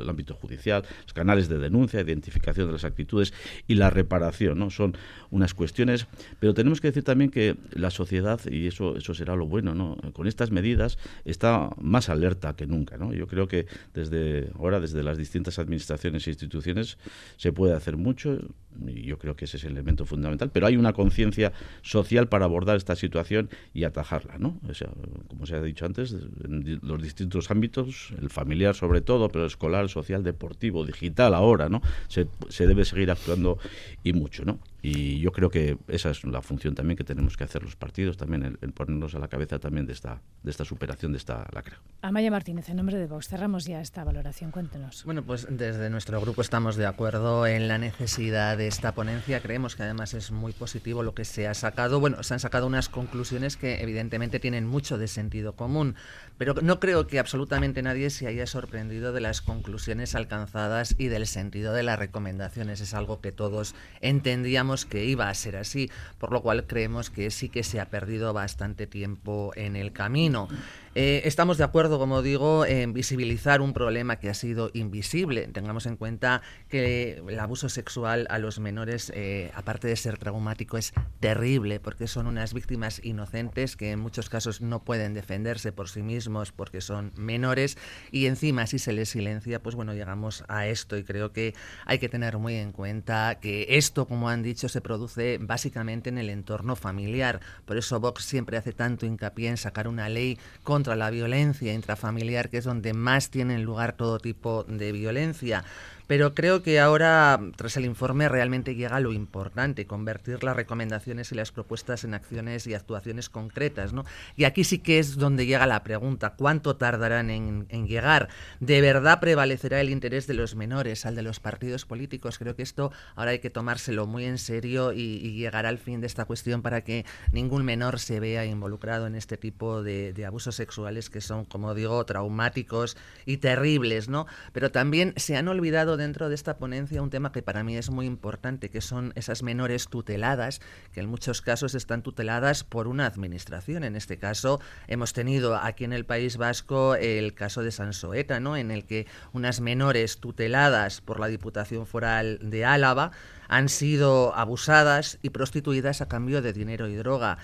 el 0.00 0.08
ámbito 0.08 0.34
judicial, 0.34 0.84
los 1.02 1.12
canales 1.12 1.48
de 1.48 1.58
denuncia, 1.58 2.00
identificación 2.00 2.66
de 2.66 2.72
las 2.72 2.84
actitudes 2.84 3.32
y 3.68 3.74
la 3.76 3.90
reparación. 3.90 4.58
¿no? 4.58 4.70
Son 4.70 4.96
unas 5.30 5.54
cuestiones, 5.54 6.08
pero 6.40 6.54
tenemos 6.54 6.80
que 6.80 6.88
decir 6.88 7.04
también 7.04 7.30
que 7.30 7.56
la 7.70 7.90
sociedad, 7.90 8.40
y 8.50 8.66
eso, 8.66 8.96
eso 8.96 9.14
será 9.14 9.36
lo 9.36 9.46
bueno, 9.46 9.74
¿no? 9.74 9.97
Con 10.12 10.26
estas 10.26 10.50
medidas 10.50 10.98
está 11.24 11.70
más 11.80 12.08
alerta 12.08 12.54
que 12.56 12.66
nunca. 12.66 12.96
¿no? 12.96 13.12
Yo 13.12 13.26
creo 13.26 13.48
que 13.48 13.66
desde 13.94 14.50
ahora, 14.56 14.80
desde 14.80 15.02
las 15.02 15.18
distintas 15.18 15.58
administraciones 15.58 16.26
e 16.26 16.30
instituciones, 16.30 16.98
se 17.36 17.52
puede 17.52 17.74
hacer 17.74 17.96
mucho 17.96 18.38
y 18.86 19.02
yo 19.02 19.18
creo 19.18 19.34
que 19.34 19.46
ese 19.46 19.56
es 19.56 19.64
el 19.64 19.72
elemento 19.72 20.04
fundamental, 20.04 20.50
pero 20.52 20.66
hay 20.66 20.76
una 20.76 20.92
conciencia 20.92 21.52
social 21.82 22.28
para 22.28 22.44
abordar 22.44 22.76
esta 22.76 22.96
situación 22.96 23.50
y 23.74 23.84
atajarla, 23.84 24.38
¿no? 24.38 24.60
O 24.68 24.74
sea, 24.74 24.90
como 25.28 25.46
se 25.46 25.56
ha 25.56 25.62
dicho 25.62 25.84
antes, 25.84 26.14
en 26.44 26.80
los 26.82 27.02
distintos 27.02 27.50
ámbitos, 27.50 28.12
el 28.20 28.30
familiar 28.30 28.74
sobre 28.74 29.00
todo, 29.00 29.28
pero 29.28 29.44
el 29.44 29.48
escolar, 29.48 29.88
social, 29.88 30.22
deportivo, 30.22 30.84
digital 30.84 31.34
ahora, 31.34 31.68
¿no? 31.68 31.82
Se, 32.08 32.28
se 32.48 32.66
debe 32.66 32.84
seguir 32.84 33.10
actuando 33.10 33.58
y 34.04 34.12
mucho, 34.12 34.44
¿no? 34.44 34.60
Y 34.80 35.18
yo 35.18 35.32
creo 35.32 35.50
que 35.50 35.76
esa 35.88 36.10
es 36.10 36.22
la 36.24 36.40
función 36.40 36.74
también 36.74 36.96
que 36.96 37.04
tenemos 37.04 37.36
que 37.36 37.44
hacer 37.44 37.62
los 37.62 37.74
partidos, 37.74 38.16
también 38.16 38.58
el, 38.60 38.72
ponernos 38.72 39.14
a 39.14 39.18
la 39.18 39.28
cabeza 39.28 39.58
también 39.58 39.86
de 39.86 39.92
esta, 39.92 40.20
de 40.42 40.50
esta 40.50 40.64
superación 40.64 41.12
de 41.12 41.18
esta 41.18 41.46
lacra. 41.52 41.80
Amaya 42.00 42.30
Martínez, 42.30 42.68
en 42.68 42.76
nombre 42.76 42.96
de 42.96 43.06
Vox, 43.06 43.28
cerramos 43.28 43.64
ya 43.64 43.80
esta 43.80 44.04
valoración. 44.04 44.52
Cuéntenos. 44.52 45.04
Bueno, 45.04 45.24
pues 45.24 45.48
desde 45.50 45.90
nuestro 45.90 46.20
grupo 46.20 46.42
estamos 46.42 46.76
de 46.76 46.86
acuerdo 46.86 47.46
en 47.46 47.66
la 47.66 47.78
necesidad 47.78 48.56
de 48.56 48.68
esta 48.68 48.94
ponencia. 48.94 49.40
Creemos 49.40 49.74
que 49.74 49.82
además 49.82 50.14
es 50.14 50.30
muy 50.30 50.52
positivo 50.52 51.02
lo 51.02 51.14
que 51.14 51.24
se 51.24 51.48
ha 51.48 51.54
sacado. 51.54 51.98
Bueno, 51.98 52.22
se 52.22 52.34
han 52.34 52.40
sacado 52.40 52.66
unas 52.66 52.88
conclusiones 52.88 53.56
que 53.56 53.82
evidentemente 53.82 54.38
tienen 54.38 54.66
mucho 54.66 54.96
de 54.96 55.08
sentido 55.08 55.54
común, 55.54 55.96
pero 56.36 56.54
no 56.62 56.78
creo 56.78 57.08
que 57.08 57.18
absolutamente 57.18 57.82
nadie 57.82 58.10
se 58.10 58.28
haya 58.28 58.46
sorprendido 58.46 59.12
de 59.12 59.20
las 59.20 59.42
conclusiones 59.42 60.14
alcanzadas 60.14 60.94
y 60.98 61.08
del 61.08 61.26
sentido 61.26 61.72
de 61.72 61.82
las 61.82 61.98
recomendaciones. 61.98 62.80
Es 62.80 62.94
algo 62.94 63.20
que 63.20 63.32
todos 63.32 63.74
entendíamos 64.00 64.77
que 64.84 65.04
iba 65.04 65.28
a 65.28 65.34
ser 65.34 65.56
así, 65.56 65.90
por 66.18 66.32
lo 66.32 66.42
cual 66.42 66.66
creemos 66.66 67.10
que 67.10 67.30
sí 67.30 67.48
que 67.48 67.62
se 67.62 67.80
ha 67.80 67.86
perdido 67.86 68.32
bastante 68.32 68.86
tiempo 68.86 69.52
en 69.56 69.76
el 69.76 69.92
camino. 69.92 70.48
Eh, 70.94 71.22
estamos 71.24 71.58
de 71.58 71.64
acuerdo, 71.64 71.98
como 71.98 72.22
digo, 72.22 72.64
en 72.64 72.92
visibilizar 72.92 73.60
un 73.60 73.72
problema 73.72 74.16
que 74.16 74.30
ha 74.30 74.34
sido 74.34 74.70
invisible. 74.72 75.46
Tengamos 75.48 75.86
en 75.86 75.96
cuenta 75.96 76.42
que 76.68 77.22
el 77.26 77.38
abuso 77.38 77.68
sexual 77.68 78.26
a 78.30 78.38
los 78.38 78.58
menores, 78.58 79.12
eh, 79.14 79.50
aparte 79.54 79.88
de 79.88 79.96
ser 79.96 80.18
traumático, 80.18 80.78
es 80.78 80.92
terrible 81.20 81.80
porque 81.80 82.06
son 82.06 82.26
unas 82.26 82.54
víctimas 82.54 83.00
inocentes 83.04 83.76
que 83.76 83.92
en 83.92 84.00
muchos 84.00 84.28
casos 84.28 84.60
no 84.60 84.84
pueden 84.84 85.14
defenderse 85.14 85.72
por 85.72 85.88
sí 85.88 86.02
mismos 86.02 86.52
porque 86.52 86.80
son 86.80 87.12
menores 87.16 87.76
y 88.10 88.26
encima 88.26 88.66
si 88.66 88.78
se 88.78 88.92
les 88.92 89.08
silencia, 89.08 89.62
pues 89.62 89.74
bueno, 89.74 89.94
llegamos 89.94 90.44
a 90.48 90.66
esto 90.66 90.96
y 90.96 91.04
creo 91.04 91.32
que 91.32 91.54
hay 91.86 91.98
que 91.98 92.08
tener 92.08 92.38
muy 92.38 92.54
en 92.54 92.72
cuenta 92.72 93.38
que 93.40 93.66
esto, 93.70 94.06
como 94.06 94.28
han 94.28 94.42
dicho, 94.42 94.68
se 94.68 94.80
produce 94.80 95.38
básicamente 95.40 96.08
en 96.10 96.18
el 96.18 96.30
entorno 96.30 96.76
familiar. 96.76 97.40
Por 97.64 97.76
eso 97.76 98.00
Vox 98.00 98.24
siempre 98.24 98.56
hace 98.56 98.72
tanto 98.72 99.06
hincapié 99.06 99.48
en 99.48 99.56
sacar 99.56 99.88
una 99.88 100.08
ley 100.08 100.38
contra 100.78 100.94
la 100.94 101.10
violencia 101.10 101.74
intrafamiliar, 101.74 102.50
que 102.50 102.58
es 102.58 102.64
donde 102.64 102.94
más 102.94 103.30
tienen 103.30 103.64
lugar 103.64 103.96
todo 103.96 104.20
tipo 104.20 104.62
de 104.62 104.92
violencia. 104.92 105.64
Pero 106.08 106.34
creo 106.34 106.62
que 106.62 106.80
ahora, 106.80 107.38
tras 107.56 107.76
el 107.76 107.84
informe, 107.84 108.30
realmente 108.30 108.74
llega 108.74 108.98
lo 108.98 109.12
importante, 109.12 109.86
convertir 109.86 110.42
las 110.42 110.56
recomendaciones 110.56 111.30
y 111.32 111.34
las 111.34 111.52
propuestas 111.52 112.02
en 112.02 112.14
acciones 112.14 112.66
y 112.66 112.72
actuaciones 112.72 113.28
concretas. 113.28 113.92
¿no? 113.92 114.06
Y 114.34 114.44
aquí 114.44 114.64
sí 114.64 114.78
que 114.78 114.98
es 115.00 115.16
donde 115.16 115.44
llega 115.44 115.66
la 115.66 115.84
pregunta, 115.84 116.34
¿cuánto 116.34 116.76
tardarán 116.76 117.28
en, 117.28 117.66
llegar? 117.86 118.30
¿De 118.58 118.80
verdad 118.80 119.20
prevalecerá 119.20 119.82
el 119.82 119.90
interés 119.90 120.26
de 120.26 120.32
los 120.32 120.54
menores 120.54 121.04
al 121.04 121.14
de 121.14 121.20
los 121.20 121.40
partidos 121.40 121.84
políticos? 121.84 122.38
Creo 122.38 122.56
que 122.56 122.62
esto 122.62 122.90
ahora 123.14 123.32
hay 123.32 123.40
que 123.40 123.50
tomárselo 123.50 124.06
muy 124.06 124.24
en 124.24 124.38
serio 124.38 124.94
y, 124.94 125.18
llegar 125.38 125.66
al 125.66 125.76
fin 125.76 126.00
de 126.00 126.06
esta 126.06 126.24
cuestión 126.24 126.62
para 126.62 126.82
que 126.82 127.04
ningún 127.32 127.64
menor 127.64 128.00
se 128.00 128.18
vea 128.18 128.46
involucrado 128.46 129.06
en 129.06 129.14
este 129.14 129.36
tipo 129.36 129.82
de, 129.82 130.14
de 130.14 130.24
abusos 130.24 130.56
sexuales 130.56 131.10
que 131.10 131.20
son, 131.20 131.44
como 131.44 131.74
digo, 131.74 132.02
traumáticos 132.06 132.96
y 133.26 133.36
terribles. 133.36 134.08
¿no? 134.08 134.26
Pero 134.54 134.70
también 134.72 135.12
se 135.16 135.36
han 135.36 135.48
olvidado 135.48 135.97
dentro 135.98 136.30
de 136.30 136.34
esta 136.34 136.56
ponencia 136.56 137.02
un 137.02 137.10
tema 137.10 137.32
que 137.32 137.42
para 137.42 137.62
mí 137.62 137.76
es 137.76 137.90
muy 137.90 138.06
importante, 138.06 138.70
que 138.70 138.80
son 138.80 139.12
esas 139.16 139.42
menores 139.42 139.88
tuteladas, 139.88 140.60
que 140.92 141.00
en 141.00 141.10
muchos 141.10 141.42
casos 141.42 141.74
están 141.74 142.02
tuteladas 142.02 142.64
por 142.64 142.88
una 142.88 143.04
administración. 143.04 143.84
En 143.84 143.96
este 143.96 144.16
caso 144.16 144.60
hemos 144.86 145.12
tenido 145.12 145.56
aquí 145.56 145.84
en 145.84 145.92
el 145.92 146.06
País 146.06 146.38
Vasco 146.38 146.94
el 146.94 147.34
caso 147.34 147.62
de 147.62 147.70
Sansoeta, 147.70 148.40
¿no? 148.40 148.56
en 148.56 148.70
el 148.70 148.86
que 148.86 149.06
unas 149.32 149.60
menores 149.60 150.18
tuteladas 150.18 151.02
por 151.02 151.20
la 151.20 151.26
Diputación 151.26 151.86
Foral 151.86 152.38
de 152.40 152.64
Álava 152.64 153.10
han 153.48 153.68
sido 153.68 154.34
abusadas 154.34 155.18
y 155.22 155.30
prostituidas 155.30 156.00
a 156.00 156.08
cambio 156.08 156.42
de 156.42 156.52
dinero 156.52 156.86
y 156.86 156.94
droga 156.94 157.38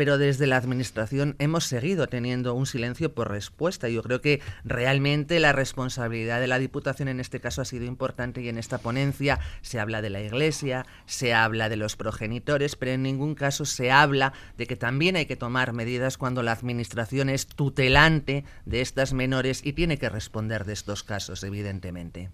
pero 0.00 0.16
desde 0.16 0.46
la 0.46 0.56
Administración 0.56 1.36
hemos 1.38 1.64
seguido 1.64 2.06
teniendo 2.06 2.54
un 2.54 2.64
silencio 2.64 3.14
por 3.14 3.30
respuesta. 3.30 3.90
Yo 3.90 4.02
creo 4.02 4.22
que 4.22 4.40
realmente 4.64 5.38
la 5.40 5.52
responsabilidad 5.52 6.40
de 6.40 6.46
la 6.46 6.58
Diputación 6.58 7.08
en 7.08 7.20
este 7.20 7.38
caso 7.38 7.60
ha 7.60 7.66
sido 7.66 7.84
importante 7.84 8.40
y 8.40 8.48
en 8.48 8.56
esta 8.56 8.78
ponencia 8.78 9.40
se 9.60 9.78
habla 9.78 10.00
de 10.00 10.08
la 10.08 10.22
Iglesia, 10.22 10.86
se 11.04 11.34
habla 11.34 11.68
de 11.68 11.76
los 11.76 11.96
progenitores, 11.96 12.76
pero 12.76 12.92
en 12.92 13.02
ningún 13.02 13.34
caso 13.34 13.66
se 13.66 13.90
habla 13.90 14.32
de 14.56 14.66
que 14.66 14.76
también 14.76 15.16
hay 15.16 15.26
que 15.26 15.36
tomar 15.36 15.74
medidas 15.74 16.16
cuando 16.16 16.42
la 16.42 16.52
Administración 16.52 17.28
es 17.28 17.46
tutelante 17.46 18.46
de 18.64 18.80
estas 18.80 19.12
menores 19.12 19.60
y 19.62 19.74
tiene 19.74 19.98
que 19.98 20.08
responder 20.08 20.64
de 20.64 20.72
estos 20.72 21.02
casos, 21.02 21.44
evidentemente. 21.44 22.30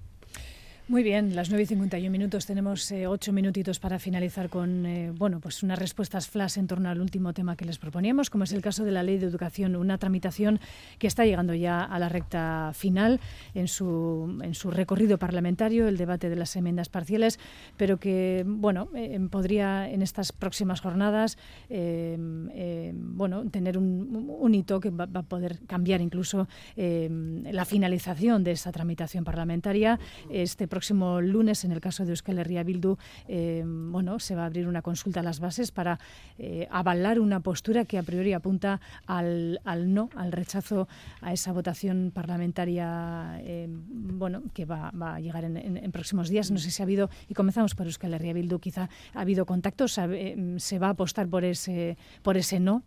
Muy 0.89 1.03
bien, 1.03 1.34
las 1.34 1.49
9 1.51 1.64
y 1.64 1.66
51 1.66 2.12
minutos. 2.12 2.47
Tenemos 2.47 2.93
eh, 2.93 3.09
ocho 3.09 3.32
minutitos 3.32 3.80
para 3.80 3.99
finalizar 3.99 4.49
con 4.49 4.87
eh, 4.87 5.11
bueno, 5.11 5.41
pues 5.41 5.64
unas 5.64 5.80
respuestas 5.80 6.28
flash 6.28 6.59
en 6.59 6.68
torno 6.68 6.89
al 6.89 7.01
último 7.01 7.32
tema 7.32 7.57
que 7.57 7.64
les 7.64 7.76
proponíamos, 7.78 8.30
como 8.30 8.45
es 8.45 8.53
el 8.53 8.62
caso 8.62 8.84
de 8.84 8.93
la 8.93 9.03
Ley 9.03 9.18
de 9.18 9.26
Educación, 9.26 9.74
una 9.74 9.99
tramitación 9.99 10.61
que 11.01 11.09
está 11.09 11.24
llegando 11.24 11.55
ya 11.55 11.82
a 11.82 11.99
la 11.99 12.09
recta 12.09 12.70
final 12.72 13.18
en 13.53 13.66
su, 13.66 14.39
en 14.41 14.55
su 14.55 14.70
recorrido 14.70 15.18
parlamentario, 15.18 15.89
el 15.89 15.97
debate 15.97 16.30
de 16.30 16.37
las 16.37 16.55
enmiendas 16.55 16.89
parciales, 16.89 17.41
pero 17.76 17.97
que 17.97 18.45
bueno, 18.47 18.89
eh, 18.95 19.18
podría 19.28 19.91
en 19.91 20.03
estas 20.03 20.30
próximas 20.30 20.80
jornadas 20.80 21.37
bueno, 21.68 23.51
tener 23.51 23.76
un, 23.76 24.55
hito 24.55 24.78
que 24.78 24.91
va, 24.91 25.07
va, 25.07 25.20
a 25.20 25.22
poder 25.24 25.59
cambiar 25.66 26.01
incluso 26.01 26.47
la 26.76 27.64
finalización 27.64 28.45
de 28.45 28.53
esa 28.53 28.70
tramitación 28.70 29.24
parlamentaria. 29.24 29.99
Este 30.30 30.68
próximo 30.77 31.22
lunes, 31.22 31.64
en 31.64 31.72
el 31.72 31.81
caso 31.81 32.05
de 32.05 32.11
Euskal 32.11 32.39
Herria 32.39 32.62
Bildu, 32.62 32.99
eh, 33.29 33.64
bueno, 33.64 34.18
se 34.18 34.35
va 34.35 34.43
a 34.43 34.45
abrir 34.45 34.68
una 34.68 34.83
consulta 34.83 35.20
a 35.20 35.22
las 35.22 35.41
bases 35.41 35.70
para 35.70 35.99
eh, 36.39 36.68
avalar 36.70 37.18
una 37.18 37.41
postura 37.41 37.87
que 37.87 37.97
a 37.97 38.03
priori 38.03 38.35
apunta 38.35 38.79
al, 39.07 39.59
no, 39.95 40.11
al 40.14 40.33
rechazo 40.33 40.87
a 41.22 41.33
esa 41.33 41.53
votación 41.53 42.12
parlamentaria, 42.12 43.41
eh, 43.41 43.68
bueno, 43.70 44.43
que 44.53 44.66
va, 44.66 44.93
a 45.01 45.18
llegar 45.18 45.45
en, 45.45 45.91
próximos 45.93 46.29
días. 46.29 46.51
No 46.51 46.59
sé 46.59 46.70
si 46.70 46.83
ha 46.83 46.85
habido, 46.85 47.09
y 47.27 47.33
comenzamos 47.33 47.74
por 47.74 47.87
Euskal 47.87 48.12
Herria 48.12 48.35
Bildu, 48.35 48.59
quizá 48.59 48.91
ha 49.14 49.20
habido 49.22 49.47
contactos, 49.47 49.93
se 49.93 50.79
va 50.79 50.89
a 50.89 50.91
apostar 50.91 51.27
por 51.27 51.43
ese, 51.47 51.97
por 52.22 52.37
ese 52.37 52.61
no. 52.61 52.83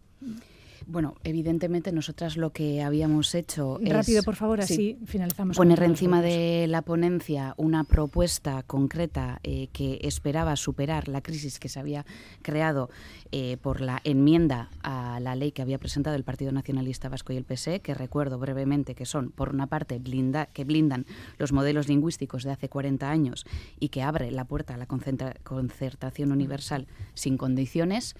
Bueno, 0.89 1.15
evidentemente 1.23 1.91
nosotras 1.91 2.35
lo 2.35 2.51
que 2.51 2.81
habíamos 2.81 3.35
hecho 3.35 3.79
Rápido, 3.79 4.23
por 4.23 4.35
favor, 4.35 4.59
así 4.59 4.97
finalizamos. 5.05 5.55
Poner 5.55 5.83
encima 5.83 6.23
de 6.23 6.65
la 6.67 6.81
ponencia 6.81 7.53
una 7.57 7.83
propuesta 7.83 8.63
concreta 8.63 9.39
eh, 9.43 9.67
que 9.71 9.99
esperaba 10.01 10.55
superar 10.55 11.07
la 11.07 11.21
crisis 11.21 11.59
que 11.59 11.69
se 11.69 11.79
había 11.79 12.07
creado 12.41 12.89
eh, 13.31 13.57
por 13.61 13.81
la 13.81 14.01
enmienda 14.03 14.71
a 14.81 15.19
la 15.19 15.35
ley 15.35 15.51
que 15.51 15.61
había 15.61 15.77
presentado 15.77 16.15
el 16.15 16.23
Partido 16.23 16.51
Nacionalista 16.51 17.07
Vasco 17.07 17.33
y 17.33 17.37
el 17.37 17.45
PSE, 17.45 17.81
que 17.81 17.93
recuerdo 17.93 18.39
brevemente 18.39 18.95
que 18.95 19.05
son, 19.05 19.29
por 19.29 19.49
una 19.49 19.67
parte, 19.67 19.99
blinda, 19.99 20.47
que 20.47 20.63
blindan 20.63 21.05
los 21.37 21.51
modelos 21.51 21.87
lingüísticos 21.87 22.43
de 22.43 22.51
hace 22.51 22.67
40 22.67 23.07
años 23.07 23.45
y 23.79 23.89
que 23.89 24.01
abre 24.01 24.31
la 24.31 24.45
puerta 24.45 24.73
a 24.73 24.77
la 24.77 24.87
concertación 24.87 26.31
universal 26.31 26.87
sin 27.13 27.37
condiciones 27.37 28.15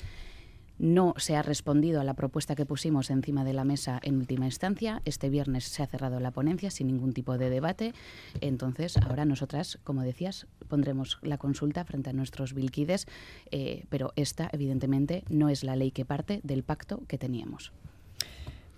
no 0.80 1.14
se 1.18 1.36
ha 1.36 1.42
respondido 1.42 2.02
a 2.02 2.04
la 2.04 2.16
propuesta 2.16 2.56
que 2.56 2.66
pusimos 2.66 3.12
encima 3.12 3.44
de 3.44 3.54
la 3.54 3.66
mesa 3.66 4.00
en 4.02 4.18
última 4.18 4.46
instancia. 4.46 5.02
Este 5.06 5.30
viernes 5.30 5.66
se 5.66 5.84
ha 5.84 5.88
cerrado 5.88 6.20
la 6.20 6.32
ponencia 6.32 6.72
sin 6.72 6.88
ningún 6.88 7.14
tipo 7.14 7.38
de 7.38 7.50
debate. 7.50 7.94
Entonces, 8.42 8.98
ahora 8.98 9.26
nosotras, 9.26 9.78
como 9.84 10.02
decías, 10.02 10.48
pondremos 10.68 11.20
la 11.22 11.38
consulta 11.38 11.84
frente 11.84 12.10
a 12.10 12.14
nuestros 12.14 12.54
bilquides, 12.54 13.08
eh, 13.52 13.86
pero 13.90 14.14
esta, 14.16 14.50
evidentemente, 14.54 15.24
no 15.30 15.50
es 15.50 15.64
la 15.64 15.76
ley 15.76 15.92
que 15.92 16.06
parte 16.06 16.40
del 16.44 16.64
pacto 16.64 17.04
que 17.08 17.18
teníamos. 17.18 17.74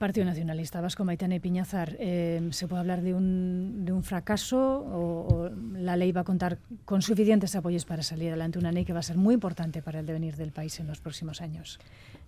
Partido 0.01 0.25
Nacionalista 0.25 0.81
Vasco, 0.81 1.05
Maitane 1.05 1.39
Piñazar, 1.39 1.95
eh, 1.99 2.49
¿se 2.49 2.67
puede 2.67 2.79
hablar 2.79 3.03
de 3.03 3.13
un, 3.13 3.85
de 3.85 3.91
un 3.91 4.01
fracaso 4.01 4.57
o, 4.59 5.51
la 5.75 5.95
ley 5.95 6.11
va 6.11 6.21
a 6.21 6.23
contar 6.23 6.57
con 6.85 7.03
suficientes 7.03 7.55
apoyos 7.55 7.85
para 7.85 8.01
salir 8.01 8.29
adelante? 8.29 8.57
Una 8.57 8.71
ley 8.71 8.83
que 8.83 8.93
va 8.93 8.99
a 9.01 9.03
ser 9.03 9.17
muy 9.17 9.35
importante 9.35 9.83
para 9.83 9.99
el 9.99 10.07
devenir 10.07 10.37
del 10.37 10.51
país 10.51 10.79
en 10.79 10.87
los 10.87 10.99
próximos 10.99 11.39
años. 11.39 11.79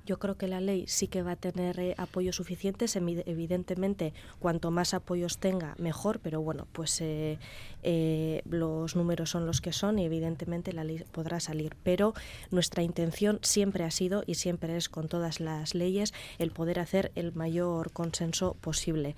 Yo 0.06 0.20
creo 0.20 0.38
que 0.38 0.48
la 0.48 0.62
ley 0.62 0.86
sí 0.88 1.08
que 1.08 1.24
va 1.24 1.32
a 1.32 1.36
tener 1.36 1.80
eh, 1.80 1.96
apoyos 1.98 2.36
suficientes. 2.36 2.96
Evidentemente, 2.96 4.14
cuanto 4.38 4.70
más 4.70 4.94
apoyos 4.94 5.40
tenga, 5.40 5.74
mejor, 5.80 6.20
pero 6.20 6.42
bueno, 6.42 6.68
pues 6.74 7.02
eh, 7.02 7.40
eh, 7.84 8.42
los 8.50 8.96
números 8.96 9.30
son 9.32 9.46
los 9.46 9.62
que 9.62 9.74
son 9.74 10.00
y 10.00 10.06
evidentemente 10.06 10.74
la 10.74 10.84
ley 10.84 11.04
podrá 11.12 11.40
salir. 11.40 11.76
Pero 11.84 12.14
nuestra 12.52 12.84
intención 12.84 13.40
siempre 13.42 13.84
ha 13.84 13.92
sido 13.92 14.24
y 14.26 14.36
siempre 14.36 14.78
es 14.78 14.90
con 14.90 15.08
todas 15.08 15.40
las 15.40 15.76
leyes 15.76 16.14
el 16.40 16.52
poder 16.52 16.80
hacer 16.80 17.12
el 17.16 17.34
mayor 17.34 17.92
consenso 17.92 18.56
posible. 18.62 19.16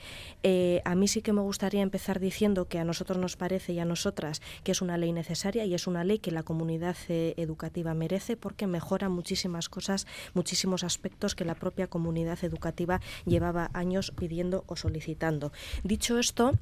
a 0.84 0.96
mí 0.96 1.08
sí 1.08 1.22
que 1.22 1.34
me 1.34 1.42
gustaría 1.42 1.82
empezar 1.82 2.20
diciendo 2.20 2.68
que 2.68 2.80
a 2.80 2.86
nosotros 2.86 3.18
nos 3.18 3.36
parece 3.36 3.74
y 3.74 3.80
a 3.80 3.86
nosotras 3.86 4.42
que 4.64 4.72
es 4.72 4.82
una 4.82 4.98
ley 4.98 5.12
necesaria 5.12 5.66
y 5.66 5.74
es 5.74 5.88
una 5.88 6.04
ley 6.04 6.20
que 6.20 6.32
la 6.32 6.44
comunidad 6.44 6.96
educativa 7.08 7.94
merece 7.94 8.38
porque 8.38 8.68
mejora 8.68 9.10
muchísimas 9.10 9.70
cosas, 9.70 10.08
muchísimos 10.34 10.84
aspectos 10.84 11.36
que 11.36 11.46
la 11.46 11.56
propia 11.56 11.88
comunidad 11.88 12.44
educativa 12.44 13.02
llevaba 13.26 13.70
años 13.74 14.12
pidiendo 14.12 14.64
o 14.68 14.76
solicitando. 14.76 15.52
Dicho 15.84 16.20
esto, 16.20 16.54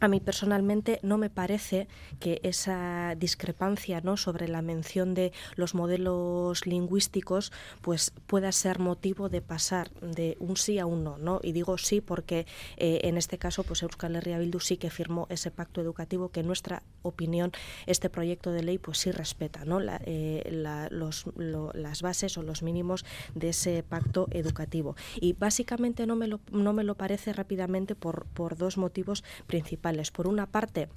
a 0.00 0.08
mí 0.08 0.20
personalmente 0.20 1.00
no 1.02 1.18
me 1.18 1.30
parece 1.30 1.88
que 2.20 2.40
esa 2.42 3.14
discrepancia 3.16 4.00
¿no? 4.00 4.16
sobre 4.16 4.48
la 4.48 4.62
mención 4.62 5.14
de 5.14 5.32
los 5.56 5.74
modelos 5.74 6.66
lingüísticos 6.66 7.52
pues 7.80 8.12
pueda 8.26 8.52
ser 8.52 8.78
motivo 8.78 9.28
de 9.28 9.40
pasar 9.42 9.90
de 10.00 10.36
un 10.40 10.56
sí 10.56 10.78
a 10.78 10.86
un 10.86 11.04
no. 11.04 11.18
¿no? 11.18 11.40
Y 11.42 11.52
digo 11.52 11.78
sí 11.78 12.00
porque 12.00 12.46
eh, 12.76 13.00
en 13.04 13.16
este 13.16 13.38
caso 13.38 13.64
pues 13.64 13.82
Euskal 13.82 14.16
Herria 14.16 14.38
Bildu 14.38 14.60
sí 14.60 14.76
que 14.76 14.90
firmó 14.90 15.26
ese 15.30 15.50
pacto 15.50 15.80
educativo 15.80 16.30
que 16.30 16.40
en 16.40 16.46
nuestra 16.46 16.82
opinión 17.02 17.52
este 17.86 18.08
proyecto 18.08 18.52
de 18.52 18.62
ley 18.62 18.78
pues 18.78 18.98
sí 18.98 19.10
respeta 19.10 19.64
¿no? 19.64 19.80
Eh, 19.82 20.42
las 20.52 22.02
bases 22.02 22.38
o 22.38 22.42
los 22.42 22.62
mínimos 22.62 23.04
de 23.34 23.48
ese 23.50 23.82
pacto 23.82 24.28
educativo. 24.30 24.96
Y 25.20 25.32
básicamente 25.32 26.06
no 26.06 26.16
me 26.16 26.28
lo, 26.28 26.40
no 26.50 26.72
me 26.72 26.84
lo 26.84 26.94
parece 26.94 27.32
rápidamente 27.32 27.94
por, 27.94 28.26
por 28.26 28.56
dos 28.56 28.78
motivos 28.78 29.24
principales 29.46 29.71
por 30.10 30.26
una 30.26 30.46
parte, 30.46 30.88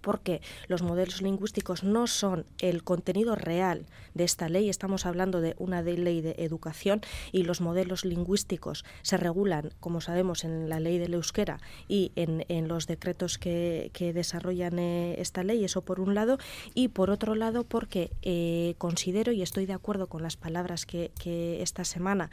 porque 0.00 0.40
los 0.68 0.82
modelos 0.82 1.22
lingüísticos 1.22 1.84
no 1.84 2.06
son 2.06 2.46
el 2.58 2.84
contenido 2.84 3.34
real 3.34 3.86
de 4.14 4.24
esta 4.24 4.48
ley, 4.48 4.68
estamos 4.68 5.06
hablando 5.06 5.40
de 5.40 5.54
una 5.58 5.82
ley 5.82 6.20
de 6.20 6.36
educación 6.38 7.00
y 7.32 7.42
los 7.42 7.60
modelos 7.60 8.04
lingüísticos 8.04 8.84
se 9.02 9.16
regulan, 9.16 9.70
como 9.80 10.00
sabemos, 10.00 10.44
en 10.44 10.68
la 10.68 10.80
ley 10.80 10.98
del 10.98 11.14
euskera 11.14 11.60
y 11.88 12.12
en, 12.16 12.68
los 12.68 12.86
decretos 12.86 13.38
que, 13.38 13.90
desarrollan 14.14 14.78
eh, 14.78 15.20
esta 15.20 15.42
ley, 15.42 15.64
eso 15.64 15.82
por 15.82 16.00
un 16.00 16.14
lado, 16.14 16.38
y 16.74 16.88
por 16.88 17.10
otro 17.10 17.34
lado 17.34 17.64
porque 17.64 18.10
eh, 18.22 18.74
considero 18.78 19.32
y 19.32 19.42
estoy 19.42 19.66
de 19.66 19.72
acuerdo 19.72 20.06
con 20.06 20.22
las 20.22 20.36
palabras 20.36 20.86
que, 20.86 21.10
esta 21.60 21.84
semana, 21.84 22.30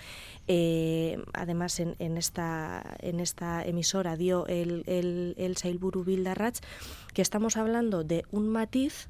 eh, 0.47 1.17
además 1.33 1.79
en, 1.79 2.17
esta, 2.17 2.83
en 2.99 3.19
esta 3.19 3.65
emisora 3.65 4.15
dio 4.15 4.45
el, 4.47 4.83
el, 4.85 5.35
el 5.37 5.57
Sailburu 5.57 6.03
Bildarratz, 6.03 6.61
que 7.13 7.21
estamos 7.21 7.52
hablando 7.57 8.03
de 8.03 8.25
un 8.31 8.47
matiz 8.49 9.09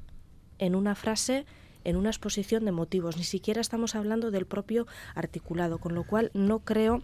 en 0.58 0.74
una 0.74 0.94
frase 0.94 1.44
en 1.84 1.96
una 1.96 2.08
exposición 2.08 2.64
de 2.64 2.72
motivos, 2.72 3.16
ni 3.16 3.24
siquiera 3.24 3.60
estamos 3.60 3.94
hablando 3.94 4.30
del 4.30 4.46
propio 4.46 4.86
articulado, 5.14 5.78
con 5.78 5.94
lo 5.94 6.04
cual 6.04 6.30
no 6.32 6.60
creo 6.60 7.02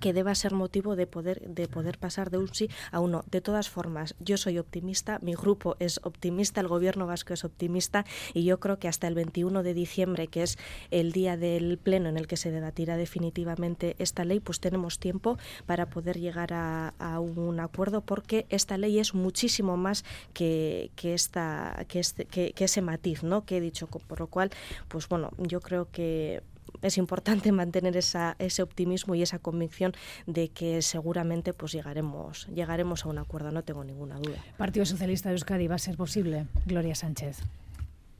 que 0.00 0.12
deba 0.12 0.34
ser 0.34 0.52
motivo 0.52 0.96
de 0.96 1.06
poder 1.06 1.40
de 1.40 1.68
poder 1.68 1.98
pasar 1.98 2.30
de 2.30 2.38
un 2.38 2.52
sí 2.52 2.68
a 2.90 3.00
uno. 3.00 3.24
De 3.30 3.40
todas 3.40 3.68
formas, 3.68 4.14
yo 4.20 4.36
soy 4.36 4.58
optimista, 4.58 5.18
mi 5.22 5.34
grupo 5.34 5.76
es 5.78 6.00
optimista, 6.02 6.60
el 6.60 6.68
gobierno 6.68 7.06
vasco 7.06 7.34
es 7.34 7.44
optimista 7.44 8.04
y 8.34 8.44
yo 8.44 8.60
creo 8.60 8.78
que 8.78 8.88
hasta 8.88 9.08
el 9.08 9.14
21 9.14 9.62
de 9.62 9.74
diciembre, 9.74 10.28
que 10.28 10.42
es 10.42 10.58
el 10.90 11.12
día 11.12 11.36
del 11.36 11.78
pleno 11.78 12.08
en 12.08 12.16
el 12.16 12.26
que 12.26 12.36
se 12.36 12.50
debatirá 12.50 12.96
definitivamente 12.96 13.96
esta 13.98 14.24
ley, 14.24 14.40
pues 14.40 14.60
tenemos 14.60 14.98
tiempo 14.98 15.38
para 15.66 15.86
poder 15.86 16.18
llegar 16.18 16.52
a, 16.52 16.92
un 17.18 17.60
acuerdo 17.60 18.02
porque 18.02 18.46
esta 18.50 18.76
ley 18.76 18.98
es 18.98 19.14
muchísimo 19.14 19.76
más 19.76 20.04
que, 20.32 20.90
que 20.96 21.14
esta 21.14 21.84
que, 21.88 22.00
este, 22.00 22.24
que, 22.26 22.52
que 22.52 22.64
ese 22.64 22.82
matiz, 22.82 23.22
¿no? 23.22 23.44
que 23.44 23.56
he 23.56 23.60
dicho, 23.60 23.86
por 23.86 24.20
lo 24.20 24.26
cual, 24.26 24.50
pues 24.88 25.08
bueno, 25.08 25.30
yo 25.38 25.60
creo 25.60 25.88
que 25.90 26.42
es 26.82 26.98
importante 26.98 27.52
mantener 27.62 27.96
esa, 27.96 28.36
ese 28.38 28.62
optimismo 28.62 29.14
y 29.14 29.22
esa 29.22 29.38
convicción 29.38 29.92
de 30.26 30.48
que 30.48 30.82
seguramente 30.82 31.52
pues 31.52 31.72
llegaremos, 31.72 32.46
llegaremos 32.48 33.04
a 33.04 33.08
un 33.08 33.18
acuerdo, 33.18 33.50
no 33.50 33.62
tengo 33.62 33.84
ninguna 33.84 34.16
duda. 34.16 34.36
Partido 34.56 34.86
Socialista 34.86 35.28
de 35.28 35.34
Euskadi, 35.34 35.66
¿va 35.66 35.76
a 35.76 35.78
ser 35.78 35.96
posible? 35.96 36.46
Gloria 36.66 36.94
Sánchez. 36.94 37.40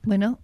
Bueno, 0.03 0.39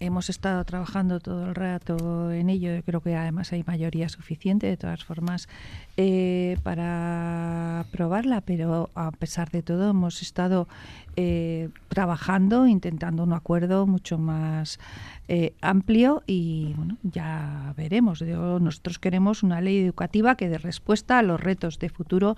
hemos 0.00 0.28
estado 0.28 0.64
trabajando 0.64 1.20
todo 1.20 1.46
el 1.46 1.54
rato 1.54 2.30
en 2.30 2.50
ello. 2.50 2.70
Creo 2.84 3.00
que 3.00 3.14
además 3.16 3.52
hay 3.52 3.64
mayoría 3.64 4.08
suficiente, 4.08 4.66
de 4.66 4.76
todas 4.76 5.04
formas, 5.04 5.48
eh, 5.96 6.58
para 6.62 7.80
aprobarla, 7.80 8.40
pero 8.40 8.90
a 8.94 9.10
pesar 9.12 9.50
de 9.50 9.62
todo 9.62 9.90
hemos 9.90 10.22
estado 10.22 10.68
eh, 11.16 11.68
trabajando, 11.88 12.66
intentando 12.66 13.22
un 13.22 13.32
acuerdo 13.32 13.86
mucho 13.86 14.18
más 14.18 14.80
eh, 15.28 15.54
amplio 15.60 16.24
y 16.26 16.74
bueno, 16.76 16.98
ya 17.04 17.72
veremos. 17.76 18.20
nosotros 18.20 18.98
queremos 18.98 19.44
una 19.44 19.60
ley 19.60 19.78
educativa 19.78 20.34
que 20.34 20.48
dé 20.48 20.58
respuesta 20.58 21.20
a 21.20 21.22
los 21.22 21.40
retos 21.40 21.78
de 21.78 21.88
futuro 21.88 22.36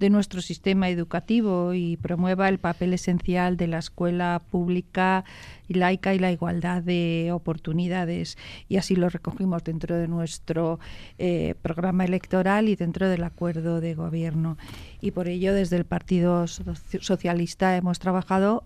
de 0.00 0.10
nuestro 0.10 0.42
sistema 0.42 0.88
educativo 0.88 1.72
y 1.72 1.96
promueva 1.98 2.48
el 2.48 2.58
papel 2.58 2.94
esencial 2.94 3.56
de 3.56 3.68
la 3.68 3.78
escuela 3.78 4.42
pública 4.50 5.24
y 5.68 5.74
laica 5.74 6.12
y 6.12 6.18
la 6.18 6.32
igualdad 6.32 6.82
de 6.82 7.30
oportunidades. 7.32 8.36
Y 8.68 8.76
así 8.76 8.96
lo 8.96 9.08
recogimos 9.08 9.62
dentro 9.62 9.96
de 9.96 10.08
nuestro 10.08 10.80
eh, 11.18 11.54
programa 11.62 12.04
electoral 12.04 12.68
y 12.68 12.74
dentro 12.74 13.08
del 13.08 13.22
acuerdo 13.22 13.80
de 13.80 13.94
gobierno. 13.94 14.58
Y 15.00 15.12
por 15.12 15.28
ello, 15.28 15.54
desde 15.54 15.76
el 15.76 15.84
Partido 15.84 16.46
Socialista 16.46 17.76
hemos 17.76 17.98
trabajado 17.98 18.15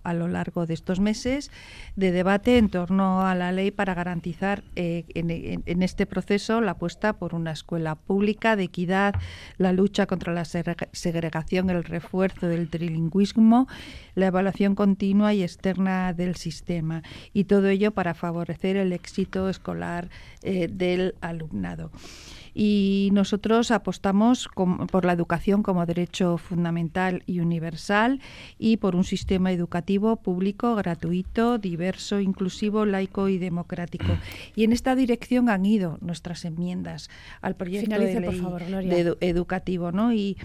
a 0.03 0.15
lo 0.15 0.29
largo 0.29 0.67
de 0.67 0.75
estos 0.75 1.01
meses 1.01 1.51
de 1.97 2.13
debate 2.13 2.59
en 2.59 2.69
torno 2.69 3.27
a 3.27 3.35
la 3.35 3.53
ley 3.53 3.71
para 3.71 3.95
garantizar 3.95 4.63
eh, 4.77 5.05
en, 5.15 5.83
este 5.83 6.07
proceso 6.07 6.61
la 6.61 6.73
apuesta 6.73 7.15
por 7.15 7.35
una 7.35 7.53
escuela 7.53 7.95
pública 7.95 8.57
de 8.57 8.65
equidad, 8.65 9.15
la 9.59 9.73
lucha 9.73 10.07
contra 10.07 10.33
la 10.33 10.45
segregación, 10.45 11.71
el 11.71 11.85
refuerzo 11.85 12.49
del 12.49 12.69
trilingüismo, 12.69 13.69
la 14.15 14.27
evaluación 14.27 14.75
continua 14.75 15.35
y 15.35 15.43
externa 15.43 16.13
del 16.13 16.37
sistema. 16.37 17.03
Y 17.33 17.45
todo 17.45 17.69
ello 17.69 17.93
para 17.93 18.15
favorecer 18.15 18.77
el 18.77 18.93
éxito 18.93 19.49
escolar 19.49 20.09
eh, 20.43 20.69
del 20.71 21.15
alumnado 21.21 21.91
y 22.55 23.11
nosotros 23.13 23.71
apostamos 23.71 24.49
por 24.91 25.05
la 25.05 25.13
educación 25.13 25.63
como 25.63 25.87
derecho 25.87 26.39
fundamental 26.39 27.23
y 27.27 27.41
universal 27.41 28.21
y 28.59 28.79
por 28.79 28.97
un 28.97 29.05
sistema 29.05 29.53
educativo 29.53 30.17
público, 30.17 30.75
gratuito, 30.75 31.59
diverso, 31.59 32.21
inclusivo, 32.21 32.85
laico 32.87 33.29
y 33.29 33.39
democrático. 33.39 34.07
Y 34.57 34.65
en 34.65 34.73
esta 34.73 34.95
dirección 34.95 35.49
han 35.49 35.65
ido 35.65 35.99
nuestras 36.01 36.45
enmiendas 36.45 37.09
al 37.41 37.55
proyecto 37.55 37.99
de 37.99 38.21
ley 38.83 39.15
educativo, 39.21 39.93
¿no? 39.93 40.13
Y, 40.13 40.37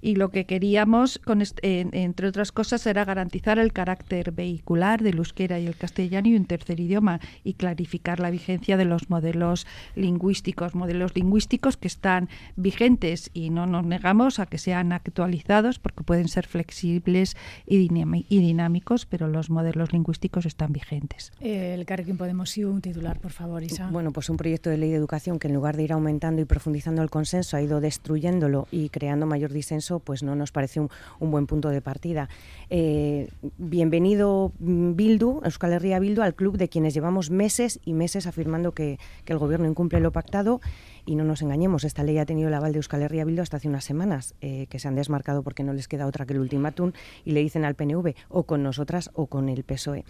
y, 0.00 0.16
lo 0.16 0.28
que 0.28 0.44
queríamos, 0.44 1.18
con 1.18 1.42
entre 1.62 2.28
otras 2.28 2.52
cosas, 2.52 2.86
era 2.86 3.04
garantizar 3.04 3.58
el 3.58 3.72
carácter 3.72 4.32
vehicular 4.32 5.02
del 5.02 5.18
euskera 5.18 5.58
y 5.58 5.66
el 5.66 5.76
castellano 5.76 6.28
y 6.28 6.36
un 6.36 6.44
tercer 6.44 6.78
idioma 6.78 7.20
y 7.42 7.54
clarificar 7.54 8.20
la 8.20 8.30
vigencia 8.30 8.76
de 8.76 8.84
los 8.84 9.10
modelos 9.10 9.66
lingüísticos, 9.96 10.74
modelos 10.74 11.14
lingüísticos 11.14 11.53
que 11.58 11.88
están 11.88 12.28
vigentes 12.56 13.30
y 13.32 13.50
no 13.50 13.66
nos 13.66 13.84
negamos 13.86 14.38
a 14.40 14.46
que 14.46 14.58
sean 14.58 14.92
actualizados 14.92 15.78
porque 15.78 16.02
pueden 16.02 16.28
ser 16.28 16.46
flexibles 16.46 17.36
y, 17.66 17.88
dinámicos, 18.28 19.06
pero 19.06 19.28
los 19.28 19.50
modelos 19.50 19.92
lingüísticos 19.92 20.46
están 20.46 20.72
vigentes. 20.72 21.32
el 21.40 21.84
Carrequín 21.86 22.16
Podemos 22.16 22.56
y 22.58 22.64
un 22.64 22.80
titular, 22.80 23.20
por 23.20 23.30
favor, 23.30 23.62
Isa. 23.62 23.88
Bueno, 23.90 24.10
pues 24.12 24.28
un 24.30 24.36
proyecto 24.36 24.68
de 24.68 24.78
ley 24.78 24.90
de 24.90 24.96
educación 24.96 25.38
que 25.38 25.48
en 25.48 25.54
lugar 25.54 25.76
de 25.76 25.84
ir 25.84 25.92
aumentando 25.92 26.42
y 26.42 26.44
profundizando 26.44 27.02
el 27.02 27.10
consenso 27.10 27.56
ha 27.56 27.62
ido 27.62 27.80
destruyéndolo 27.80 28.66
y 28.70 28.88
creando 28.88 29.26
mayor 29.26 29.52
disenso, 29.52 30.00
pues 30.00 30.22
no 30.22 30.34
nos 30.34 30.52
parece 30.52 30.80
un, 30.80 30.90
buen 31.20 31.46
punto 31.46 31.70
de 31.70 31.80
partida. 31.80 32.28
Eh, 32.70 33.28
bienvenido 33.58 34.52
mm, 34.58 34.94
Bildu, 34.94 35.40
Euskal 35.44 35.72
Herria 35.72 35.98
Bildu, 35.98 36.22
al 36.22 36.34
club 36.34 36.56
de 36.58 36.68
quienes 36.68 36.94
llevamos 36.94 37.30
meses 37.30 37.80
y 37.84 37.92
meses 37.92 38.26
afirmando 38.26 38.72
que, 38.72 38.98
que 39.24 39.32
el 39.32 39.38
gobierno 39.38 39.68
incumple 39.68 40.00
lo 40.00 40.12
pactado 40.12 40.60
y 41.06 41.16
no 41.16 41.24
nos 41.24 41.42
engañemos, 41.42 41.84
esta 41.84 42.02
ley 42.02 42.18
ha 42.18 42.26
tenido 42.26 42.48
el 42.48 42.54
aval 42.54 42.72
de 42.72 42.78
Euskal 42.78 43.02
Herria 43.02 43.24
Bildu 43.24 43.42
hasta 43.42 43.58
hace 43.58 43.68
unas 43.68 43.84
semanas, 43.84 44.34
eh, 44.40 44.66
que 44.68 44.78
se 44.78 44.88
han 44.88 44.94
desmarcado 44.94 45.42
porque 45.42 45.62
no 45.62 45.72
les 45.72 45.88
queda 45.88 46.06
otra 46.06 46.26
que 46.26 46.32
el 46.32 46.40
ultimátum 46.40 46.92
y 47.24 47.32
le 47.32 47.40
dicen 47.40 47.64
al 47.64 47.74
PNV 47.74 48.14
o 48.28 48.44
con 48.44 48.62
nosotras 48.62 49.10
o 49.14 49.26
con 49.26 49.48
el 49.48 49.64
PSOE. 49.64 50.04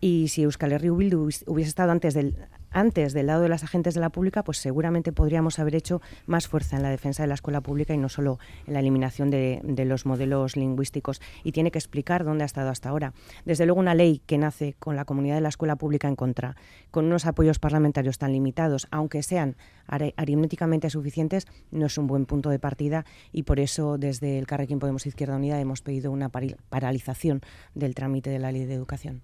Y 0.00 0.28
si 0.28 0.42
Euskal 0.42 0.72
Herria 0.72 0.92
Bildu 0.92 1.28
hubiese 1.46 1.68
estado 1.68 1.92
antes 1.92 2.14
del 2.14 2.36
antes 2.72 3.12
del 3.12 3.26
lado 3.26 3.42
de 3.42 3.48
las 3.48 3.64
agentes 3.64 3.94
de 3.94 4.00
la 4.00 4.10
pública, 4.10 4.44
pues 4.44 4.58
seguramente 4.58 5.12
podríamos 5.12 5.58
haber 5.58 5.74
hecho 5.74 6.00
más 6.26 6.48
fuerza 6.48 6.76
en 6.76 6.82
la 6.82 6.90
defensa 6.90 7.22
de 7.22 7.28
la 7.28 7.34
escuela 7.34 7.60
pública 7.60 7.94
y 7.94 7.98
no 7.98 8.08
solo 8.08 8.38
en 8.66 8.74
la 8.74 8.80
eliminación 8.80 9.30
de, 9.30 9.60
los 9.86 10.06
modelos 10.06 10.56
lingüísticos. 10.56 11.20
Y 11.44 11.52
tiene 11.52 11.70
que 11.70 11.78
explicar 11.78 12.24
dónde 12.24 12.44
ha 12.44 12.46
estado 12.46 12.70
hasta 12.70 12.88
ahora. 12.88 13.12
Desde 13.44 13.66
luego, 13.66 13.80
una 13.80 13.94
ley 13.94 14.22
que 14.26 14.38
nace 14.38 14.74
con 14.78 14.96
la 14.96 15.04
comunidad 15.04 15.36
de 15.36 15.40
la 15.40 15.48
escuela 15.48 15.76
pública 15.76 16.08
en 16.08 16.16
contra, 16.16 16.56
con 16.90 17.06
unos 17.06 17.26
apoyos 17.26 17.58
parlamentarios 17.58 18.18
tan 18.18 18.32
limitados, 18.32 18.86
aunque 18.90 19.22
sean 19.22 19.56
aritméticamente 19.86 20.90
suficientes, 20.90 21.46
no 21.70 21.86
es 21.86 21.98
un 21.98 22.06
buen 22.06 22.26
punto 22.26 22.50
de 22.50 22.58
partida 22.58 23.04
y 23.32 23.42
por 23.42 23.60
eso 23.60 23.98
desde 23.98 24.38
el 24.38 24.46
Carrequín 24.46 24.78
Podemos 24.78 25.06
Izquierda 25.06 25.36
Unida 25.36 25.60
hemos 25.60 25.82
pedido 25.82 26.10
una 26.10 26.30
paralización 26.30 27.40
del 27.74 27.94
trámite 27.94 28.30
de 28.30 28.38
la 28.38 28.52
ley 28.52 28.64
de 28.64 28.74
educación. 28.74 29.22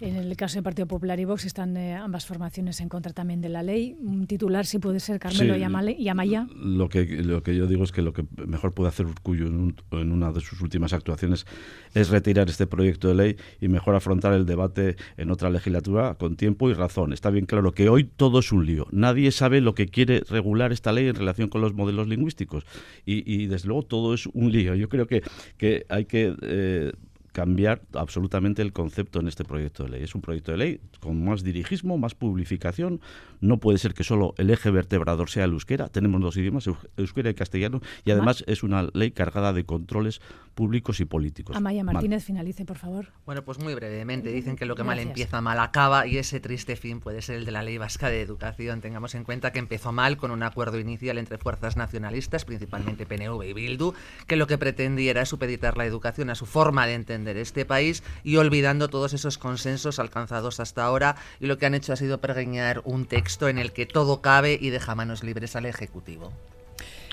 En 0.00 0.16
el 0.16 0.36
caso 0.36 0.54
del 0.54 0.64
Partido 0.64 0.88
Popular 0.88 1.20
y 1.20 1.24
Vox 1.24 1.44
están 1.44 1.76
eh, 1.76 1.94
ambas 1.94 2.26
formaciones 2.26 2.80
en 2.82 2.88
contra 2.88 3.12
también 3.12 3.40
de 3.40 3.48
la 3.48 3.62
ley. 3.62 3.96
Un 4.00 4.26
titular, 4.26 4.66
si 4.66 4.78
puede 4.78 5.00
ser, 5.00 5.18
Carmelo 5.18 5.56
y, 5.56 6.08
Amaya. 6.08 6.46
Lo 6.54 6.88
que, 6.88 7.04
lo 7.22 7.42
que 7.42 7.56
yo 7.56 7.66
digo 7.66 7.84
es 7.84 7.92
que 7.92 8.02
lo 8.02 8.12
que 8.12 8.24
mejor 8.46 8.72
puede 8.72 8.88
hacer 8.88 9.06
Urcullo 9.06 9.46
en, 9.46 9.76
en, 9.92 10.12
una 10.12 10.32
de 10.32 10.40
sus 10.40 10.60
últimas 10.60 10.92
actuaciones 10.92 11.46
es 11.94 12.10
retirar 12.10 12.48
este 12.48 12.66
proyecto 12.66 13.08
de 13.08 13.14
ley 13.14 13.36
y 13.60 13.68
mejor 13.68 13.94
afrontar 13.94 14.32
el 14.32 14.46
debate 14.46 14.96
en 15.16 15.30
otra 15.30 15.50
legislatura 15.50 16.16
con 16.16 16.36
tiempo 16.36 16.70
y 16.70 16.74
razón. 16.74 17.12
Está 17.12 17.30
bien 17.30 17.46
claro 17.46 17.72
que 17.72 17.88
hoy 17.88 18.04
todo 18.04 18.40
es 18.40 18.52
un 18.52 18.66
lío. 18.66 18.86
Nadie 18.90 19.30
sabe 19.30 19.60
lo 19.60 19.74
que 19.74 19.86
quiere 19.86 20.22
regular 20.28 20.72
esta 20.72 20.92
ley 20.92 21.08
en 21.08 21.14
relación 21.14 21.48
con 21.48 21.60
los 21.60 21.74
modelos 21.74 22.08
lingüísticos. 22.08 22.64
Y, 23.04 23.46
desde 23.46 23.68
luego 23.68 23.82
todo 23.82 24.14
es 24.14 24.26
un 24.26 24.52
lío. 24.52 24.74
Yo 24.74 24.88
creo 24.88 25.06
que, 25.06 25.22
que 25.56 25.84
hay 25.88 26.04
que... 26.04 26.34
Eh, 26.42 26.92
cambiar 27.32 27.82
absolutamente 27.94 28.62
el 28.62 28.72
concepto 28.72 29.20
en 29.20 29.28
este 29.28 29.44
proyecto 29.44 29.84
de 29.84 29.90
ley. 29.90 30.02
Es 30.02 30.14
un 30.14 30.20
proyecto 30.20 30.52
de 30.52 30.58
ley 30.58 30.80
con 31.00 31.24
más 31.24 31.42
dirigismo, 31.42 31.98
más 31.98 32.14
publificación. 32.14 33.00
No 33.40 33.58
puede 33.58 33.78
ser 33.78 33.94
que 33.94 34.04
solo 34.04 34.34
el 34.38 34.50
eje 34.50 34.70
vertebrador 34.70 35.30
sea 35.30 35.44
el 35.44 35.52
euskera. 35.52 35.88
Tenemos 35.88 36.20
dos 36.20 36.36
idiomas, 36.36 36.68
euskera 36.96 37.30
y 37.30 37.34
castellano, 37.34 37.80
y 38.04 38.10
además 38.10 38.44
es 38.46 38.62
una 38.62 38.88
ley 38.92 39.10
cargada 39.10 39.52
de 39.52 39.64
controles 39.64 40.20
públicos 40.54 41.00
y 41.00 41.04
políticos. 41.04 41.56
Amaya 41.56 41.84
Martínez, 41.84 42.24
finalice, 42.24 42.64
por 42.64 42.78
favor. 42.78 43.08
Bueno, 43.26 43.42
pues 43.44 43.58
muy 43.58 43.74
brevemente. 43.74 44.30
Dicen 44.30 44.56
que 44.56 44.66
lo 44.66 44.76
que 44.76 44.84
mal 44.84 44.98
empieza, 44.98 45.40
mal 45.40 45.58
acaba, 45.60 46.06
y 46.06 46.18
ese 46.18 46.40
triste 46.40 46.76
fin 46.76 47.00
puede 47.00 47.22
ser 47.22 47.36
el 47.36 47.44
de 47.44 47.52
la 47.52 47.62
Ley 47.62 47.78
Vasca 47.78 48.08
de 48.08 48.20
Educación. 48.20 48.80
Tengamos 48.80 49.14
en 49.14 49.24
cuenta 49.24 49.52
que 49.52 49.58
empezó 49.58 49.92
mal 49.92 50.16
con 50.16 50.30
un 50.30 50.42
acuerdo 50.42 50.78
inicial 50.78 51.18
entre 51.18 51.38
fuerzas 51.38 51.76
nacionalistas, 51.76 52.44
principalmente 52.44 53.06
PNV 53.06 53.42
y 53.44 53.52
Bildu, 53.52 53.94
que 54.26 54.36
lo 54.36 54.46
que 54.46 54.58
pretendía 54.58 55.10
era 55.10 55.26
supeditar 55.26 55.76
la 55.76 55.86
educación 55.86 56.30
a 56.30 56.34
su 56.34 56.46
forma 56.46 56.86
de 56.86 56.94
entender 56.94 57.36
este 57.36 57.64
país 57.64 58.02
y 58.22 58.36
olvidando 58.36 58.88
todos 58.88 59.12
esos 59.12 59.38
consensos 59.38 59.98
alcanzados 59.98 60.60
hasta 60.60 60.84
ahora 60.84 61.16
y 61.40 61.46
lo 61.46 61.58
que 61.58 61.66
han 61.66 61.74
hecho 61.74 61.92
ha 61.92 61.96
sido 61.96 62.20
pergeñar 62.20 62.82
un 62.84 63.06
texto 63.06 63.48
en 63.48 63.58
el 63.58 63.72
que 63.72 63.86
todo 63.86 64.20
cabe 64.20 64.58
y 64.60 64.70
deja 64.70 64.94
manos 64.94 65.22
libres 65.22 65.56
al 65.56 65.66
Ejecutivo. 65.66 66.32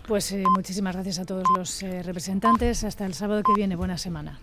Pues 0.09 0.31
eh, 0.31 0.43
muchísimas 0.55 0.95
gracias 0.95 1.19
a 1.19 1.25
todos 1.25 1.43
los 1.55 1.83
eh, 1.83 2.01
representantes. 2.01 2.83
Hasta 2.83 3.05
el 3.05 3.13
sábado 3.13 3.43
que 3.43 3.53
viene. 3.53 3.75
Buena 3.75 3.99
semana. 3.99 4.39